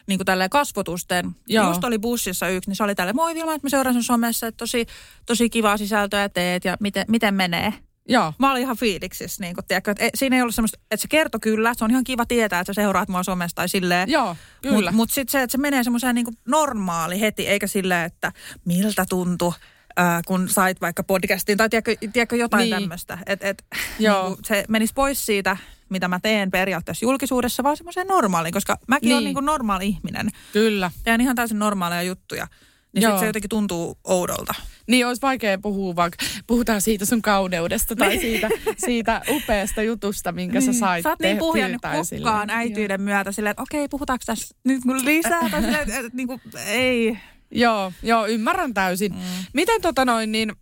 niin 0.07 0.19
kuin 0.19 0.27
tälleen 0.27 0.51
kasvotusten. 0.51 1.31
Joo. 1.49 1.69
Just 1.69 1.85
oli 1.85 1.99
bussissa 1.99 2.49
yksi, 2.49 2.71
niin 2.71 2.77
se 2.77 2.85
oli 2.85 2.95
tälle 2.95 3.13
moi 3.13 3.35
Vilma, 3.35 3.55
että 3.55 3.67
mä 3.67 3.71
seuraan 3.71 3.95
sun 3.95 4.03
somessa, 4.03 4.47
että 4.47 4.59
tosi, 4.59 4.87
tosi 5.27 5.51
kivaa 5.51 5.77
sisältöä 5.77 6.29
teet 6.29 6.65
ja 6.65 6.77
miten, 6.81 7.05
miten 7.09 7.35
menee. 7.35 7.73
Joo. 8.09 8.33
Mä 8.39 8.51
olin 8.51 8.63
ihan 8.63 8.77
fiiliksissä, 8.77 9.45
niin 9.45 9.55
kun, 9.55 9.65
tiedätkö, 9.69 9.91
että 9.91 10.11
siinä 10.15 10.37
ei 10.37 10.43
ollut 10.43 10.55
semmoista, 10.55 10.79
että 10.91 11.03
se 11.03 11.09
kertoi 11.09 11.41
kyllä, 11.41 11.75
se 11.75 11.85
on 11.85 11.91
ihan 11.91 12.05
kiva 12.05 12.27
tietää, 12.27 12.61
että 12.61 12.73
sä 12.73 12.83
seuraat 12.83 13.09
mua 13.09 13.23
somesta 13.23 13.57
tai 13.57 13.69
silleen. 13.69 14.11
Joo, 14.11 14.37
kyllä. 14.63 14.77
Mutta 14.77 14.93
mut 14.93 15.11
sitten 15.11 15.33
se, 15.33 15.43
että 15.43 15.53
se 15.53 15.59
menee 15.59 15.85
semmoiseen 15.85 16.15
niin 16.15 16.27
normaali 16.49 17.21
heti, 17.21 17.49
eikä 17.49 17.67
silleen, 17.67 18.05
että 18.05 18.33
miltä 18.65 19.05
tuntuu 19.09 19.55
äh, 20.01 20.23
kun 20.27 20.49
sait 20.49 20.81
vaikka 20.81 21.03
podcastin 21.03 21.59
tai 21.59 21.69
tiedätkö, 21.69 21.97
tiedätkö 22.13 22.37
jotain 22.37 22.61
niin. 22.61 22.71
tämmöistä. 22.71 23.19
Että 23.27 23.49
et, 23.49 23.65
Joo. 23.99 24.29
niin 24.29 24.39
se 24.45 24.65
menisi 24.69 24.95
pois 24.95 25.27
siitä, 25.27 25.57
mitä 25.89 26.09
mä 26.09 26.21
teen 26.21 26.51
periaatteessa 26.51 27.05
julkisuudessa, 27.05 27.63
vaan 27.63 27.77
semmoiseen 27.77 28.07
normaaliin, 28.07 28.53
koska 28.53 28.79
mäkin 28.89 29.09
niin. 29.09 29.15
olen 29.15 29.25
niin 29.25 29.35
kuin 29.35 29.47
normaali 29.47 29.87
ihminen. 29.87 30.31
Kyllä. 30.53 30.91
Teen 31.05 31.21
ihan 31.21 31.37
täysin 31.37 31.59
normaaleja 31.59 32.03
juttuja. 32.03 32.47
Niin 32.95 33.11
sit 33.11 33.19
se 33.19 33.27
jotenkin 33.27 33.49
tuntuu 33.49 33.99
oudolta. 34.05 34.55
Niin 34.89 35.07
olisi 35.07 35.23
vaikea 35.23 35.59
puhua, 35.59 35.97
vaikka 35.97 36.27
puhutaan 36.47 36.81
siitä 36.81 37.05
sun 37.07 37.23
kauneudesta 37.23 37.97
tai 37.97 38.09
niin. 38.09 38.21
siitä, 38.21 38.49
siitä 38.87 39.23
upeasta 39.29 39.83
jutusta, 39.83 40.33
minkä 40.33 40.59
niin. 40.59 40.75
sä 40.75 40.79
sait 40.79 41.03
Sä 41.03 41.09
oot 41.09 41.21
niin 41.21 41.39
puhjannut 41.39 41.83
kukkaan 42.11 42.51
äityyden 42.51 43.01
myötä 43.03 43.33
silleen, 43.33 43.51
että 43.51 43.63
okei, 43.63 43.89
puhutaanko 43.89 44.23
tässä 44.27 44.55
nyt 44.65 44.81
lisää? 45.05 45.51
tai 45.51 45.63
silleen, 45.63 45.83
että, 45.83 45.99
että, 45.99 46.11
niin 46.15 46.27
kuin, 46.27 46.41
ei. 46.67 47.19
Joo, 47.51 47.93
joo, 48.03 48.27
ymmärrän 48.27 48.75
täysin. 48.75 49.13
Mm. 49.13 49.21
Miten 49.53 49.83
tota 49.83 50.05
noin, 50.05 50.33
niin 50.33 50.53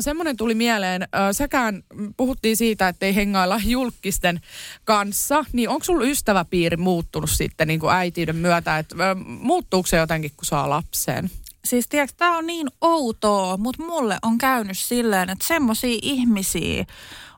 semmoinen 0.00 0.36
tuli 0.36 0.54
mieleen, 0.54 1.08
säkään 1.32 1.82
puhuttiin 2.16 2.56
siitä, 2.56 2.88
että 2.88 3.06
ei 3.06 3.14
hengailla 3.14 3.60
julkisten 3.64 4.40
kanssa, 4.84 5.44
niin 5.52 5.68
onko 5.68 5.84
sulla 5.84 6.04
ystäväpiiri 6.04 6.76
muuttunut 6.76 7.30
sitten 7.30 7.68
niin 7.68 7.80
kuin 7.80 7.94
äitiyden 7.94 8.36
myötä, 8.36 8.78
että 8.78 8.96
muuttuuko 9.24 9.86
se 9.86 9.96
jotenkin, 9.96 10.30
kun 10.36 10.44
saa 10.44 10.70
lapsen? 10.70 11.30
Siis 11.64 11.88
tiedätkö, 11.88 12.14
tämä 12.16 12.36
on 12.36 12.46
niin 12.46 12.66
outoa, 12.80 13.56
mutta 13.56 13.82
mulle 13.82 14.18
on 14.22 14.38
käynyt 14.38 14.78
silleen, 14.78 15.30
että 15.30 15.46
semmoisia 15.46 15.98
ihmisiä 16.02 16.84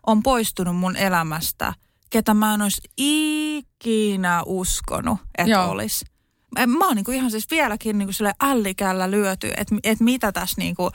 on 0.07 0.23
poistunut 0.23 0.77
mun 0.77 0.97
elämästä, 0.97 1.75
ketä 2.11 2.35
mä 2.35 2.55
en 2.55 2.63
olisi 2.63 2.81
ikinä 2.97 4.43
uskonut, 4.47 5.19
että 5.39 5.63
olisi 5.63 6.05
mä 6.67 6.87
oon 6.87 6.97
niinku 6.97 7.11
ihan 7.11 7.31
siis 7.31 7.51
vieläkin 7.51 7.99
niinku 7.99 8.13
sille 8.13 8.35
ällikällä 8.43 9.11
lyöty, 9.11 9.53
että 9.57 9.77
et 9.85 10.01
mitä 10.01 10.33
tässä 10.33 10.55
niinku, 10.59 10.91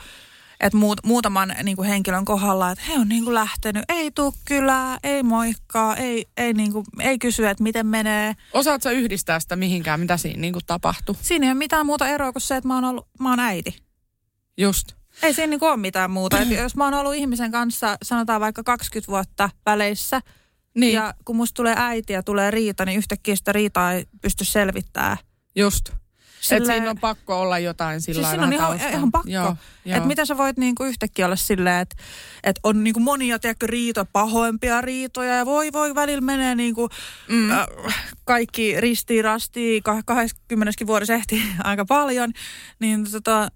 että 0.60 0.78
muut, 0.78 0.98
muutaman 1.04 1.54
niinku 1.62 1.82
henkilön 1.82 2.24
kohdalla, 2.24 2.70
että 2.70 2.84
he 2.88 2.98
on 2.98 3.08
niinku 3.08 3.34
lähtenyt, 3.34 3.84
ei 3.88 4.10
tuu 4.10 4.34
kylää, 4.44 4.98
ei 5.02 5.22
moikkaa, 5.22 5.96
ei, 5.96 6.26
ei, 6.36 6.52
niinku, 6.52 6.84
ei 7.00 7.18
kysy, 7.18 7.46
että 7.46 7.62
miten 7.62 7.86
menee. 7.86 8.34
Osaatko 8.52 8.82
sä 8.82 8.90
yhdistää 8.90 9.40
sitä 9.40 9.56
mihinkään, 9.56 10.00
mitä 10.00 10.16
siinä 10.16 10.40
niinku 10.40 10.60
tapahtui? 10.66 11.14
Siinä 11.22 11.46
ei 11.46 11.50
ole 11.50 11.58
mitään 11.58 11.86
muuta 11.86 12.08
eroa 12.08 12.32
kuin 12.32 12.42
se, 12.42 12.56
että 12.56 12.68
mä 12.68 12.74
oon, 12.74 12.84
ollut, 12.84 13.08
mä 13.20 13.30
oon 13.30 13.40
äiti. 13.40 13.82
Just. 14.58 14.92
Ei 15.22 15.34
siinä 15.34 15.50
niinku 15.50 15.66
ole 15.66 15.76
mitään 15.76 16.10
muuta. 16.10 16.40
Et 16.40 16.50
jos 16.50 16.76
mä 16.76 16.84
oon 16.84 16.94
ollut 16.94 17.14
ihmisen 17.14 17.50
kanssa, 17.50 17.96
sanotaan 18.02 18.40
vaikka 18.40 18.62
20 18.62 19.12
vuotta 19.12 19.50
väleissä, 19.66 20.20
niin. 20.74 20.92
ja 20.92 21.14
kun 21.24 21.36
musta 21.36 21.56
tulee 21.56 21.74
äiti 21.76 22.12
ja 22.12 22.22
tulee 22.22 22.50
riita, 22.50 22.84
niin 22.84 22.98
yhtäkkiä 22.98 23.36
sitä 23.36 23.52
riitaa 23.52 23.92
ei 23.92 24.04
pysty 24.22 24.44
selvittämään 24.44 25.16
Just. 25.56 25.90
Sille... 26.40 26.56
Että 26.56 26.72
siinä 26.72 26.90
on 26.90 26.98
pakko 26.98 27.40
olla 27.40 27.58
jotain 27.58 28.00
sillä 28.00 28.22
siis 28.22 28.30
siinä 28.30 28.46
on 28.46 28.52
ihan, 28.52 28.76
ihan 28.76 29.10
pakko. 29.10 29.30
Joo, 29.30 29.56
joo. 29.84 29.96
Että 29.96 30.08
miten 30.08 30.26
sä 30.26 30.36
voit 30.36 30.56
niinku 30.56 30.84
yhtäkkiä 30.84 31.26
olla 31.26 31.36
silleen, 31.36 31.80
että 31.80 31.96
et 32.44 32.60
on 32.62 32.84
niinku 32.84 33.00
monia 33.00 33.38
tiedätkö, 33.38 33.66
riito, 33.66 34.04
pahoimpia 34.12 34.80
riitoja 34.80 35.34
ja 35.34 35.46
voi 35.46 35.72
voi 35.72 35.94
välillä 35.94 36.20
menee 36.20 36.54
niinku, 36.54 36.88
mm. 37.28 37.50
äh, 37.50 37.66
kaikki 38.24 38.80
ristiin 38.80 39.24
rastiin, 39.24 39.82
20 40.04 40.86
vuodessa 40.86 41.14
ehti 41.14 41.42
aika 41.64 41.84
paljon. 41.84 42.32
Niin 42.78 43.10
tota, 43.10 43.48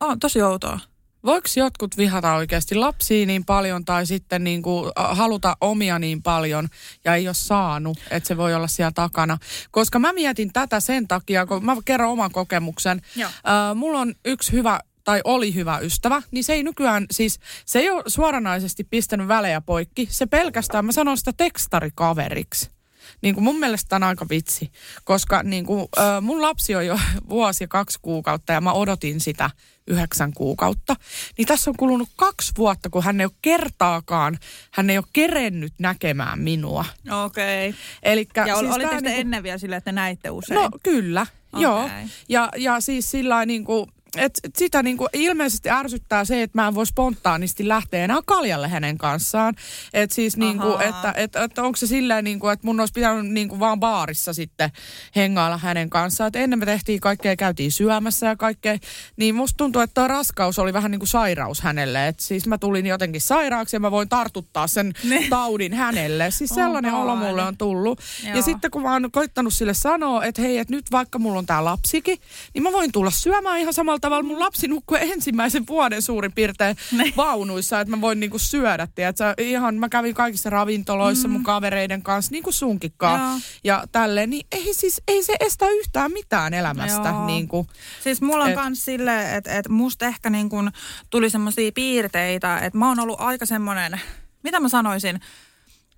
on 0.00 0.18
tosi 0.18 0.42
outoa. 0.42 0.80
Voiko 1.24 1.48
jotkut 1.56 1.96
vihata 1.96 2.34
oikeasti 2.34 2.74
lapsia 2.74 3.26
niin 3.26 3.44
paljon 3.44 3.84
tai 3.84 4.06
sitten 4.06 4.44
niin 4.44 4.62
kuin 4.62 4.92
haluta 4.96 5.56
omia 5.60 5.98
niin 5.98 6.22
paljon 6.22 6.68
ja 7.04 7.14
ei 7.14 7.28
ole 7.28 7.34
saanut, 7.34 7.98
että 8.10 8.26
se 8.26 8.36
voi 8.36 8.54
olla 8.54 8.66
siellä 8.66 8.92
takana? 8.94 9.38
Koska 9.70 9.98
mä 9.98 10.12
mietin 10.12 10.52
tätä 10.52 10.80
sen 10.80 11.08
takia, 11.08 11.46
kun 11.46 11.64
mä 11.64 11.76
kerron 11.84 12.10
oman 12.10 12.30
kokemuksen. 12.30 13.00
Joo. 13.16 13.30
Äh, 13.30 13.76
mulla 13.76 14.00
on 14.00 14.14
yksi 14.24 14.52
hyvä 14.52 14.80
tai 15.04 15.20
oli 15.24 15.54
hyvä 15.54 15.78
ystävä, 15.78 16.22
niin 16.30 16.44
se 16.44 16.52
ei 16.52 16.62
nykyään, 16.62 17.06
siis 17.10 17.40
se 17.66 17.78
ei 17.78 17.90
ole 17.90 18.02
suoranaisesti 18.06 18.84
pistänyt 18.84 19.28
välejä 19.28 19.60
poikki. 19.60 20.08
Se 20.10 20.26
pelkästään, 20.26 20.84
mä 20.84 20.92
sanon 20.92 21.16
sitä 21.16 21.32
tekstarikaveriksi. 21.36 22.73
Niin 23.22 23.34
kuin 23.34 23.44
mun 23.44 23.58
mielestä 23.58 23.96
on 23.96 24.02
aika 24.02 24.26
vitsi, 24.30 24.72
koska 25.04 25.42
niin 25.42 25.66
kuin, 25.66 25.88
äh, 25.98 26.22
mun 26.22 26.42
lapsi 26.42 26.74
on 26.74 26.86
jo 26.86 26.98
vuosi 27.28 27.64
ja 27.64 27.68
kaksi 27.68 27.98
kuukautta 28.02 28.52
ja 28.52 28.60
mä 28.60 28.72
odotin 28.72 29.20
sitä 29.20 29.50
yhdeksän 29.86 30.32
kuukautta. 30.32 30.96
Niin 31.38 31.48
tässä 31.48 31.70
on 31.70 31.76
kulunut 31.76 32.08
kaksi 32.16 32.52
vuotta, 32.58 32.90
kun 32.90 33.02
hän 33.02 33.20
ei 33.20 33.26
ole 33.26 33.32
kertaakaan, 33.42 34.38
hän 34.70 34.90
ei 34.90 34.98
ole 34.98 35.06
kerennyt 35.12 35.72
näkemään 35.78 36.38
minua. 36.38 36.84
Okei. 37.24 37.68
Okay. 37.68 37.80
Elikkä, 38.02 38.46
ja 38.46 38.56
siis 38.56 38.70
olitte 38.70 38.94
niin 38.94 39.04
kuin, 39.04 39.20
ennen 39.20 39.42
vielä 39.42 39.58
sille, 39.58 39.76
että 39.76 39.92
näitte 39.92 40.30
usein? 40.30 40.60
No 40.60 40.70
kyllä, 40.82 41.26
okay. 41.52 41.62
joo. 41.62 41.90
Ja, 42.28 42.48
ja 42.56 42.80
siis 42.80 43.10
sillä 43.10 43.46
niin 43.46 43.64
kuin, 43.64 43.86
et, 44.16 44.40
sitä 44.56 44.82
niin 44.82 44.96
kuin 44.96 45.08
ilmeisesti 45.12 45.70
ärsyttää 45.70 46.24
se, 46.24 46.42
että 46.42 46.58
mä 46.58 46.68
en 46.68 46.74
voi 46.74 46.86
spontaanisti 46.86 47.68
lähteä 47.68 48.04
enää 48.04 48.18
kaljalle 48.26 48.68
hänen 48.68 48.98
kanssaan. 48.98 49.54
Et 49.92 50.10
siis 50.10 50.36
niin 50.36 50.58
kuin, 50.58 50.82
että 50.82 51.12
et, 51.16 51.36
et 51.36 51.58
onko 51.58 51.76
se 51.76 51.86
silleen, 51.86 52.24
niin 52.24 52.38
kuin, 52.38 52.52
että 52.52 52.66
mun 52.66 52.80
olisi 52.80 52.92
pitänyt 52.92 53.32
niin 53.32 53.48
kuin 53.48 53.60
vaan 53.60 53.80
baarissa 53.80 54.32
sitten 54.32 54.70
hengailla 55.16 55.58
hänen 55.58 55.90
kanssaan. 55.90 56.28
Et 56.28 56.36
ennen 56.36 56.58
me 56.58 56.66
tehtiin 56.66 57.00
kaikkea, 57.00 57.36
käytiin 57.36 57.72
syömässä 57.72 58.26
ja 58.26 58.36
kaikkea. 58.36 58.78
Niin 59.16 59.34
musta 59.34 59.56
tuntuu, 59.56 59.82
että 59.82 59.94
tuo 59.94 60.08
raskaus 60.08 60.58
oli 60.58 60.72
vähän 60.72 60.90
niin 60.90 60.98
kuin 60.98 61.08
sairaus 61.08 61.60
hänelle. 61.60 62.08
Et 62.08 62.20
siis 62.20 62.46
mä 62.46 62.58
tulin 62.58 62.86
jotenkin 62.86 63.20
sairaaksi 63.20 63.76
ja 63.76 63.80
mä 63.80 63.90
voin 63.90 64.08
tartuttaa 64.08 64.66
sen 64.66 64.92
ne. 65.04 65.26
taudin 65.30 65.74
hänelle. 65.74 66.30
Siis 66.30 66.50
sellainen 66.50 66.94
oh, 66.94 67.00
olo 67.00 67.16
mulle 67.16 67.42
on 67.42 67.56
tullut. 67.56 68.00
Joo. 68.24 68.36
Ja 68.36 68.42
sitten 68.42 68.70
kun 68.70 68.82
mä 68.82 68.92
oon 68.92 69.10
koittanut 69.12 69.54
sille 69.54 69.74
sanoa, 69.74 70.24
että 70.24 70.42
hei, 70.42 70.58
että 70.58 70.74
nyt 70.74 70.90
vaikka 70.92 71.18
mulla 71.18 71.38
on 71.38 71.46
tää 71.46 71.64
lapsikin, 71.64 72.18
niin 72.54 72.62
mä 72.62 72.72
voin 72.72 72.92
tulla 72.92 73.10
syömään 73.10 73.60
ihan 73.60 73.74
samalla 73.74 73.98
tavalla 74.04 74.28
mun 74.28 74.40
lapsi 74.40 74.68
nukkui 74.68 74.98
ensimmäisen 75.00 75.66
vuoden 75.68 76.02
suurin 76.02 76.32
piirtein 76.32 76.76
ne. 76.92 77.12
vaunuissa, 77.16 77.80
että 77.80 77.96
mä 77.96 78.00
voin 78.00 78.20
niinku 78.20 78.38
syödä, 78.38 78.88
tiedätkö? 78.94 79.34
Ihan 79.38 79.74
mä 79.74 79.88
kävin 79.88 80.14
kaikissa 80.14 80.50
ravintoloissa 80.50 81.28
mm. 81.28 81.32
mun 81.32 81.42
kavereiden 81.42 82.02
kanssa, 82.02 82.32
niin 82.32 82.42
kuin 82.42 82.54
sunkikaan. 82.54 83.40
Ja 83.64 83.84
tälleen, 83.92 84.30
niin 84.30 84.46
ei 84.52 84.74
siis, 84.74 85.02
ei 85.08 85.22
se 85.22 85.36
estä 85.40 85.68
yhtään 85.68 86.12
mitään 86.12 86.54
elämästä. 86.54 87.08
Joo. 87.08 87.26
Niin 87.26 87.48
kuin, 87.48 87.68
siis 88.02 88.22
mulla 88.22 88.44
on 88.44 88.50
et, 88.50 88.56
kans 88.56 88.84
silleen, 88.84 89.34
että 89.34 89.58
et 89.58 89.68
musta 89.68 90.06
ehkä 90.06 90.30
niin 90.30 90.48
kuin 90.48 90.70
tuli 91.10 91.30
semmoisia 91.30 91.72
piirteitä, 91.74 92.58
että 92.58 92.78
mä 92.78 92.88
oon 92.88 93.00
ollut 93.00 93.20
aika 93.20 93.46
semmoinen, 93.46 94.00
mitä 94.42 94.60
mä 94.60 94.68
sanoisin, 94.68 95.20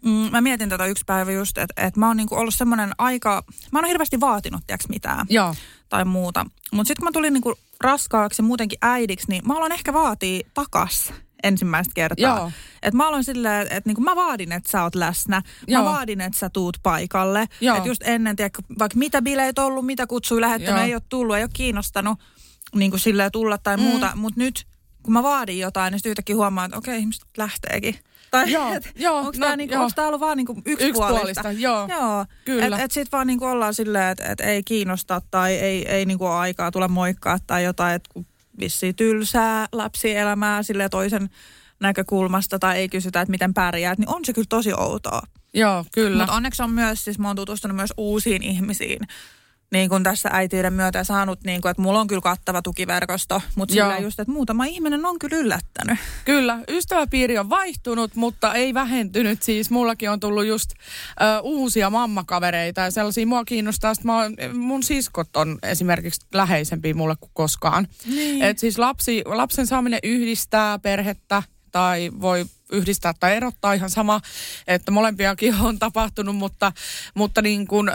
Mm, 0.03 0.29
mä 0.31 0.41
mietin 0.41 0.69
tätä 0.69 0.87
yksi 0.87 1.05
päivä 1.07 1.33
just, 1.33 1.59
että 1.59 1.87
et 1.87 1.97
mä 1.97 2.07
oon 2.07 2.17
niinku 2.17 2.35
ollut 2.35 2.55
semmoinen 2.55 2.93
aika, 2.99 3.45
mä 3.73 3.79
oon 3.79 3.89
hirveästi 3.89 4.21
vaatinut, 4.21 4.61
tiedäks 4.67 4.89
mitään. 4.89 5.27
Joo. 5.29 5.55
Tai 5.89 6.05
muuta. 6.05 6.47
Mutta 6.73 6.89
sitten 6.89 7.01
kun 7.01 7.09
mä 7.09 7.13
tulin 7.13 7.33
niinku 7.33 7.55
raskaaksi 7.81 8.43
ja 8.43 8.47
muutenkin 8.47 8.79
äidiksi, 8.83 9.27
niin 9.29 9.43
mä 9.47 9.57
aloin 9.57 9.73
ehkä 9.73 9.93
vaatii 9.93 10.43
takas 10.55 11.13
ensimmäistä 11.43 11.95
kertaa. 11.95 12.39
Joo. 12.39 12.53
Et 12.83 12.95
mä 12.95 13.09
aloin 13.09 13.25
silleen, 13.25 13.63
että 13.63 13.77
et 13.77 13.87
niinku 13.87 14.01
mä 14.01 14.17
vaadin, 14.17 14.53
että 14.53 14.71
sä 14.71 14.83
oot 14.83 14.95
läsnä. 14.95 15.43
Joo. 15.67 15.83
Mä 15.83 15.91
vaadin, 15.91 16.21
että 16.21 16.39
sä 16.39 16.51
tuut 16.51 16.77
paikalle. 16.83 17.41
Että 17.43 17.89
just 17.89 18.03
ennen, 18.05 18.37
tiedätkö, 18.37 18.63
vaikka 18.79 18.99
mitä 18.99 19.23
bileet 19.23 19.59
ollut, 19.59 19.87
mitä 19.87 20.07
kutsui 20.07 20.41
lähettänyt, 20.41 20.83
ei 20.83 20.95
ole 20.95 21.03
tullut, 21.09 21.37
ei 21.37 21.43
ole 21.43 21.51
kiinnostanut 21.53 22.19
niin 22.75 22.91
kuin 22.91 23.01
silleen 23.01 23.33
tulla 23.33 23.59
tai 23.59 23.77
mm. 23.77 23.83
muuta. 23.83 24.13
Mutta 24.15 24.41
nyt, 24.41 24.67
kun 25.07 25.13
mä 25.13 25.23
vaadin 25.23 25.59
jotain, 25.59 25.93
niin 25.93 25.99
sitten 25.99 26.11
yhtäkkiä 26.11 26.37
huomaan, 26.37 26.67
että 26.67 26.79
okei, 26.79 26.99
ihmiset 26.99 27.25
lähteekin. 27.37 27.99
Tai 28.31 28.53
joo, 28.53 28.73
et, 28.73 28.93
joo, 28.97 29.19
onko 29.19 29.33
no, 29.37 29.47
tämä 29.47 29.57
niinku, 29.57 29.77
ollut 29.99 30.21
vaan 30.21 30.37
niinku 30.37 30.63
yksipuolista? 30.67 31.29
Yksipuolista, 31.29 31.53
joo. 31.53 31.89
joo. 31.89 32.27
Kyllä. 32.45 32.67
Että 32.67 32.83
et 32.83 32.91
sitten 32.91 33.13
vaan 33.13 33.27
niinku 33.27 33.45
ollaan 33.45 33.75
silleen, 33.75 34.13
että 34.13 34.25
et 34.25 34.41
ei 34.41 34.63
kiinnosta 34.63 35.23
tai 35.31 35.53
ei, 35.53 35.89
ei 35.89 36.07
niinku 36.07 36.27
ole 36.27 36.35
aikaa 36.35 36.71
tulla 36.71 36.89
moikkaa 36.89 37.39
tai 37.47 37.65
jotain, 37.65 37.95
että 37.95 38.11
kun 38.13 38.27
vissiin 38.61 38.95
tylsää 38.95 39.67
lapsielämää 39.73 40.63
sille 40.63 40.89
toisen 40.89 41.31
näkökulmasta 41.81 42.59
tai 42.59 42.79
ei 42.79 42.89
kysytä, 42.89 43.21
että 43.21 43.31
miten 43.31 43.55
pärjäät, 43.55 43.99
niin 43.99 44.15
on 44.15 44.25
se 44.25 44.33
kyllä 44.33 44.47
tosi 44.49 44.73
outoa. 44.77 45.23
Joo, 45.55 45.85
kyllä. 45.95 46.19
Mutta 46.19 46.33
onneksi 46.33 46.63
on 46.63 46.71
myös, 46.71 47.05
siis 47.05 47.19
mä 47.19 47.29
oon 47.29 47.37
tutustunut 47.37 47.77
myös 47.77 47.95
uusiin 47.97 48.43
ihmisiin, 48.43 49.01
niin 49.73 49.89
kuin 49.89 50.03
tässä 50.03 50.29
äitiyden 50.33 50.73
myötä 50.73 51.05
saanut, 51.05 51.45
niin 51.45 51.61
kuin, 51.61 51.71
että 51.71 51.83
mulla 51.83 52.01
on 52.01 52.07
kyllä 52.07 52.21
kattava 52.21 52.63
tukiverkosto, 52.63 53.43
mutta 53.55 53.75
Joo. 53.75 53.89
sillä 53.89 54.03
just, 54.03 54.21
että 54.21 54.33
muutama 54.33 54.65
ihminen 54.65 55.05
on 55.05 55.19
kyllä 55.19 55.37
yllättänyt. 55.37 55.99
Kyllä, 56.25 56.59
ystäväpiiri 56.69 57.39
on 57.39 57.51
vaihtunut, 57.51 58.15
mutta 58.15 58.55
ei 58.55 58.75
vähentynyt. 58.75 59.43
Siis 59.43 59.71
mullakin 59.71 60.11
on 60.11 60.21
tullut 60.21 60.47
just 60.47 60.71
ö, 60.71 61.41
uusia 61.43 61.91
mammakavereita 61.91 62.81
ja 62.81 62.91
sellaisia 62.91 63.27
mua 63.27 63.45
kiinnostaa. 63.45 63.93
Oon, 64.09 64.37
mun 64.59 64.83
siskot 64.83 65.37
on 65.37 65.59
esimerkiksi 65.63 66.27
läheisempiä 66.35 66.95
mulle 66.95 67.15
kuin 67.21 67.31
koskaan. 67.35 67.89
Niin. 68.07 68.43
Et 68.43 68.59
siis 68.59 68.79
lapsi, 68.79 69.23
lapsen 69.25 69.67
saaminen 69.67 70.01
yhdistää 70.03 70.79
perhettä 70.79 71.43
tai 71.73 72.11
voi 72.21 72.45
yhdistää 72.73 73.15
tai 73.21 73.37
erottaa 73.37 73.73
ihan 73.73 73.91
sama, 73.91 74.21
että 74.67 74.91
molempiakin 74.91 75.55
on 75.69 75.79
tapahtunut, 75.79 76.37
mutta, 76.37 76.73
mutta 77.15 77.43
niin 77.43 77.67
kun, 77.67 77.89
ö, 77.89 77.93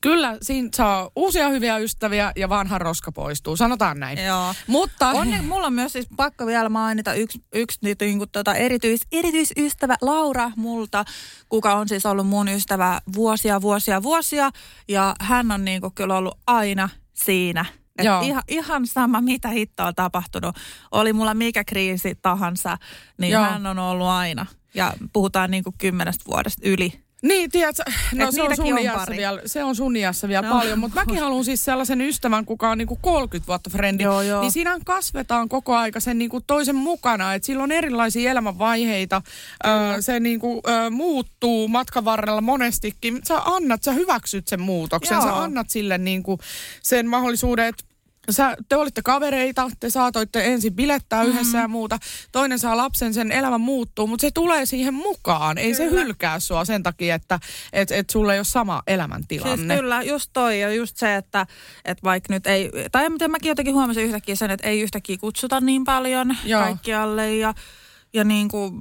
kyllä 0.00 0.38
siinä 0.42 0.68
saa 0.74 1.10
uusia 1.16 1.48
hyviä 1.48 1.78
ystäviä 1.78 2.32
ja 2.36 2.48
vanha 2.48 2.78
roska 2.78 3.12
poistuu, 3.12 3.56
sanotaan 3.56 4.00
näin. 4.00 4.24
Joo. 4.24 4.54
Mutta 4.66 5.10
On, 5.10 5.44
mulla 5.44 5.66
on 5.66 5.72
myös 5.72 5.92
siis 5.92 6.06
pakko 6.16 6.46
vielä 6.46 6.68
mainita 6.68 7.14
yksi, 7.14 7.44
yksi 7.54 7.78
niin 7.82 8.18
kuin 8.18 8.30
tota 8.30 8.54
erityis, 8.54 9.00
erityisystävä 9.12 9.96
Laura 10.00 10.50
multa, 10.56 11.04
kuka 11.48 11.74
on 11.74 11.88
siis 11.88 12.06
ollut 12.06 12.26
mun 12.26 12.48
ystävä 12.48 13.00
vuosia, 13.14 13.62
vuosia, 13.62 14.02
vuosia. 14.02 14.50
Ja 14.88 15.14
hän 15.20 15.50
on 15.50 15.64
niin 15.64 15.80
kuin 15.80 15.94
kyllä 15.94 16.16
ollut 16.16 16.38
aina 16.46 16.88
siinä. 17.14 17.81
Et 17.98 18.04
Joo. 18.04 18.20
ihan, 18.20 18.42
ihan 18.48 18.86
sama, 18.86 19.20
mitä 19.20 19.48
hittoa 19.48 19.86
on 19.86 19.94
tapahtunut. 19.94 20.56
Oli 20.90 21.12
mulla 21.12 21.34
mikä 21.34 21.64
kriisi 21.64 22.14
tahansa, 22.22 22.78
niin 23.18 23.32
Joo. 23.32 23.42
hän 23.42 23.66
on 23.66 23.78
ollut 23.78 24.06
aina. 24.06 24.46
Ja 24.74 24.92
puhutaan 25.12 25.50
niin 25.50 25.64
kuin 25.64 25.74
kymmenestä 25.78 26.24
vuodesta 26.26 26.68
yli. 26.68 26.92
Niin, 27.22 27.50
tiedätkö, 27.50 27.82
no 28.14 28.28
Et 28.28 28.34
se 28.34 28.42
on, 28.42 28.56
sun 28.56 28.66
on 28.66 29.16
vielä, 29.16 29.42
se 29.46 29.64
on 29.64 29.76
sun 29.76 29.96
iässä 29.96 30.28
vielä 30.28 30.48
No. 30.48 30.54
paljon, 30.58 30.78
mutta 30.78 31.00
mäkin 31.00 31.22
haluan 31.22 31.44
siis 31.44 31.64
sellaisen 31.64 32.00
ystävän, 32.00 32.44
kuka 32.44 32.70
on 32.70 32.78
niinku 32.78 32.98
30 33.02 33.46
vuotta 33.48 33.70
frendi. 33.70 34.02
Joo, 34.04 34.22
joo. 34.22 34.40
Niin 34.40 34.52
siinä 34.52 34.78
kasvetaan 34.84 35.48
koko 35.48 35.76
aika 35.76 36.00
sen 36.00 36.18
niinku 36.18 36.40
toisen 36.40 36.76
mukana, 36.76 37.34
että 37.34 37.46
sillä 37.46 37.62
on 37.62 37.72
erilaisia 37.72 38.30
elämänvaiheita, 38.30 39.22
öö, 39.66 40.02
se 40.02 40.20
niinku, 40.20 40.60
öö, 40.68 40.90
muuttuu 40.90 41.68
matkan 41.68 42.04
varrella 42.04 42.40
monestikin. 42.40 43.20
Sä 43.24 43.38
annat, 43.44 43.82
sä 43.82 43.92
hyväksyt 43.92 44.48
sen 44.48 44.60
muutoksen, 44.60 45.14
Joo. 45.14 45.22
sä 45.24 45.36
annat 45.42 45.70
sille 45.70 45.98
niinku 45.98 46.38
sen 46.82 47.06
mahdollisuuden, 47.08 47.66
että 47.66 47.84
Sä, 48.30 48.56
te 48.68 48.76
olitte 48.76 49.02
kavereita, 49.02 49.70
te 49.80 49.90
saatoitte 49.90 50.44
ensin 50.44 50.74
bilettää 50.74 51.22
mm-hmm. 51.22 51.38
yhdessä 51.38 51.58
ja 51.58 51.68
muuta. 51.68 51.98
Toinen 52.32 52.58
saa 52.58 52.76
lapsen, 52.76 53.14
sen 53.14 53.32
elämä 53.32 53.58
muuttuu, 53.58 54.06
mutta 54.06 54.20
se 54.20 54.30
tulee 54.34 54.66
siihen 54.66 54.94
mukaan. 54.94 55.58
Ei 55.58 55.74
se 55.74 55.90
hylkää 55.90 56.40
sua 56.40 56.64
sen 56.64 56.82
takia, 56.82 57.14
että 57.14 57.40
et, 57.72 57.90
et 57.90 58.10
sulla 58.10 58.32
ei 58.32 58.38
ole 58.38 58.44
sama 58.44 58.82
elämäntilanne. 58.86 59.56
Siis 59.56 59.80
kyllä, 59.80 60.02
just 60.02 60.30
toi 60.32 60.60
ja 60.60 60.72
just 60.74 60.96
se, 60.96 61.16
että, 61.16 61.46
että 61.84 62.02
vaikka 62.02 62.34
nyt 62.34 62.46
ei, 62.46 62.70
tai 62.92 63.10
miten 63.10 63.30
mäkin 63.30 63.48
jotenkin 63.48 63.74
huomasin 63.74 64.04
yhtäkkiä 64.04 64.34
sen, 64.34 64.50
että 64.50 64.68
ei 64.68 64.80
yhtäkkiä 64.80 65.16
kutsuta 65.20 65.60
niin 65.60 65.84
paljon 65.84 66.36
Joo. 66.44 66.62
kaikkialle 66.62 67.36
ja, 67.36 67.54
ja 68.14 68.24
niin 68.24 68.48
kuin, 68.48 68.72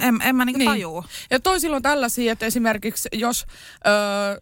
en, 0.00 0.18
en 0.24 0.36
mä 0.36 0.44
niin 0.44 0.54
kuin 0.54 0.58
Niin. 0.58 0.70
tajuu. 0.70 1.04
Ja 1.30 1.40
toisilla 1.40 1.76
on 1.76 1.82
tällaisia, 1.82 2.32
että 2.32 2.46
esimerkiksi 2.46 3.08
jos 3.12 3.46
öö, 3.86 3.92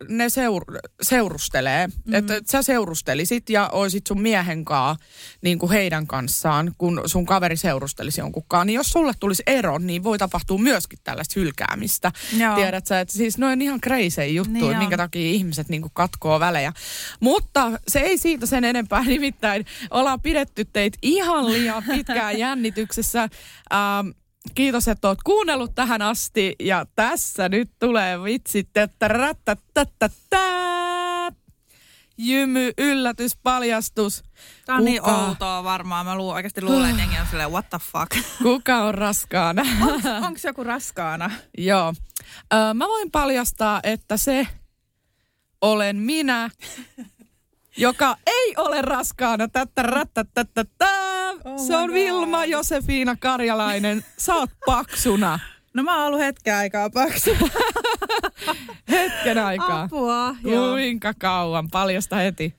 ne 0.09 0.28
seur, 0.28 0.64
seurustelee, 1.03 1.86
mm-hmm. 1.86 2.14
että 2.14 2.36
et 2.36 2.47
sä 2.49 2.62
seurustelisit 2.62 3.51
ja 3.51 3.68
oisit 3.72 4.07
sun 4.07 4.20
miehen 4.20 4.64
kaa 4.64 4.97
niin 5.43 5.59
kuin 5.59 5.72
heidän 5.72 6.07
kanssaan, 6.07 6.74
kun 6.78 7.03
sun 7.07 7.26
kaveri 7.26 7.57
seurustelisi 7.57 8.20
jonkunkaan, 8.20 8.66
niin 8.66 8.74
jos 8.74 8.88
sulle 8.88 9.12
tulisi 9.20 9.43
ero, 9.47 9.78
niin 9.78 10.05
voi 10.05 10.18
tapahtua 10.18 10.59
myöskin 10.59 10.99
tällaista 11.05 11.41
hylkäämistä. 11.41 12.12
Joo. 12.38 12.55
Tiedät 12.55 12.86
sä, 12.86 13.01
että 13.01 13.14
siis 13.14 13.38
noin 13.38 13.62
ihan 13.62 13.80
crazy 13.80 14.26
juttu, 14.26 14.53
Niin 14.53 14.64
on. 14.64 14.76
minkä 14.76 14.97
takia 14.97 15.30
ihmiset 15.30 15.68
niin 15.68 15.82
kuin 15.82 15.93
katkoo 15.95 16.41
välejä. 16.41 16.72
Mutta 17.20 17.72
se 17.88 17.99
ei 18.01 18.18
siitä 18.18 18.47
sen 18.47 18.64
enempää, 18.64 19.05
nimittäin 19.14 19.66
ollaan 19.91 20.20
pidetty 20.20 20.64
teitä 20.64 20.99
ihan 21.03 21.53
liian 21.53 21.82
pitkään 21.91 22.38
jännityksessä. 22.38 23.22
Ähm, 23.22 24.09
Kiitos, 24.55 24.88
että 24.88 25.09
oot 25.09 25.22
kuunnellut 25.22 25.74
tähän 25.74 26.03
asti. 26.03 26.57
Ja 26.61 26.86
tässä 26.97 27.49
nyt 27.49 27.70
tulee 27.78 28.22
vitsit, 28.22 28.76
että 28.76 29.09
rattatatatata. 29.09 30.61
Jymy, 32.18 32.72
yllätys, 32.78 33.36
paljastus. 33.43 34.22
Tämä 34.66 34.78
on 34.78 34.84
niin 34.84 35.11
outoa 35.11 35.64
varmaan. 35.64 36.07
Mä 36.07 36.16
lu, 36.16 36.30
oikeasti 36.30 36.62
luulen, 36.62 36.91
että 36.91 37.03
jengi 37.03 37.18
on 37.20 37.26
silleen, 37.26 37.51
what 37.51 37.70
the 37.70 37.78
fuck. 37.78 38.26
Kuka 38.43 38.76
on 38.76 38.95
raskaana? 38.95 39.62
Onko 40.26 40.41
joku 40.45 40.64
raskaana? 40.64 41.30
Joo. 41.59 41.95
Ö, 42.55 42.74
mä 42.74 42.88
voin 42.88 43.11
paljastaa, 43.11 43.80
että 43.82 44.16
se 44.16 44.47
olen 45.61 45.97
minä, 45.97 46.51
joka 47.76 48.16
ei 48.26 48.55
ole 48.57 48.82
raskaana. 48.82 49.49
Tätä, 49.49 49.82
rattatatatata. 49.82 51.20
Oh 51.45 51.66
Se 51.66 51.76
on 51.76 51.87
God. 51.87 51.95
Vilma 51.95 52.45
Josefiina 52.45 53.16
Karjalainen. 53.16 54.05
Sä 54.16 54.35
oot 54.35 54.51
paksuna. 54.66 55.39
No 55.74 55.83
mä 55.83 55.97
oon 55.97 56.07
ollut 56.07 56.20
hetken 56.20 56.55
aikaa 56.55 56.91
paksu. 56.91 57.31
Hetken 58.91 59.39
aikaa. 59.39 59.83
Apua. 59.83 60.37
Joo. 60.45 60.70
Kuinka 60.70 61.14
kauan? 61.18 61.68
Paljasta 61.70 62.16
heti. 62.16 62.55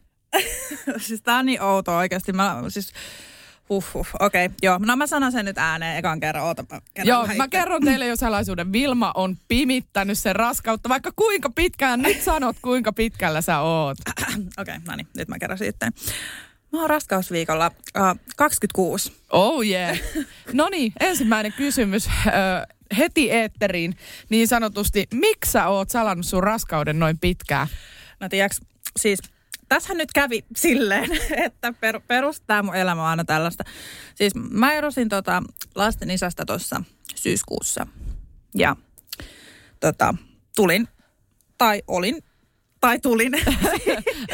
siis 0.98 1.22
tää 1.22 1.38
on 1.38 1.46
niin 1.46 1.62
outoa 1.62 1.98
oikeasti. 1.98 2.34
Mä 2.34 2.64
siis... 2.68 2.94
Huh, 3.70 3.94
huh. 3.94 4.08
Okei, 4.20 4.46
okay, 4.46 4.56
joo. 4.62 4.80
No 4.86 4.96
mä 4.96 5.08
sanon 5.08 5.32
sen 5.32 5.46
nyt 5.46 5.58
ääneen 5.58 5.98
ekan 5.98 6.20
kerran. 6.20 6.44
Oota, 6.44 6.66
mä 6.72 6.82
kerron 6.94 7.08
Joo, 7.08 7.28
mä 7.38 7.48
kerron 7.48 7.86
teille 7.86 8.08
jo 8.08 8.16
salaisuuden. 8.16 8.72
Vilma 8.72 9.12
on 9.16 9.38
pimittänyt 9.48 10.20
sen 10.20 10.36
raskautta, 10.36 10.90
vaikka 10.90 11.12
kuinka 11.16 11.50
pitkään. 11.50 12.02
Nyt 12.02 12.22
sanot, 12.22 12.56
kuinka 12.62 12.94
pitkällä 12.94 13.42
sä 13.42 13.60
oot. 13.60 13.98
Okei, 14.30 14.42
okay, 14.60 14.80
no 14.88 14.96
niin, 14.96 15.08
nyt 15.18 15.28
mä 15.28 15.40
kerron 15.40 15.58
sitten. 15.58 15.94
Mä 16.72 16.80
oon 16.80 16.90
raskausviikolla 16.90 17.68
uh, 17.68 18.20
26. 18.38 19.14
Oh 19.30 19.64
yeah. 19.66 19.98
No 20.54 20.70
niin, 20.70 20.94
ensimmäinen 21.00 21.54
kysymys 21.54 22.08
ö, 22.08 22.32
heti 22.98 23.32
eetteriin 23.32 23.96
niin 24.30 24.48
sanotusti. 24.48 25.08
Miksi 25.14 25.52
sä 25.52 25.68
oot 25.68 25.90
salannut 25.90 26.26
sun 26.26 26.44
raskauden 26.44 27.00
noin 27.00 27.20
pitkään? 27.20 27.68
No 28.20 28.30
tiiäks, 28.30 28.62
siis 29.00 29.20
tässähän 29.70 29.98
nyt 29.98 30.10
kävi 30.16 30.46
silleen, 30.56 31.10
että 31.46 31.74
per, 31.80 32.02
perustaa 32.08 32.64
mun 32.64 32.76
elämä 32.76 33.02
on 33.02 33.08
aina 33.08 33.26
tällaista. 33.26 33.64
Siis 34.16 34.36
mä 34.36 34.74
erosin 34.74 35.10
tota 35.10 35.44
lasten 35.76 36.12
isästä 36.12 36.46
tuossa 36.46 36.84
syyskuussa. 37.16 37.88
Ja 38.56 38.76
tota, 39.80 40.16
tulin, 40.56 40.88
tai 41.58 41.82
olin, 41.88 42.24
tai 42.82 43.00
tulin. 43.00 43.32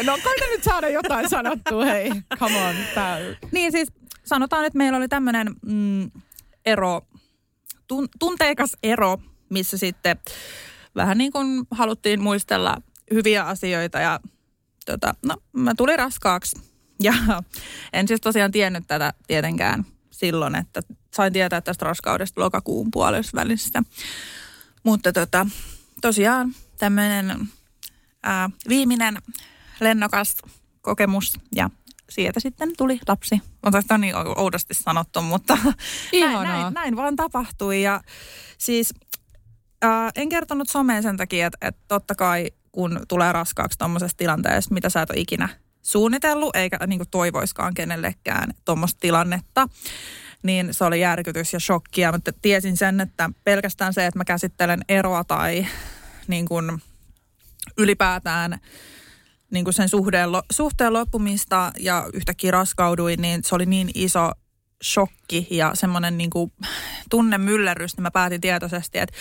No 0.05 0.17
koita 0.23 0.45
nyt 0.45 0.63
saada 0.63 0.89
jotain 0.89 1.29
sanottua, 1.29 1.85
hei. 1.85 2.11
Come 2.39 2.57
on. 2.57 2.75
Tää. 2.95 3.17
niin 3.51 3.71
siis 3.71 3.91
sanotaan, 4.25 4.65
että 4.65 4.77
meillä 4.77 4.97
oli 4.97 5.07
tämmöinen 5.07 5.55
mm, 5.65 6.11
ero, 6.65 7.01
tun, 7.87 8.07
tunteikas 8.19 8.77
ero, 8.83 9.17
missä 9.49 9.77
sitten 9.77 10.17
vähän 10.95 11.17
niin 11.17 11.31
kuin 11.31 11.67
haluttiin 11.71 12.21
muistella 12.21 12.77
hyviä 13.13 13.43
asioita 13.43 13.99
ja 13.99 14.19
tota, 14.85 15.15
no, 15.25 15.35
mä 15.53 15.75
tulin 15.77 15.99
raskaaksi. 15.99 16.61
Ja 17.03 17.13
en 17.93 18.07
siis 18.07 18.21
tosiaan 18.21 18.51
tiennyt 18.51 18.83
tätä 18.87 19.13
tietenkään 19.27 19.85
silloin, 20.11 20.55
että 20.55 20.81
sain 21.13 21.33
tietää 21.33 21.61
tästä 21.61 21.85
raskaudesta 21.85 22.41
lokakuun 22.41 22.91
puolessa 22.91 23.37
välissä. 23.37 23.83
Mutta 24.83 25.13
tota, 25.13 25.47
tosiaan 26.01 26.55
tämmöinen 26.79 27.47
ää, 28.27 28.49
viimeinen 28.69 29.17
lennokas 29.79 30.35
kokemus 30.81 31.33
ja 31.55 31.69
sieltä 32.09 32.39
sitten 32.39 32.73
tuli 32.77 32.99
lapsi. 33.07 33.41
On 33.63 33.71
tästä 33.71 33.97
niin 33.97 34.15
oudosti 34.15 34.73
sanottu, 34.73 35.21
mutta 35.21 35.57
näin, 36.19 36.43
näin, 36.43 36.73
näin 36.73 36.95
vaan 36.95 37.15
tapahtui. 37.15 37.81
Ja 37.81 38.01
siis 38.57 38.93
ää, 39.81 40.11
en 40.15 40.29
kertonut 40.29 40.69
someen 40.69 41.03
sen 41.03 41.17
takia, 41.17 41.47
että, 41.47 41.67
että 41.67 41.81
totta 41.87 42.15
kai 42.15 42.51
kun 42.71 42.99
tulee 43.07 43.31
raskaaksi 43.31 43.77
tuommoisessa 43.77 44.17
tilanteessa, 44.17 44.73
mitä 44.73 44.89
sä 44.89 45.01
et 45.01 45.09
ole 45.09 45.19
ikinä 45.19 45.49
suunnitellut, 45.81 46.55
eikä 46.55 46.77
niin 46.87 46.99
kuin 46.99 47.09
toivoiskaan 47.09 47.73
kenellekään 47.73 48.53
tuommoista 48.65 48.99
tilannetta, 48.99 49.67
niin 50.43 50.73
se 50.73 50.85
oli 50.85 51.01
järkytys 51.01 51.53
ja 51.53 51.59
shokki. 51.59 52.01
Ja 52.01 52.11
mä 52.11 52.19
t- 52.19 52.41
tiesin 52.41 52.77
sen, 52.77 53.01
että 53.01 53.29
pelkästään 53.43 53.93
se, 53.93 54.05
että 54.05 54.19
mä 54.19 54.25
käsittelen 54.25 54.81
eroa 54.89 55.23
tai 55.23 55.67
niin 56.27 56.45
kuin 56.45 56.81
ylipäätään 57.77 58.59
niin 59.51 59.63
kuin 59.63 59.73
sen 59.73 59.89
suhteen, 59.89 60.29
suhteen 60.51 60.93
loppumista 60.93 61.71
ja 61.79 62.09
yhtäkkiä 62.13 62.51
raskauduin, 62.51 63.21
niin 63.21 63.43
se 63.43 63.55
oli 63.55 63.65
niin 63.65 63.89
iso 63.95 64.31
shokki 64.83 65.47
ja 65.51 65.71
semmoinen 65.73 66.17
niin 66.17 66.29
kuin 66.29 66.51
tunnemyllerrys, 67.09 67.97
niin 67.97 68.03
mä 68.03 68.11
päätin 68.11 68.41
tietoisesti, 68.41 68.97
että 68.97 69.15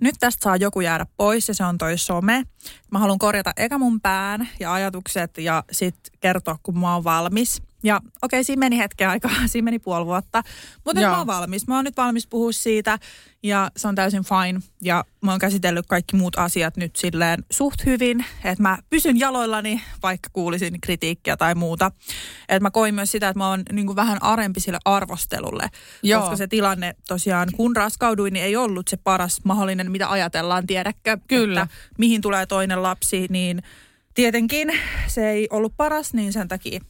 nyt 0.00 0.14
tästä 0.20 0.44
saa 0.44 0.56
joku 0.56 0.80
jäädä 0.80 1.06
pois 1.16 1.48
ja 1.48 1.54
se 1.54 1.64
on 1.64 1.78
toi 1.78 1.98
some. 1.98 2.42
Mä 2.90 2.98
haluan 2.98 3.18
korjata 3.18 3.52
eka 3.56 3.78
mun 3.78 4.00
pään 4.00 4.48
ja 4.60 4.72
ajatukset 4.72 5.38
ja 5.38 5.64
sitten 5.72 6.18
kertoa, 6.20 6.58
kun 6.62 6.78
mä 6.78 6.94
oon 6.94 7.04
valmis. 7.04 7.62
Ja 7.86 8.00
okei, 8.22 8.44
siinä 8.44 8.60
meni 8.60 8.78
hetken 8.78 9.08
aikaa, 9.08 9.30
siinä 9.46 9.64
meni 9.64 9.78
puoli 9.78 10.06
vuotta. 10.06 10.42
Mutta 10.84 11.00
nyt 11.00 11.10
mä 11.10 11.18
oon 11.18 11.26
valmis. 11.26 11.66
Mä 11.66 11.76
oon 11.76 11.84
nyt 11.84 11.96
valmis 11.96 12.26
puhua 12.26 12.52
siitä 12.52 12.98
ja 13.42 13.70
se 13.76 13.88
on 13.88 13.94
täysin 13.94 14.22
fine. 14.24 14.60
Ja 14.82 15.04
mä 15.20 15.30
oon 15.30 15.40
käsitellyt 15.40 15.86
kaikki 15.86 16.16
muut 16.16 16.38
asiat 16.38 16.76
nyt 16.76 16.96
silleen 16.96 17.44
suht 17.50 17.84
hyvin. 17.86 18.24
Että 18.44 18.62
mä 18.62 18.78
pysyn 18.90 19.18
jaloillani, 19.18 19.82
vaikka 20.02 20.28
kuulisin 20.32 20.80
kritiikkiä 20.80 21.36
tai 21.36 21.54
muuta. 21.54 21.90
Että 22.48 22.60
mä 22.60 22.70
koin 22.70 22.94
myös 22.94 23.12
sitä, 23.12 23.28
että 23.28 23.38
mä 23.38 23.48
oon 23.48 23.62
niin 23.72 23.86
kuin 23.86 23.96
vähän 23.96 24.22
arempi 24.22 24.60
sille 24.60 24.78
arvostelulle. 24.84 25.68
Joo. 26.02 26.20
Koska 26.20 26.36
se 26.36 26.46
tilanne 26.46 26.96
tosiaan, 27.08 27.48
kun 27.56 27.76
raskauduin, 27.76 28.32
niin 28.32 28.44
ei 28.44 28.56
ollut 28.56 28.88
se 28.88 28.96
paras 28.96 29.40
mahdollinen, 29.44 29.92
mitä 29.92 30.10
ajatellaan, 30.10 30.66
tiedäkö? 30.66 31.18
Kyllä. 31.28 31.62
Että 31.62 31.74
mihin 31.98 32.20
tulee 32.20 32.46
toinen 32.46 32.82
lapsi, 32.82 33.26
niin 33.30 33.62
tietenkin 34.14 34.72
se 35.06 35.30
ei 35.30 35.46
ollut 35.50 35.76
paras, 35.76 36.14
niin 36.14 36.32
sen 36.32 36.48
takia 36.48 36.80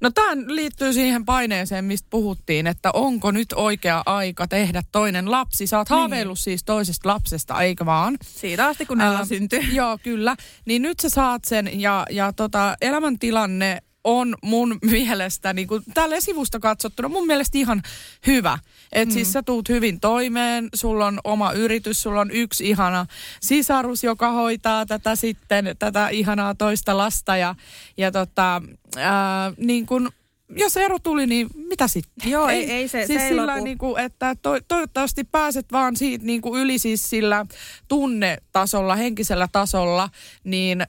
No 0.00 0.10
tämä 0.10 0.32
liittyy 0.46 0.92
siihen 0.92 1.24
paineeseen, 1.24 1.84
mistä 1.84 2.06
puhuttiin, 2.10 2.66
että 2.66 2.90
onko 2.94 3.30
nyt 3.30 3.52
oikea 3.56 4.02
aika 4.06 4.48
tehdä 4.48 4.82
toinen 4.92 5.30
lapsi. 5.30 5.66
Sä 5.66 5.78
oot 5.78 5.90
Niin. 5.90 5.98
haaveillut 5.98 6.38
siis 6.38 6.64
toisesta 6.64 7.08
lapsesta, 7.08 7.62
eikö 7.62 7.86
vaan? 7.86 8.16
Siitä 8.22 8.66
asti, 8.66 8.86
kun 8.86 9.00
Ää, 9.00 9.24
syntyi. 9.24 9.74
Joo, 9.74 9.98
kyllä. 10.02 10.36
Niin 10.64 10.82
nyt 10.82 11.00
sä 11.00 11.08
saat 11.08 11.44
sen 11.44 11.80
ja, 11.80 12.06
ja 12.10 12.32
tota, 12.32 12.76
elämäntilanne 12.80 13.82
on 14.06 14.36
mun 14.42 14.78
mielestä, 14.90 15.52
niin 15.52 15.68
kuin 15.68 15.82
tälle 15.94 16.20
sivusta 16.20 16.60
katsottuna, 16.60 17.08
mun 17.08 17.26
mielestä 17.26 17.58
ihan 17.58 17.82
hyvä. 18.26 18.58
Et 18.92 19.08
mm. 19.08 19.12
siis 19.12 19.32
sä 19.32 19.42
tuut 19.42 19.68
hyvin 19.68 20.00
toimeen, 20.00 20.68
sulla 20.74 21.06
on 21.06 21.20
oma 21.24 21.52
yritys, 21.52 22.02
sulla 22.02 22.20
on 22.20 22.30
yksi 22.30 22.68
ihana 22.68 23.06
sisarus, 23.40 24.04
joka 24.04 24.30
hoitaa 24.32 24.86
tätä 24.86 25.16
sitten, 25.16 25.76
tätä 25.78 26.08
ihanaa 26.08 26.54
toista 26.54 26.96
lasta. 26.96 27.36
Ja, 27.36 27.54
ja 27.96 28.12
tota, 28.12 28.62
ää, 28.96 29.52
niin 29.56 29.86
kun, 29.86 30.10
jos 30.56 30.76
ero 30.76 30.98
tuli, 30.98 31.26
niin 31.26 31.48
mitä 31.68 31.88
sitten? 31.88 32.30
Joo, 32.30 32.48
ei- 32.48 32.70
ei 32.70 32.88
se- 32.88 33.06
siis 33.06 33.18
se 33.18 33.24
ei 33.24 33.28
sillä 33.28 33.46
lopu. 33.52 33.64
niin 33.64 33.78
kuin, 33.78 34.00
että 34.02 34.36
to, 34.42 34.50
toivottavasti 34.68 35.24
pääset 35.24 35.72
vaan 35.72 35.96
siitä 35.96 36.24
niin 36.24 36.40
kuin 36.42 36.60
yli 36.62 36.78
siis 36.78 37.10
sillä 37.10 37.46
tunnetasolla, 37.88 38.96
henkisellä 38.96 39.48
tasolla, 39.52 40.08
niin 40.44 40.80
ö, 40.80 40.86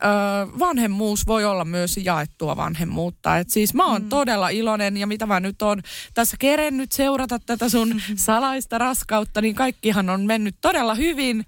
vanhemmuus 0.60 1.28
voi 1.28 1.46
olla 1.46 1.66
myös 1.66 1.98
jaettua 1.98 2.58
vanhemmuutta. 2.58 3.38
Et 3.38 3.50
siis 3.50 3.74
mä 3.74 3.86
oon 3.86 4.02
mm. 4.02 4.10
todella 4.10 4.50
iloinen 4.50 4.98
ja 4.98 5.08
mitä 5.08 5.26
mä 5.26 5.40
nyt 5.40 5.62
oon 5.62 5.82
tässä 6.14 6.38
kerennyt 6.40 6.92
seurata 6.92 7.40
tätä 7.46 7.70
sun 7.70 8.02
salaista 8.16 8.78
raskautta, 8.78 9.42
niin 9.42 9.56
kaikkihan 9.56 10.10
on 10.10 10.22
mennyt 10.26 10.56
todella 10.62 10.96
hyvin. 10.96 11.46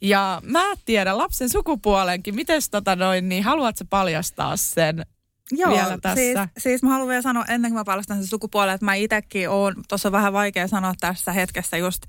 Ja 0.00 0.40
mä 0.44 0.70
en 0.70 0.78
tiedä 0.84 1.18
lapsen 1.18 1.48
sukupuolenkin, 1.48 2.34
miten 2.34 2.62
tota 2.70 2.96
noin, 2.96 3.28
niin 3.28 3.44
haluatko 3.44 3.84
paljastaa 3.90 4.56
sen 4.56 5.06
Joo, 5.52 5.70
vielä 5.70 5.98
tässä? 6.02 6.16
Siis, 6.16 6.38
siis 6.58 6.82
mä 6.82 6.90
haluan 6.90 7.08
vielä 7.08 7.22
sanoa 7.22 7.44
ennen 7.48 7.70
kuin 7.70 7.80
mä 7.80 7.84
paljastan 7.84 8.16
sen 8.16 8.26
sukupuolen, 8.26 8.74
että 8.74 8.84
mä 8.84 8.94
itsekin 8.94 9.48
oon, 9.48 9.74
tuossa 9.88 10.08
on 10.08 10.12
vähän 10.12 10.32
vaikea 10.32 10.68
sanoa 10.68 10.94
tässä 11.00 11.32
hetkessä 11.32 11.76
just, 11.76 12.02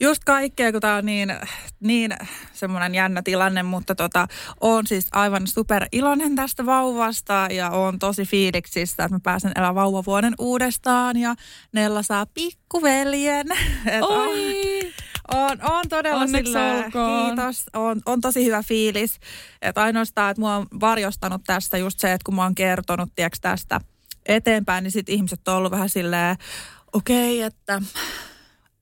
just 0.00 0.24
kaikkea, 0.24 0.72
kun 0.72 0.80
tää 0.80 0.96
on 0.96 1.06
niin, 1.06 1.34
niin 1.80 2.14
semmoinen 2.52 2.94
jännä 2.94 3.22
tilanne, 3.22 3.62
mutta 3.62 3.94
tota, 3.94 4.28
oon 4.60 4.86
siis 4.86 5.06
aivan 5.12 5.46
super 5.46 5.86
iloinen 5.92 6.36
tästä 6.36 6.66
vauvasta 6.66 7.48
ja 7.50 7.70
oon 7.70 7.98
tosi 7.98 8.24
fiiliksissä, 8.24 9.04
että 9.04 9.14
mä 9.14 9.20
pääsen 9.22 9.52
elämään 9.54 9.74
vauvavuoden 9.74 10.34
uudestaan 10.38 11.16
ja 11.16 11.34
Nella 11.72 12.02
saa 12.02 12.26
pikkuveljen. 12.26 13.46
Et 13.86 14.02
Oi! 14.02 14.80
on, 14.84 14.92
on 15.62 15.88
todella 15.88 16.20
Onneksi 16.20 16.58
olkoon. 16.58 17.26
kiitos. 17.26 17.64
On, 17.72 18.00
on 18.06 18.20
tosi 18.20 18.44
hyvä 18.44 18.62
fiilis. 18.62 19.20
Että 19.62 19.82
ainoastaan, 19.82 20.30
että 20.30 20.40
mua 20.40 20.56
on 20.56 20.66
varjostanut 20.80 21.42
tästä 21.46 21.78
just 21.78 21.98
se, 21.98 22.12
että 22.12 22.24
kun 22.24 22.34
mä 22.34 22.42
oon 22.42 22.54
kertonut 22.54 23.08
tiiäks, 23.16 23.40
tästä 23.40 23.80
eteenpäin, 24.26 24.84
niin 24.84 24.92
sitten 24.92 25.14
ihmiset 25.14 25.48
on 25.48 25.54
ollut 25.56 25.72
vähän 25.72 25.88
silleen, 25.88 26.36
okei, 26.92 27.38
okay, 27.38 27.46
että 27.46 27.82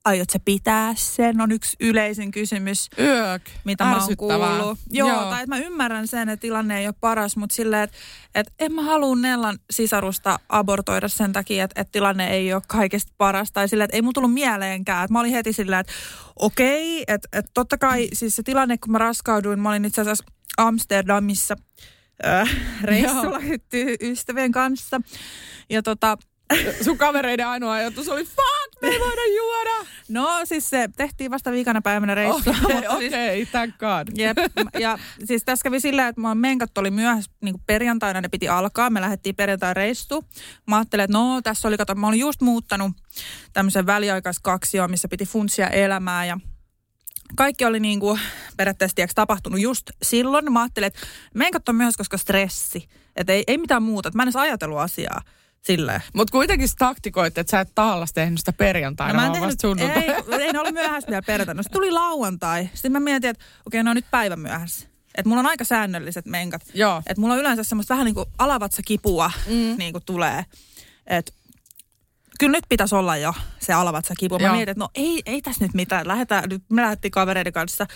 aiot 0.04 0.30
sä 0.30 0.38
pitää 0.44 0.94
sen, 0.96 1.40
on 1.40 1.52
yksi 1.52 1.76
yleisin 1.80 2.30
kysymys 2.30 2.88
Yök. 2.98 3.42
mitä 3.64 3.84
mä 3.84 4.04
oon 4.04 4.16
kuullut. 4.16 4.78
Joo, 4.90 5.08
Joo. 5.08 5.30
Tai 5.30 5.42
että 5.42 5.56
mä 5.56 5.58
ymmärrän 5.58 6.08
sen, 6.08 6.28
että 6.28 6.40
tilanne 6.40 6.78
ei 6.78 6.86
ole 6.86 6.94
paras, 7.00 7.36
mutta 7.36 7.54
silleen, 7.56 7.82
että, 7.82 7.96
että 8.34 8.52
en 8.58 8.72
mä 8.72 8.82
halua 8.82 9.16
Nellan 9.16 9.58
sisarusta 9.70 10.38
abortoida 10.48 11.08
sen 11.08 11.32
takia, 11.32 11.64
että, 11.64 11.80
että 11.80 11.92
tilanne 11.92 12.30
ei 12.30 12.54
ole 12.54 12.62
kaikesta 12.66 13.12
paras. 13.18 13.52
Tai 13.52 13.68
silleen, 13.68 13.84
että 13.84 13.96
ei 13.96 14.02
mun 14.02 14.12
tullut 14.14 14.34
mieleenkään. 14.34 15.04
Että 15.04 15.12
mä 15.12 15.20
olin 15.20 15.32
heti 15.32 15.52
silleen, 15.52 15.80
että 15.80 15.92
okei, 16.36 17.04
että, 17.08 17.28
että 17.32 17.50
totta 17.54 17.78
kai 17.78 18.08
siis 18.12 18.36
se 18.36 18.42
tilanne, 18.42 18.78
kun 18.78 18.92
mä 18.92 18.98
raskauduin, 18.98 19.60
mä 19.60 19.68
olin 19.68 19.84
itse 19.84 20.00
asiassa 20.00 20.24
Amsterdamissa 20.56 21.56
äh, 22.26 22.56
reissulla 22.82 23.40
ystävien 24.00 24.52
kanssa. 24.52 25.00
Ja 25.70 25.82
tota, 25.82 26.18
Sun 26.84 26.98
kavereiden 26.98 27.46
ainoa 27.46 27.72
ajatus 27.72 28.08
oli, 28.08 28.24
fuck, 28.24 28.59
me 28.82 28.88
ei 28.88 29.00
voida 29.00 29.22
juoda. 29.36 29.86
no 30.08 30.40
siis 30.44 30.70
se 30.70 30.88
tehtiin 30.96 31.30
vasta 31.30 31.52
viikana 31.52 31.82
päivänä 31.82 32.14
reissua. 32.14 32.54
Okei, 32.64 32.74
mutta 32.80 32.98
siis- 32.98 33.12
okei, 33.12 33.46
thank 33.46 33.74
God. 33.78 34.08
Jep. 34.18 34.36
Ja 34.78 34.98
siis 35.24 35.44
tässä 35.44 35.62
kävi 35.62 35.80
sillä, 35.80 36.08
että 36.08 36.20
mä 36.20 36.34
menkat 36.34 36.78
oli 36.78 36.90
myöhässä 36.90 37.30
niin 37.40 37.54
kuin 37.54 37.62
perjantaina, 37.66 38.20
ne 38.20 38.28
piti 38.28 38.48
alkaa. 38.48 38.90
Me 38.90 39.00
lähdettiin 39.00 39.36
perjantai 39.36 39.74
reissu. 39.74 40.24
Mä 40.66 40.76
ajattelin, 40.76 41.04
että 41.04 41.18
no 41.18 41.42
tässä 41.42 41.68
oli, 41.68 41.76
kato, 41.76 41.94
mä 41.94 42.06
olin 42.08 42.20
just 42.20 42.40
muuttanut 42.40 42.92
tämmöisen 43.52 43.86
väliaikaiskaksioon, 43.86 44.90
missä 44.90 45.08
piti 45.08 45.26
funtsia 45.26 45.68
elämää 45.68 46.24
ja 46.24 46.38
kaikki 47.36 47.64
oli 47.64 47.80
niin 47.80 48.00
kuin 48.00 48.20
periaatteessa 48.56 48.94
tiiäks, 48.94 49.14
tapahtunut 49.14 49.60
just 49.60 49.90
silloin. 50.02 50.52
Mä 50.52 50.60
ajattelin, 50.62 50.86
että 50.86 51.00
menkat 51.34 51.68
on 51.68 51.74
myös, 51.76 51.96
koska 51.96 52.16
stressi. 52.18 52.88
Että 53.16 53.32
ei, 53.32 53.44
ei 53.46 53.58
mitään 53.58 53.82
muuta. 53.82 54.08
Että 54.08 54.16
mä 54.16 54.22
en 54.22 54.26
edes 54.26 54.36
ajatellut 54.36 54.78
asiaa 54.78 55.20
silleen. 55.62 56.00
Mutta 56.14 56.32
kuitenkin 56.32 56.68
sä 56.68 56.74
taktikoit, 56.78 57.38
että 57.38 57.50
sä 57.50 57.60
et 57.60 57.74
tahallas 57.74 58.12
tehnyt 58.12 58.38
sitä 58.38 58.52
perjantaina, 58.52 59.12
No 59.12 59.20
mä 59.20 59.26
en 59.26 59.32
tehnyt, 59.32 59.48
vasta 59.48 59.68
sunnuntai. 59.68 60.02
ei, 60.02 60.44
ei 60.46 60.52
ne 60.52 60.58
ollut 60.60 60.74
myöhässä 60.74 61.08
vielä 61.08 61.22
perjantaina. 61.22 61.62
Sitten 61.62 61.76
tuli 61.76 61.90
lauantai. 61.90 62.70
Sitten 62.74 62.92
mä 62.92 63.00
mietin, 63.00 63.30
että 63.30 63.44
okei, 63.66 63.82
ne 63.82 63.90
on 63.90 63.96
nyt 63.96 64.10
päivän 64.10 64.40
myöhässä. 64.40 64.88
Että 65.14 65.28
mulla 65.28 65.40
on 65.40 65.46
aika 65.46 65.64
säännölliset 65.64 66.26
menkat. 66.26 66.62
Joo. 66.74 66.98
Että 67.06 67.20
mulla 67.20 67.34
on 67.34 67.40
yleensä 67.40 67.64
semmoista 67.64 67.94
vähän 67.94 68.04
niin 68.04 68.14
kuin 68.14 68.28
alavatsa-kipua 68.38 69.30
mm. 69.46 69.74
niin 69.78 69.92
kuin 69.92 70.04
tulee. 70.06 70.44
Että 71.06 71.32
kyllä 72.40 72.52
nyt 72.52 72.64
pitäisi 72.68 72.94
olla 72.94 73.16
jo 73.16 73.34
se 73.60 73.72
alavatsa-kipu. 73.72 74.38
Mä 74.38 74.46
Joo. 74.46 74.54
mietin, 74.54 74.70
että 74.70 74.84
no 74.84 74.88
ei, 74.94 75.22
ei 75.26 75.42
tässä 75.42 75.64
nyt 75.64 75.74
mitään. 75.74 76.08
Lähdetään, 76.08 76.48
nyt 76.48 76.62
me 76.68 76.82
lähdettiin 76.82 77.10
kavereiden 77.12 77.52
kanssa 77.52 77.86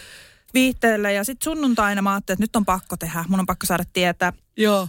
viihteelle 0.54 1.12
ja 1.12 1.24
sitten 1.24 1.44
sunnuntaina 1.44 2.02
mä 2.02 2.12
ajattelin, 2.12 2.34
että 2.34 2.42
nyt 2.42 2.56
on 2.56 2.64
pakko 2.64 2.96
tehdä. 2.96 3.24
Mun 3.28 3.40
on 3.40 3.46
pakko 3.46 3.66
saada 3.66 3.84
tietää. 3.92 4.32
Joo. 4.56 4.88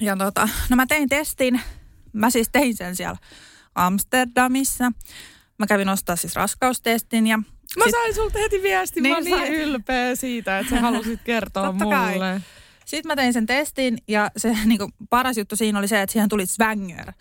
Ja 0.00 0.16
tota, 0.16 0.48
no 0.68 0.76
mä 0.76 0.86
tein 0.86 1.08
testin. 1.08 1.60
Mä 2.12 2.30
siis 2.30 2.48
tein 2.52 2.76
sen 2.76 2.96
siellä 2.96 3.16
Amsterdamissa. 3.74 4.92
Mä 5.58 5.66
kävin 5.66 5.88
ostaa 5.88 6.16
siis 6.16 6.34
raskaustestin 6.36 7.26
ja 7.26 7.38
Mä 7.38 7.84
sit- 7.84 7.90
sain 7.90 8.14
sulta 8.14 8.38
heti 8.38 8.62
viestin, 8.62 9.02
mä 9.02 9.08
Niin 9.08 9.14
oon 9.14 9.24
niin 9.24 9.38
sait. 9.38 9.52
ylpeä 9.52 10.14
siitä, 10.16 10.58
että 10.58 10.70
sä 10.74 10.80
halusit 10.90 11.20
kertoa 11.24 11.66
Totta 11.66 11.84
kai. 11.84 12.12
mulle. 12.12 12.40
Sitten 12.84 13.08
mä 13.10 13.16
tein 13.16 13.32
sen 13.32 13.46
testin 13.46 13.98
ja 14.08 14.30
se 14.36 14.56
niin 14.64 14.78
kuin, 14.78 14.92
paras 15.10 15.36
juttu 15.36 15.56
siinä 15.56 15.78
oli 15.78 15.88
se, 15.88 16.02
että 16.02 16.12
siihen 16.12 16.28
tuli 16.28 16.46
Swanger. 16.46 17.12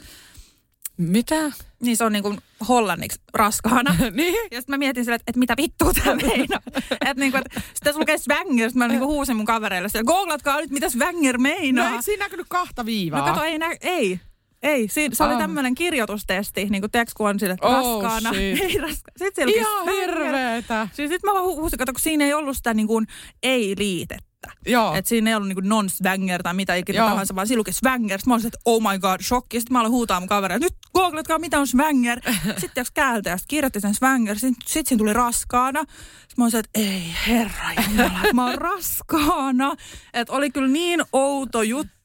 Mitä? 0.98 1.52
Niin 1.82 1.98
se 1.98 2.04
on 2.04 2.12
niin 2.14 2.24
kuin 2.24 2.38
hollanniksi 2.68 3.22
raskaana. 3.34 3.96
niin? 4.12 4.34
Ja 4.52 4.62
sitten 4.62 4.74
mä 4.74 4.78
mietin 4.78 5.06
sille, 5.06 5.16
että, 5.16 5.24
että 5.32 5.40
mitä 5.40 5.54
vittua 5.58 5.94
tämä 5.94 6.16
meinaa. 6.16 6.60
että 6.92 7.14
niin 7.16 7.32
kuin, 7.32 7.42
että 7.46 7.60
sitten 7.60 7.74
tässä 7.84 8.00
lukee 8.00 8.18
Swanger, 8.18 8.70
sitten 8.70 8.78
mä 8.80 8.88
niin 8.88 9.00
kuin 9.00 9.08
huusin 9.10 9.36
mun 9.36 9.46
kavereille. 9.46 9.90
Siellä, 9.90 10.08
googlatkaa 10.08 10.62
nyt, 10.62 10.70
mitä 10.72 10.90
Swanger 10.90 11.38
No 11.38 11.42
meinaa. 11.42 11.90
eikö 11.90 12.02
siinä 12.02 12.26
näkynyt 12.26 12.46
kahta 12.50 12.86
viivaa? 12.86 13.20
No 13.20 13.26
kato, 13.26 13.44
ei, 13.44 13.58
nä- 13.58 13.76
ei. 13.82 14.20
Ei, 14.64 14.88
siinä, 14.88 15.16
se 15.16 15.24
oli 15.24 15.34
Ah. 15.34 15.40
tämmöinen 15.40 15.76
kirjoitustesti, 15.76 16.66
niin 16.66 16.82
kuin 16.82 16.92
tiedätkö, 16.92 17.14
kun 17.18 17.30
on 17.30 17.40
sille, 17.40 17.54
että 17.54 17.68
Oh, 17.68 18.04
raskaana. 18.04 18.30
shit. 18.30 18.62
Ei 18.70 18.78
raska- 18.78 19.12
Sitten 19.18 19.50
Ihan 19.50 19.88
hirveetä. 19.90 20.88
Siis 20.94 21.10
sitten 21.12 21.30
mä 21.30 21.34
vaan 21.34 21.46
hu- 21.46 21.56
huusin, 21.56 21.80
kato, 21.80 21.94
kun 21.94 22.00
siinä 22.02 22.26
ei 22.26 22.34
ollut 22.34 22.58
sitä 22.58 22.74
niin 22.74 22.88
kuin 22.88 23.08
ei-liitettä. 23.44 24.28
Joo. 24.66 24.96
Että 24.96 25.10
siinä 25.10 25.30
ei 25.30 25.36
ollut 25.36 25.48
niinku 25.48 25.62
non-swanger 25.62 26.44
tai 26.44 26.54
mitä 26.54 26.76
ikinä 26.76 26.98
Joo. 26.98 27.10
tahansa, 27.10 27.36
vaan 27.36 27.48
siinä 27.48 27.60
luki 27.60 27.72
swanger. 27.74 28.20
Sitten 28.20 28.32
mä 28.32 28.36
olin, 28.36 28.48
että 28.48 28.60
oh 28.66 28.82
my 28.82 29.00
god, 29.00 29.22
shokki. 29.22 29.60
Sitten 29.60 29.74
mä 29.74 29.80
aloin 29.80 29.92
huutaa 29.92 30.20
mun 30.20 30.30
kavereille, 30.30 30.66
nyt 30.66 30.74
googletkaa 30.94 31.40
mitä 31.40 31.60
on 31.60 31.68
swanger. 31.68 32.20
Sitten 32.62 32.82
jos 32.82 32.92
käältä 32.92 33.30
ja 33.30 33.38
sitten 33.38 33.48
kirjoitti 33.50 33.80
sen 33.82 33.96
swanger, 33.96 34.40
sitten 34.40 34.68
sit 34.68 34.88
siinä 34.88 34.98
tuli 35.00 35.14
raskaana. 35.14 35.80
Sitten 35.80 36.34
mä 36.38 36.44
olin, 36.46 36.56
että 36.56 36.70
ei 36.80 37.04
herra 37.28 37.74
jumala, 37.90 38.20
mä 38.34 38.46
oon 38.46 38.58
raskaana. 38.58 39.76
Että 40.14 40.34
oli 40.34 40.50
kyllä 40.50 40.68
niin 40.68 41.02
outo 41.14 41.62
juttu. 41.62 41.97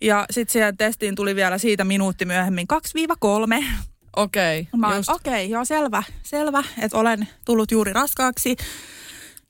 Ja 0.00 0.26
sitten 0.30 0.52
siihen 0.52 0.76
testiin 0.76 1.14
tuli 1.14 1.36
vielä 1.36 1.58
siitä 1.58 1.84
minuutti 1.84 2.24
myöhemmin 2.24 2.66
2-3. 3.60 3.64
Okei. 4.16 4.68
Mä 4.76 4.86
oon, 4.86 4.96
just. 4.96 5.08
okei, 5.08 5.32
okay, 5.32 5.44
joo 5.44 5.64
selvä, 5.64 6.02
selvä, 6.22 6.64
että 6.78 6.98
olen 6.98 7.28
tullut 7.44 7.70
juuri 7.70 7.92
raskaaksi. 7.92 8.56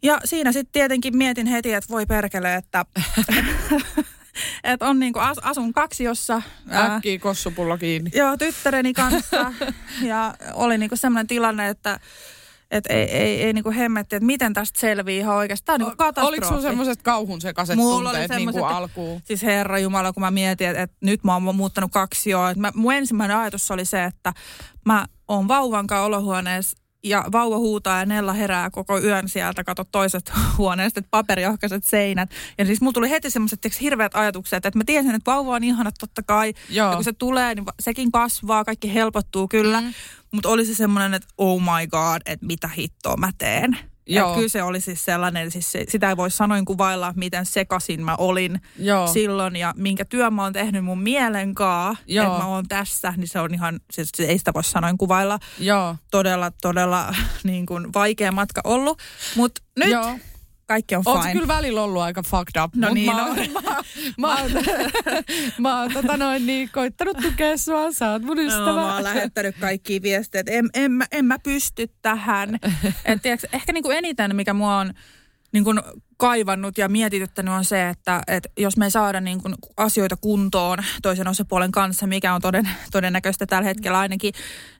Ja 0.03 0.20
siinä 0.24 0.53
sitten 0.53 0.72
tietenkin 0.72 1.16
mietin 1.16 1.47
heti, 1.47 1.72
että 1.72 1.91
voi 1.91 2.07
perkele, 2.07 2.55
että, 2.55 2.85
että 4.64 4.87
on 4.87 4.99
niinku 4.99 5.18
as, 5.18 5.39
asun 5.39 5.72
kaksiossa. 5.72 6.43
Äkkiä 6.72 7.18
kossupullo 7.18 7.78
kiinni. 7.78 8.11
Joo, 8.14 8.37
tyttäreni 8.37 8.93
kanssa. 8.93 9.53
ja 10.03 10.35
oli 10.55 10.78
niinku 10.78 10.97
sellainen 10.97 11.26
tilanne, 11.26 11.68
että 11.68 12.01
Että 12.74 12.92
ei, 12.94 13.02
ei, 13.10 13.42
ei 13.42 13.52
niinku 13.52 13.70
hemmetti, 13.70 14.16
että 14.16 14.26
miten 14.26 14.52
tästä 14.52 14.80
selvii 14.80 15.18
ihan 15.18 15.36
oikeasti. 15.36 15.64
Tämä 15.66 15.74
on 15.74 15.80
niinku 15.80 15.96
katastrofi. 15.96 16.28
Oliko 16.28 16.46
sun 16.48 16.62
semmoiset 16.62 17.02
kauhun 17.02 17.40
sekaiset 17.40 17.76
Mulla 17.76 18.10
oli 18.10 18.18
tunteet 18.18 18.38
niin 18.38 18.52
kuin 18.52 18.54
semmoset- 18.54 18.76
alkuun? 18.76 19.20
Siis 19.24 19.42
herra 19.42 19.78
Jumala, 19.78 20.12
kun 20.12 20.20
mä 20.20 20.30
mietin, 20.30 20.68
että, 20.68 20.82
että 20.82 20.96
nyt 21.00 21.24
mä 21.24 21.34
oon 21.34 21.56
muuttanut 21.56 21.92
kaksi 21.92 22.30
joo. 22.30 22.48
Että 22.48 22.60
mä, 22.60 22.72
mun 22.74 22.94
ensimmäinen 22.94 23.36
ajatus 23.36 23.70
oli 23.70 23.84
se, 23.84 24.04
että 24.04 24.32
mä 24.86 25.06
oon 25.28 25.48
vauvan 25.48 25.86
kanssa 25.86 26.04
olohuoneessa 26.04 26.76
ja 27.04 27.24
vauva 27.32 27.58
huutaa 27.58 27.98
ja 27.98 28.06
Nella 28.06 28.32
herää 28.32 28.70
koko 28.70 29.00
yön 29.00 29.28
sieltä, 29.28 29.64
kato 29.64 29.84
toiset 29.84 30.32
huoneesta, 30.58 31.00
että 31.00 31.08
paperiohkaiset 31.10 31.84
seinät. 31.84 32.30
Ja 32.58 32.64
siis 32.64 32.80
mulla 32.80 32.92
tuli 32.92 33.10
heti 33.10 33.30
semmoiset 33.30 33.80
hirveät 33.80 34.14
ajatukset, 34.14 34.66
että 34.66 34.78
mä 34.78 34.84
tiesin, 34.86 35.14
että 35.14 35.30
vauva 35.30 35.54
on 35.54 35.64
ihana 35.64 35.90
totta 36.00 36.22
kai. 36.22 36.54
Joo. 36.70 36.88
Ja 36.90 36.94
kun 36.94 37.04
se 37.04 37.12
tulee, 37.12 37.54
niin 37.54 37.64
sekin 37.80 38.12
kasvaa, 38.12 38.64
kaikki 38.64 38.94
helpottuu 38.94 39.48
kyllä. 39.48 39.80
Mm. 39.80 39.92
Mutta 40.35 40.49
oli 40.49 40.66
se 40.66 40.74
semmoinen, 40.74 41.14
että 41.14 41.28
oh 41.39 41.61
my 41.61 41.87
god, 41.87 42.22
että 42.26 42.47
mitä 42.47 42.68
hittoa 42.68 43.16
mä 43.16 43.30
teen. 43.39 43.78
Joo. 44.07 44.28
Et 44.28 44.35
kyllä 44.37 44.49
se 44.49 44.62
oli 44.62 44.80
siis 44.80 45.05
sellainen, 45.05 45.51
siis 45.51 45.72
se, 45.72 45.85
sitä 45.89 46.09
ei 46.09 46.16
voi 46.16 46.30
sanoin 46.30 46.64
kuvailla, 46.64 47.12
miten 47.16 47.47
sekasin 47.47 48.05
mä 48.05 48.16
olin 48.18 48.61
Joo. 48.78 49.07
silloin 49.07 49.57
ja 49.57 49.74
minkä 49.76 50.05
työn 50.05 50.35
mä 50.35 50.43
oon 50.43 50.53
tehnyt 50.53 50.85
mun 50.85 51.03
mielen 51.03 51.55
kaa, 51.55 51.97
että 52.09 52.39
mä 52.39 52.47
oon 52.47 52.68
tässä, 52.68 53.14
niin 53.16 53.28
se 53.28 53.41
on 53.41 53.55
ihan, 53.55 53.80
siis 53.93 54.11
ei 54.18 54.39
sitä 54.39 54.55
voi 54.55 54.64
sanoin 54.64 54.99
kuvailla. 54.99 55.39
Joo. 55.59 55.97
Todella, 56.11 56.51
todella 56.62 57.14
niin 57.45 57.66
kuin 57.66 57.93
vaikea 57.93 58.32
matka 58.32 58.61
ollut, 58.64 59.03
mutta 59.37 59.62
nyt 59.76 59.91
Joo. 59.91 60.18
Kaikki 60.66 60.96
on 60.96 61.04
se 61.04 61.10
fine. 61.20 61.32
kyllä 61.32 61.48
välillä 61.48 61.82
ollut 61.82 62.02
aika 62.02 62.22
fucked 62.22 62.62
up. 62.64 62.74
No 62.74 62.94
niin, 62.94 63.10
mä, 63.12 63.18
no. 63.22 63.28
oon- 63.28 63.36
mä, 63.52 63.60
mä, 64.18 64.40
oon- 64.40 64.50
mä 65.58 65.80
oon 65.80 65.92
tota 65.92 66.16
noin 66.16 66.46
niin, 66.46 66.70
koittanut 66.72 67.16
tukea 67.22 67.56
sua, 67.56 67.92
sä 67.92 68.10
oot 68.10 68.22
mun 68.22 68.38
ystävä. 68.38 68.66
No, 68.66 68.74
mä 68.76 68.94
oon 68.94 69.04
lähettänyt 69.04 69.56
kaikki 69.60 70.02
viestejä, 70.02 70.40
että 70.40 70.52
en, 70.52 70.70
en, 70.74 70.92
mä- 70.92 71.06
en 71.12 71.24
mä 71.24 71.38
pysty 71.38 71.88
tähän. 72.02 72.58
Et, 73.04 73.22
tiiäks, 73.22 73.46
ehkä 73.52 73.72
niin 73.72 73.82
kuin 73.84 73.96
eniten, 73.98 74.36
mikä 74.36 74.54
mua 74.54 74.76
on 74.78 74.94
niin 75.52 75.64
kuin 75.64 75.80
kaivannut 76.16 76.78
ja 76.78 76.88
mietityttänyt 76.88 77.54
on 77.54 77.64
se, 77.64 77.88
että, 77.88 78.22
että 78.26 78.48
jos 78.58 78.76
me 78.76 78.84
ei 78.86 78.90
saada 78.90 79.20
niin 79.20 79.42
kuin 79.42 79.54
asioita 79.76 80.16
kuntoon 80.16 80.78
toisen 81.02 81.28
osapuolen 81.28 81.72
kanssa, 81.72 82.06
mikä 82.06 82.34
on 82.34 82.40
toden, 82.40 82.68
todennäköistä 82.92 83.46
tällä 83.46 83.68
hetkellä 83.68 83.98
ainakin, 83.98 84.34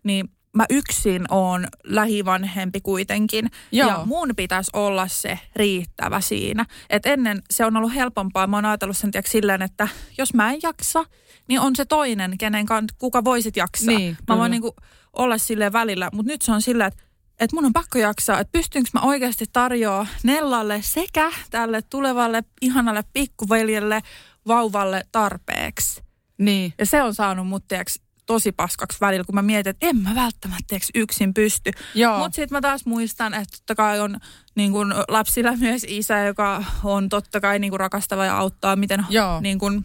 niin 0.05 0.29
mä 0.55 0.65
yksin 0.71 1.25
oon 1.31 1.67
lähivanhempi 1.85 2.81
kuitenkin. 2.81 3.51
Joo. 3.73 3.89
Ja 3.89 4.03
mun 4.07 4.31
pitäisi 4.37 4.71
olla 4.73 5.09
se 5.09 5.39
riittävä 5.57 6.21
siinä. 6.21 6.67
Et 6.91 7.07
ennen 7.07 7.43
se 7.51 7.65
on 7.65 7.77
ollut 7.77 7.95
helpompaa. 7.95 8.47
Mä 8.47 8.57
oon 8.57 8.65
ajatellut 8.65 8.97
sen 8.97 9.11
silleen, 9.27 9.63
että 9.63 9.89
jos 10.19 10.35
mä 10.35 10.53
en 10.53 10.61
jaksa, 10.63 11.05
niin 11.49 11.61
on 11.61 11.77
se 11.77 11.85
toinen, 11.85 12.39
kenen 12.39 12.67
kan, 12.67 12.85
kuka 12.99 13.25
voisit 13.25 13.57
jaksaa. 13.57 13.99
Niin, 13.99 14.11
mä 14.13 14.17
kyllä. 14.27 14.39
voin 14.39 14.51
niinku 14.51 14.77
olla 15.13 15.39
silleen 15.39 15.73
välillä, 15.73 16.11
mutta 16.13 16.33
nyt 16.33 16.43
se 16.43 16.53
on 16.53 16.63
silleen, 16.63 16.89
että 16.89 17.05
että 17.41 17.57
mun 17.57 17.65
on 17.65 17.73
pakko 17.73 17.99
jaksaa, 17.99 18.41
että 18.41 18.53
pystynkö 18.53 18.91
mä 18.95 19.01
oikeasti 19.01 19.45
tarjoaa 19.53 20.07
Nellalle 20.23 20.83
sekä 20.83 21.33
tälle 21.51 21.83
tulevalle 21.83 22.45
ihanalle 22.61 23.05
pikkuveljelle 23.13 24.03
vauvalle 24.47 25.07
tarpeeksi. 25.13 26.03
Niin. 26.39 26.75
Ja 26.79 26.87
se 26.87 27.03
on 27.03 27.15
saanut 27.15 27.47
mut 27.47 27.69
tiiäks, 27.69 28.01
tosi 28.27 28.53
paskaksi 28.53 28.99
välillä, 29.01 29.25
kun 29.25 29.35
mä 29.35 29.43
mietin, 29.43 29.71
että 29.71 29.87
en 29.87 29.97
mä 29.97 30.15
välttämättä 30.15 30.77
yksin 30.95 31.35
pysty. 31.35 31.71
Mutta 32.19 32.37
sitten 32.37 32.57
mä 32.57 32.61
taas 32.61 32.87
muistan, 32.87 33.35
että 33.35 33.57
totta 33.59 33.75
kai 33.75 34.01
on 34.01 34.19
niin 34.55 34.73
kun, 34.73 34.95
lapsilla 35.09 35.57
myös 35.67 35.87
isä, 35.89 36.25
joka 36.25 36.65
on 36.85 37.09
totta 37.09 37.41
kai 37.41 37.59
niin 37.59 37.71
kun, 37.71 37.81
rakastava 37.81 38.25
ja 38.25 38.39
auttaa, 38.39 38.77
miten 38.77 39.07
Joo. 39.11 39.41
niin 39.41 39.59
kun, 39.59 39.85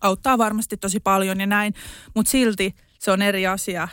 auttaa 0.00 0.38
varmasti 0.38 0.76
tosi 0.76 1.00
paljon 1.00 1.40
ja 1.40 1.46
näin. 1.46 1.74
Mutta 2.14 2.30
silti 2.30 2.74
se 2.98 3.10
on 3.10 3.22
eri 3.22 3.46
asia 3.46 3.88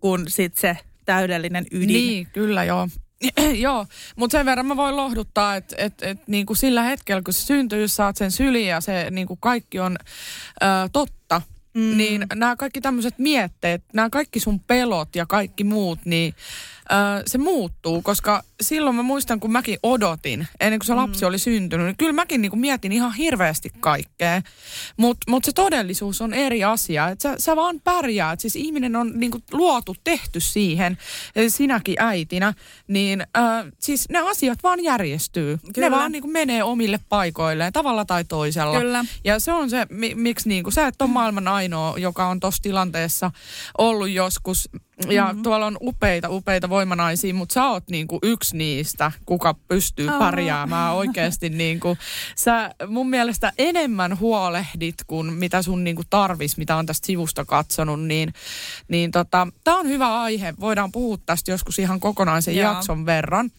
kuin 0.00 0.30
sit 0.30 0.56
se 0.56 0.76
täydellinen 1.04 1.66
ydin. 1.72 1.88
Niin, 1.88 2.26
kyllä 2.32 2.64
joo. 2.64 2.88
joo, 3.66 3.86
mutta 4.16 4.38
sen 4.38 4.46
verran 4.46 4.66
mä 4.66 4.76
voin 4.76 4.96
lohduttaa, 4.96 5.56
että 5.56 5.76
et, 5.78 6.02
et, 6.02 6.28
niinku 6.28 6.54
sillä 6.54 6.82
hetkellä, 6.82 7.22
kun 7.22 7.34
se 7.34 7.46
syntyy, 7.46 7.88
saat 7.88 8.16
sen 8.16 8.30
syliin 8.30 8.68
ja 8.68 8.80
se 8.80 9.10
niinku 9.10 9.36
kaikki 9.36 9.80
on 9.80 9.96
ö, 10.62 10.88
totta, 10.92 11.42
mm. 11.78 11.96
niin 11.96 12.26
nämä 12.34 12.56
kaikki 12.56 12.80
tämmöiset 12.80 13.18
mietteet, 13.18 13.82
nämä 13.92 14.10
kaikki 14.10 14.40
sun 14.40 14.60
pelot 14.60 15.16
ja 15.16 15.26
kaikki 15.26 15.64
muut, 15.64 15.98
niin 16.04 16.34
ö, 16.92 17.22
se 17.26 17.38
muuttuu, 17.38 18.02
koska 18.02 18.42
silloin 18.60 18.96
mä 18.96 19.02
muistan, 19.02 19.40
kun 19.40 19.52
mäkin 19.52 19.78
odotin, 19.82 20.48
ennen 20.60 20.78
kuin 20.78 20.86
se 20.86 20.94
lapsi 20.94 21.24
oli 21.24 21.38
syntynyt, 21.38 21.86
niin 21.86 21.96
kyllä 21.96 22.12
mäkin 22.12 22.40
niinku 22.42 22.56
mietin 22.56 22.92
ihan 22.92 23.14
hirveästi 23.14 23.70
kaikkea. 23.80 24.42
Mutta 24.96 25.30
mut 25.30 25.44
se 25.44 25.52
todellisuus 25.52 26.20
on 26.20 26.34
eri 26.34 26.64
asia. 26.64 27.08
Et 27.08 27.20
sä, 27.20 27.34
sä 27.38 27.56
vaan 27.56 27.80
pärjäät. 27.84 28.40
Siis 28.40 28.56
ihminen 28.56 28.96
on 28.96 29.12
niinku 29.14 29.38
luotu, 29.52 29.96
tehty 30.04 30.40
siihen, 30.40 30.98
ja 31.34 31.50
sinäkin 31.50 31.96
äitinä, 31.98 32.54
niin 32.88 33.20
äh, 33.20 33.64
siis 33.78 34.08
ne 34.08 34.18
asiat 34.18 34.58
vaan 34.62 34.84
järjestyy. 34.84 35.58
Kyllä. 35.74 35.88
Ne 35.88 35.96
vaan 35.96 36.12
niinku 36.12 36.28
menee 36.28 36.62
omille 36.62 37.00
paikoilleen, 37.08 37.72
tavalla 37.72 38.04
tai 38.04 38.24
toisella. 38.24 38.80
Kyllä. 38.80 39.04
Ja 39.24 39.40
se 39.40 39.52
on 39.52 39.70
se, 39.70 39.86
mi, 39.90 40.14
miksi 40.14 40.48
niinku, 40.48 40.70
sä 40.70 40.86
et 40.86 41.02
ole 41.02 41.10
maailman 41.10 41.48
ainoa, 41.48 41.98
joka 41.98 42.28
on 42.28 42.40
tuossa 42.40 42.62
tilanteessa 42.62 43.30
ollut 43.78 44.10
joskus. 44.10 44.68
Ja 45.08 45.24
mm-hmm. 45.24 45.42
tuolla 45.42 45.66
on 45.66 45.76
upeita, 45.80 46.28
upeita 46.30 46.68
voimanaisia, 46.68 47.34
mutta 47.34 47.52
sä 47.52 47.66
oot 47.66 47.84
niinku 47.90 48.18
yksi 48.22 48.56
niistä, 48.56 49.12
kuka 49.26 49.54
pystyy 49.54 50.08
Oh. 50.08 50.18
pärjäämään 50.18 50.94
oikeasti. 50.94 51.48
Niinku, 51.50 51.96
sä 52.36 52.74
mun 52.86 53.10
mielestä 53.10 53.52
enemmän 53.58 54.18
huolehdit 54.18 54.94
kuin 55.06 55.32
mitä 55.32 55.62
sun 55.62 55.84
niinku 55.84 56.02
tarvis, 56.10 56.56
mitä 56.56 56.76
on 56.76 56.86
tästä 56.86 57.06
sivusta 57.06 57.44
katsonut. 57.44 58.02
Niin, 58.02 58.32
niin 58.88 59.10
tota, 59.10 59.48
tää 59.64 59.74
on 59.74 59.88
hyvä 59.88 60.20
aihe. 60.20 60.54
Voidaan 60.60 60.92
puhua 60.92 61.18
tästä 61.26 61.50
joskus 61.50 61.78
ihan 61.78 62.00
kokonaisen 62.00 62.56
Joo. 62.56 62.72
jakson 62.72 63.06
verran. 63.06 63.50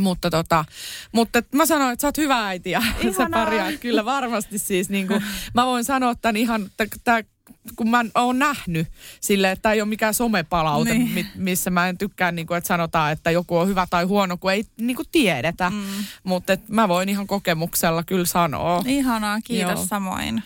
Mutta, 0.00 0.30
tota, 0.30 0.64
mutta 1.12 1.42
mä 1.54 1.66
sanoin, 1.66 1.92
että 1.92 2.00
sä 2.00 2.08
oot 2.08 2.16
hyvä 2.16 2.46
äiti 2.46 2.70
ja 2.70 2.80
sä 3.00 3.08
Ihanaa. 3.08 3.44
pärjäät 3.44 3.80
kyllä 3.80 4.04
varmasti 4.04 4.58
siis 4.58 4.88
niin 4.88 5.08
kuin, 5.08 5.24
mä 5.54 5.66
voin 5.66 5.84
sanoa 5.84 6.14
tämän 6.14 6.36
ihan, 6.36 6.70
tää, 7.04 7.22
kun 7.76 7.90
mä 7.90 8.04
oon 8.14 8.38
nähnyt 8.38 8.88
sille, 9.20 9.50
että 9.50 9.72
ei 9.72 9.80
ole 9.80 9.88
mikään 9.88 10.14
somepalaute, 10.14 10.94
Niin. 10.94 11.14
niin. 11.14 11.26
missä 11.34 11.70
mä 11.70 11.88
en 11.88 11.98
tykkää, 11.98 12.32
niin 12.32 12.46
kuin, 12.46 12.58
että 12.58 12.68
sanotaan, 12.68 13.12
että 13.12 13.30
joku 13.30 13.56
on 13.58 13.68
hyvä 13.68 13.86
tai 13.90 14.04
huono, 14.04 14.36
kun 14.36 14.52
ei 14.52 14.64
niin 14.76 14.96
kuin 14.96 15.08
tiedetä. 15.12 15.70
Mm. 15.70 15.82
Mutta 16.24 16.56
mä 16.68 16.88
voin 16.88 17.08
ihan 17.08 17.26
kokemuksella 17.26 18.02
kyllä 18.02 18.26
sanoa. 18.26 18.82
Ihanaa, 18.86 19.38
kiitos 19.44 19.74
Joo. 19.74 19.86
samoin. 19.86 20.42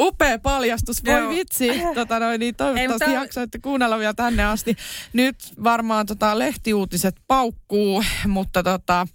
Upea 0.00 0.38
paljastus, 0.38 1.04
voi 1.04 1.18
Joo. 1.20 1.30
vitsi. 1.30 1.68
Tota 1.94 2.20
noin, 2.20 2.38
niin 2.40 2.46
Ei, 2.48 2.52
toivottavasti 2.52 2.88
mutta 2.92 3.04
tää- 3.04 3.14
jaksoitte 3.24 3.58
kuunnella 3.58 3.98
vielä 3.98 4.14
tänne 4.14 4.44
asti. 4.44 4.76
Nyt 5.12 5.36
varmaan 5.64 6.06
tota 6.06 6.38
lehtiuutiset 6.38 7.16
paukkuu, 7.26 8.04
mutta 8.28 8.62
tota, 8.62 9.06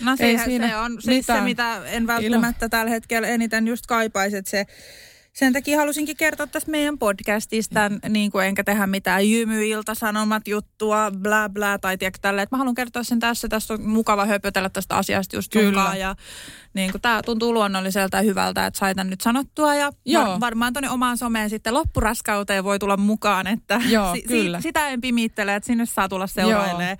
No 0.00 0.16
Ei 0.20 0.38
siinä 0.38 0.68
se 0.68 0.76
on 0.76 1.02
siis 1.02 1.26
se, 1.26 1.40
mitä 1.40 1.80
en 1.86 2.06
välttämättä 2.06 2.68
tällä 2.68 2.90
hetkellä 2.90 3.28
eniten 3.28 3.66
just 3.68 3.86
kaipaisi, 3.86 4.36
että 4.36 4.50
se 4.50 4.66
sen 5.34 5.52
takia 5.52 5.78
halusinkin 5.78 6.16
kertoa 6.16 6.46
tästä 6.46 6.70
meidän 6.70 6.98
podcastista, 6.98 7.80
niin 8.08 8.30
kuin 8.30 8.46
enkä 8.46 8.64
tehdä 8.64 8.86
mitään 8.86 9.30
jymyilta 9.30 9.94
sanomat 9.94 10.48
juttua, 10.48 11.10
bla 11.10 11.48
bla, 11.48 11.78
tai 11.78 11.98
tiedätkö 11.98 12.18
tälle, 12.22 12.42
että 12.42 12.56
mä 12.56 12.58
haluan 12.58 12.74
kertoa 12.74 13.02
sen 13.02 13.20
tässä, 13.20 13.48
tässä 13.48 13.74
on 13.74 13.82
mukava 13.82 14.26
höpötellä 14.26 14.68
tästä 14.68 14.96
asiasta 14.96 15.36
just 15.36 15.52
Kyllä. 15.52 15.96
ja 15.96 16.16
niin 16.74 16.90
kuin 16.90 17.02
tämä 17.02 17.22
tuntuu 17.22 17.54
luonnolliselta 17.54 18.16
ja 18.16 18.22
hyvältä, 18.22 18.66
että 18.66 18.78
sai 18.78 18.94
nyt 19.04 19.20
sanottua, 19.20 19.74
ja 19.74 19.92
Joo. 20.04 20.24
var, 20.26 20.40
varmaan 20.40 20.72
tuonne 20.72 20.90
omaan 20.90 21.18
someen 21.18 21.50
sitten 21.50 21.74
loppuraskauteen 21.74 22.64
voi 22.64 22.78
tulla 22.78 22.96
mukaan, 22.96 23.46
että 23.46 23.80
Joo, 23.88 24.16
kyllä. 24.28 24.60
sitä 24.60 24.88
en 24.88 25.00
pimittele, 25.00 25.54
että 25.54 25.66
sinne 25.66 25.86
saa 25.86 26.08
tulla 26.08 26.26
seurailemaan, 26.26 26.96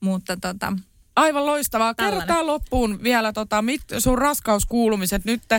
mutta 0.00 0.36
tota, 0.36 0.72
Aivan 1.16 1.46
loistavaa. 1.46 1.94
Tällainen. 1.94 2.20
Kerrotaan 2.20 2.46
loppuun 2.46 3.02
vielä 3.02 3.32
tota, 3.32 3.62
mit, 3.62 3.80
sun 3.98 4.18
raskauskuulumiset 4.18 5.24
nyt, 5.24 5.42
ö, 5.52 5.58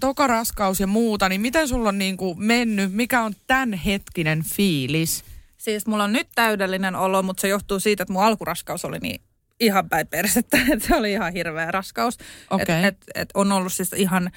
toka 0.00 0.26
raskaus 0.26 0.80
ja 0.80 0.86
muuta, 0.86 1.28
niin 1.28 1.40
miten 1.40 1.68
sulla 1.68 1.88
on 1.88 1.98
niinku 1.98 2.34
mennyt, 2.34 2.92
mikä 2.92 3.22
on 3.22 3.34
tämänhetkinen 3.46 4.42
fiilis? 4.42 5.24
Siis 5.56 5.86
mulla 5.86 6.04
on 6.04 6.12
nyt 6.12 6.28
täydellinen 6.34 6.96
olo, 6.96 7.22
mutta 7.22 7.40
se 7.40 7.48
johtuu 7.48 7.80
siitä, 7.80 8.02
että 8.02 8.12
mun 8.12 8.24
alkuraskaus 8.24 8.84
oli 8.84 8.98
niin 8.98 9.20
ihan 9.60 9.88
päin 9.88 10.06
persettä, 10.06 10.58
että 10.72 10.88
se 10.88 10.96
oli 10.96 11.12
ihan 11.12 11.32
hirveä 11.32 11.70
raskaus. 11.70 12.18
Okei. 12.50 12.84
Et, 12.84 12.84
et, 12.84 12.96
et 13.14 13.28
on 13.34 13.52
ollut 13.52 13.72
siis 13.72 13.92
ihan, 13.92 14.30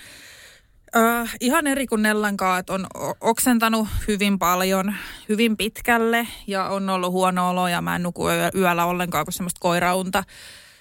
äh, 0.95 1.35
ihan 1.39 1.67
eri 1.67 1.87
kuin 1.87 2.01
Nellankaan, 2.01 2.59
että 2.59 2.73
on 2.73 2.87
oksentanut 3.21 3.87
hyvin 4.07 4.39
paljon, 4.39 4.93
hyvin 5.29 5.57
pitkälle 5.57 6.27
ja 6.47 6.65
on 6.65 6.89
ollut 6.89 7.11
huono 7.11 7.49
olo 7.49 7.67
ja 7.67 7.81
mä 7.81 7.95
en 7.95 8.03
nuku 8.03 8.29
yö- 8.29 8.51
yöllä 8.55 8.85
ollenkaan 8.85 9.25
kuin 9.25 9.33
semmoista 9.33 9.59
koiraunta. 9.59 10.23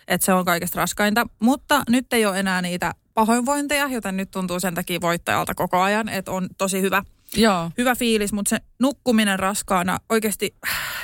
Että 0.09 0.25
se 0.25 0.33
on 0.33 0.45
kaikesta 0.45 0.81
raskainta. 0.81 1.27
Mutta 1.39 1.83
nyt 1.89 2.13
ei 2.13 2.27
ole 2.27 2.41
enää 2.41 2.63
niitä 2.63 2.95
pahoinvointeja, 3.15 3.89
joten 3.89 4.17
nyt 4.17 4.31
tuntuu 4.31 4.61
sen 4.61 4.75
takia 4.75 5.01
voittajalta 5.01 5.55
koko 5.55 5.81
ajan, 5.81 6.09
että 6.09 6.31
on 6.31 6.49
tosi 6.59 6.81
hyvä 6.81 7.03
Joo. 7.37 7.71
hyvä 7.79 7.95
fiilis, 7.95 8.33
mutta 8.33 8.49
se 8.49 8.59
nukkuminen 8.79 9.39
raskaana 9.39 9.99
oikeasti, 10.09 10.55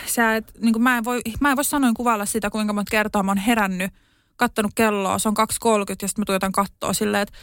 sä 0.06 0.36
et, 0.36 0.52
niin 0.60 0.82
mä, 0.82 0.98
en 0.98 1.04
voi, 1.04 1.20
mä 1.40 1.50
en 1.50 1.56
voi 1.56 1.64
sanoin 1.64 1.94
kuvailla 1.94 2.26
sitä, 2.26 2.50
kuinka 2.50 2.72
monta 2.72 2.90
kertaa 2.90 3.22
mä 3.22 3.30
oon 3.30 3.38
herännyt, 3.38 3.92
kattonut 4.36 4.72
kelloa, 4.74 5.18
se 5.18 5.28
on 5.28 5.34
2.30 5.38 5.44
ja 6.02 6.08
sitten 6.08 6.22
mä 6.22 6.24
tuijotan 6.26 6.52
kattoa 6.52 6.92
silleen, 6.92 7.22
että 7.22 7.38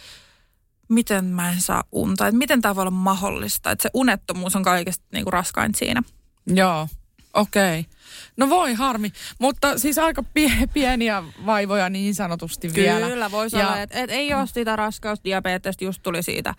miten 0.94 1.26
mä 1.26 1.52
en 1.52 1.62
saa 1.62 1.84
unta, 1.92 2.28
että 2.28 2.38
miten 2.38 2.62
tämä 2.62 2.76
voi 2.76 2.82
olla 2.82 2.92
mahdollista, 2.92 3.72
että 3.72 3.84
se 3.84 3.90
unettomuus 3.94 4.56
on 4.56 4.64
kaikesta 4.64 5.06
niin 5.14 5.24
kuin 5.24 5.34
raskain 5.34 5.76
siinä. 5.76 6.02
Joo. 6.48 6.88
Okei. 7.34 7.80
Okay. 7.80 7.92
No 8.38 8.50
voi 8.50 8.74
harmi, 8.74 9.12
mutta 9.40 9.78
siis 9.78 9.98
aika 9.98 10.24
pie- 10.34 10.68
pieniä 10.74 11.24
vaivoja 11.46 11.90
niin 11.90 12.16
sanotusti 12.16 12.68
Kyllä, 12.70 12.94
vielä. 12.94 13.08
Kyllä, 13.10 13.32
voisi 13.32 13.58
Ja- 13.58 13.68
olla, 13.68 13.82
että 13.82 14.00
et 14.00 14.10
ei 14.10 14.34
ole 14.34 14.48
sitä 14.48 14.76
raskausdiabetes, 14.76 15.76
just 15.82 16.04
tuli 16.04 16.24
siitä. 16.24 16.54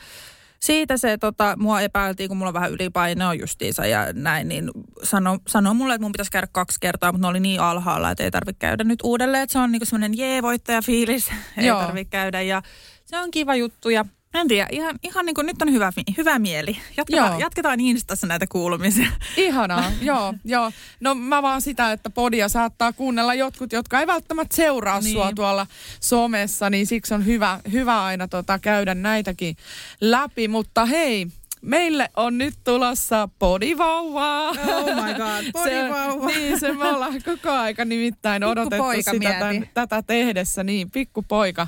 Siitä 0.61 0.97
se, 0.97 1.19
tota, 1.19 1.55
mua 1.59 1.81
epäiltiin, 1.81 2.29
kun 2.29 2.37
mulla 2.37 2.49
on 2.49 2.55
vähän 2.55 2.71
ylipainoa 2.73 3.35
justiinsa 3.35 3.87
ja 3.87 4.07
näin, 4.13 4.49
niin 4.49 4.71
sano, 5.03 5.39
sanoi 5.49 5.75
mulle, 5.75 5.95
että 5.95 6.03
mun 6.03 6.13
pitäisi 6.13 6.31
käydä 6.31 6.47
kaksi 6.53 6.79
kertaa, 6.81 7.13
mutta 7.13 7.27
ne 7.27 7.31
oli 7.31 7.41
niin 7.41 7.61
alhaalla, 7.61 8.11
että 8.11 8.25
ei 8.25 8.31
tarvitse 8.31 8.59
käydä 8.59 8.85
nyt 8.85 8.99
uudelleen. 9.03 9.43
Että 9.43 9.53
se 9.53 9.59
on 9.59 9.73
niinku 9.73 9.85
semmoinen 9.87 10.19
jee-voittajafiilis, 10.19 11.31
ei 11.59 11.67
Joo. 11.67 11.81
tarvitse 11.81 12.11
käydä 12.11 12.41
ja 12.43 12.63
se 13.05 13.19
on 13.19 13.31
kiva 13.31 13.55
juttu 13.55 13.89
ja 13.91 14.05
en 14.35 14.49
tiedä, 14.49 14.69
ihan, 14.71 14.99
ihan 15.03 15.27
niin 15.27 15.35
kuin 15.35 15.47
nyt 15.47 15.63
on 15.63 15.73
hyvä, 15.73 15.93
hyvä 16.17 16.39
mieli. 16.39 16.79
Jatketaan, 16.97 17.31
Joo. 17.31 17.41
jatketaan 17.41 17.81
Instassa 17.81 18.27
näitä 18.27 18.47
kuulumisia. 18.47 19.11
Ihanaa, 19.37 19.93
joo, 20.01 20.35
joo. 20.45 20.73
No 21.01 21.15
mä 21.15 21.43
vaan 21.43 21.63
sitä, 21.63 21.93
että 21.93 22.11
podia 22.11 22.49
saattaa 22.49 22.93
kuunnella 22.93 23.35
jotkut, 23.35 23.73
jotka 23.73 24.01
ei 24.01 24.07
välttämättä 24.07 24.57
seuraa 24.57 25.01
niin. 25.01 25.13
Sua 25.13 25.33
tuolla 25.33 25.67
somessa, 26.01 26.71
niin 26.71 26.87
siksi 26.87 27.15
on 27.15 27.27
hyvä, 27.27 27.61
hyvä 27.73 28.05
aina 28.05 28.29
tota, 28.29 28.59
käydä 28.59 28.95
näitäkin 28.95 29.57
läpi. 30.01 30.49
Mutta 30.49 30.87
hei, 30.87 31.27
meille 31.63 32.11
on 32.17 32.39
nyt 32.39 32.55
tulossa 32.65 33.29
podivauvaa. 33.39 34.49
Oh 34.49 34.87
my 34.87 35.15
god, 35.15 35.53
podivauva. 35.53 36.29
Se, 36.33 36.39
niin, 36.39 36.61
se 36.61 36.73
me 36.73 36.85
ollaan 36.89 37.23
koko 37.25 37.51
aika 37.51 37.85
nimittäin 37.85 38.45
odotettu 38.45 38.85
sitä 39.13 39.35
tämän, 39.39 39.69
tätä 39.75 40.03
tehdessä. 40.03 40.65
Niin, 40.65 40.91
pikkupoika. 40.91 41.67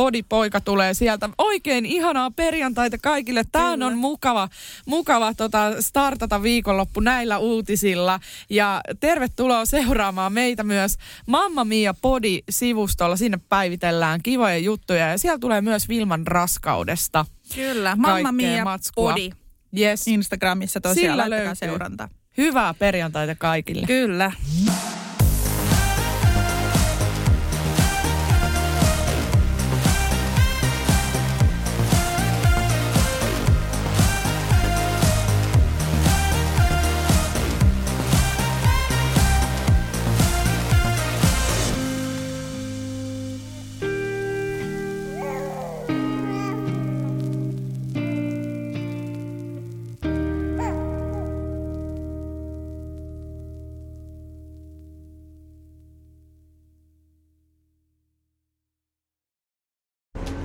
Podipoika 0.00 0.60
tulee 0.60 0.94
sieltä. 0.94 1.28
Oikein 1.38 1.86
ihanaa 1.86 2.30
perjantaita 2.30 2.98
kaikille. 2.98 3.44
Tämä 3.52 3.86
on 3.86 3.98
mukava, 3.98 4.48
mukava 4.86 5.34
tota, 5.34 5.82
startata 5.82 6.42
viikonloppu 6.42 7.00
näillä 7.00 7.38
uutisilla. 7.38 8.20
Ja 8.50 8.80
tervetuloa 9.00 9.64
seuraamaan 9.66 10.32
meitä 10.32 10.62
myös 10.64 10.96
Mamma 11.26 11.64
Mia 11.64 11.94
Podi-sivustolla. 11.94 13.16
Sinne 13.16 13.38
päivitellään 13.48 14.20
kivoja 14.22 14.58
juttuja 14.58 15.08
ja 15.08 15.18
siellä 15.18 15.38
tulee 15.38 15.60
myös 15.60 15.88
Vilman 15.88 16.26
raskaudesta. 16.26 17.26
Kyllä, 17.54 17.96
Mamma 17.96 18.32
Mia 18.32 18.64
matskua. 18.64 19.10
Podi 19.12 19.30
Yes. 19.78 20.08
Instagramissa 20.08 20.80
tosiaan, 20.80 21.12
Sillä 21.12 21.30
löytyy. 21.30 21.54
seuranta. 21.54 22.08
Hyvää 22.36 22.74
perjantaita 22.74 23.34
kaikille. 23.34 23.86
Kyllä. 23.86 24.32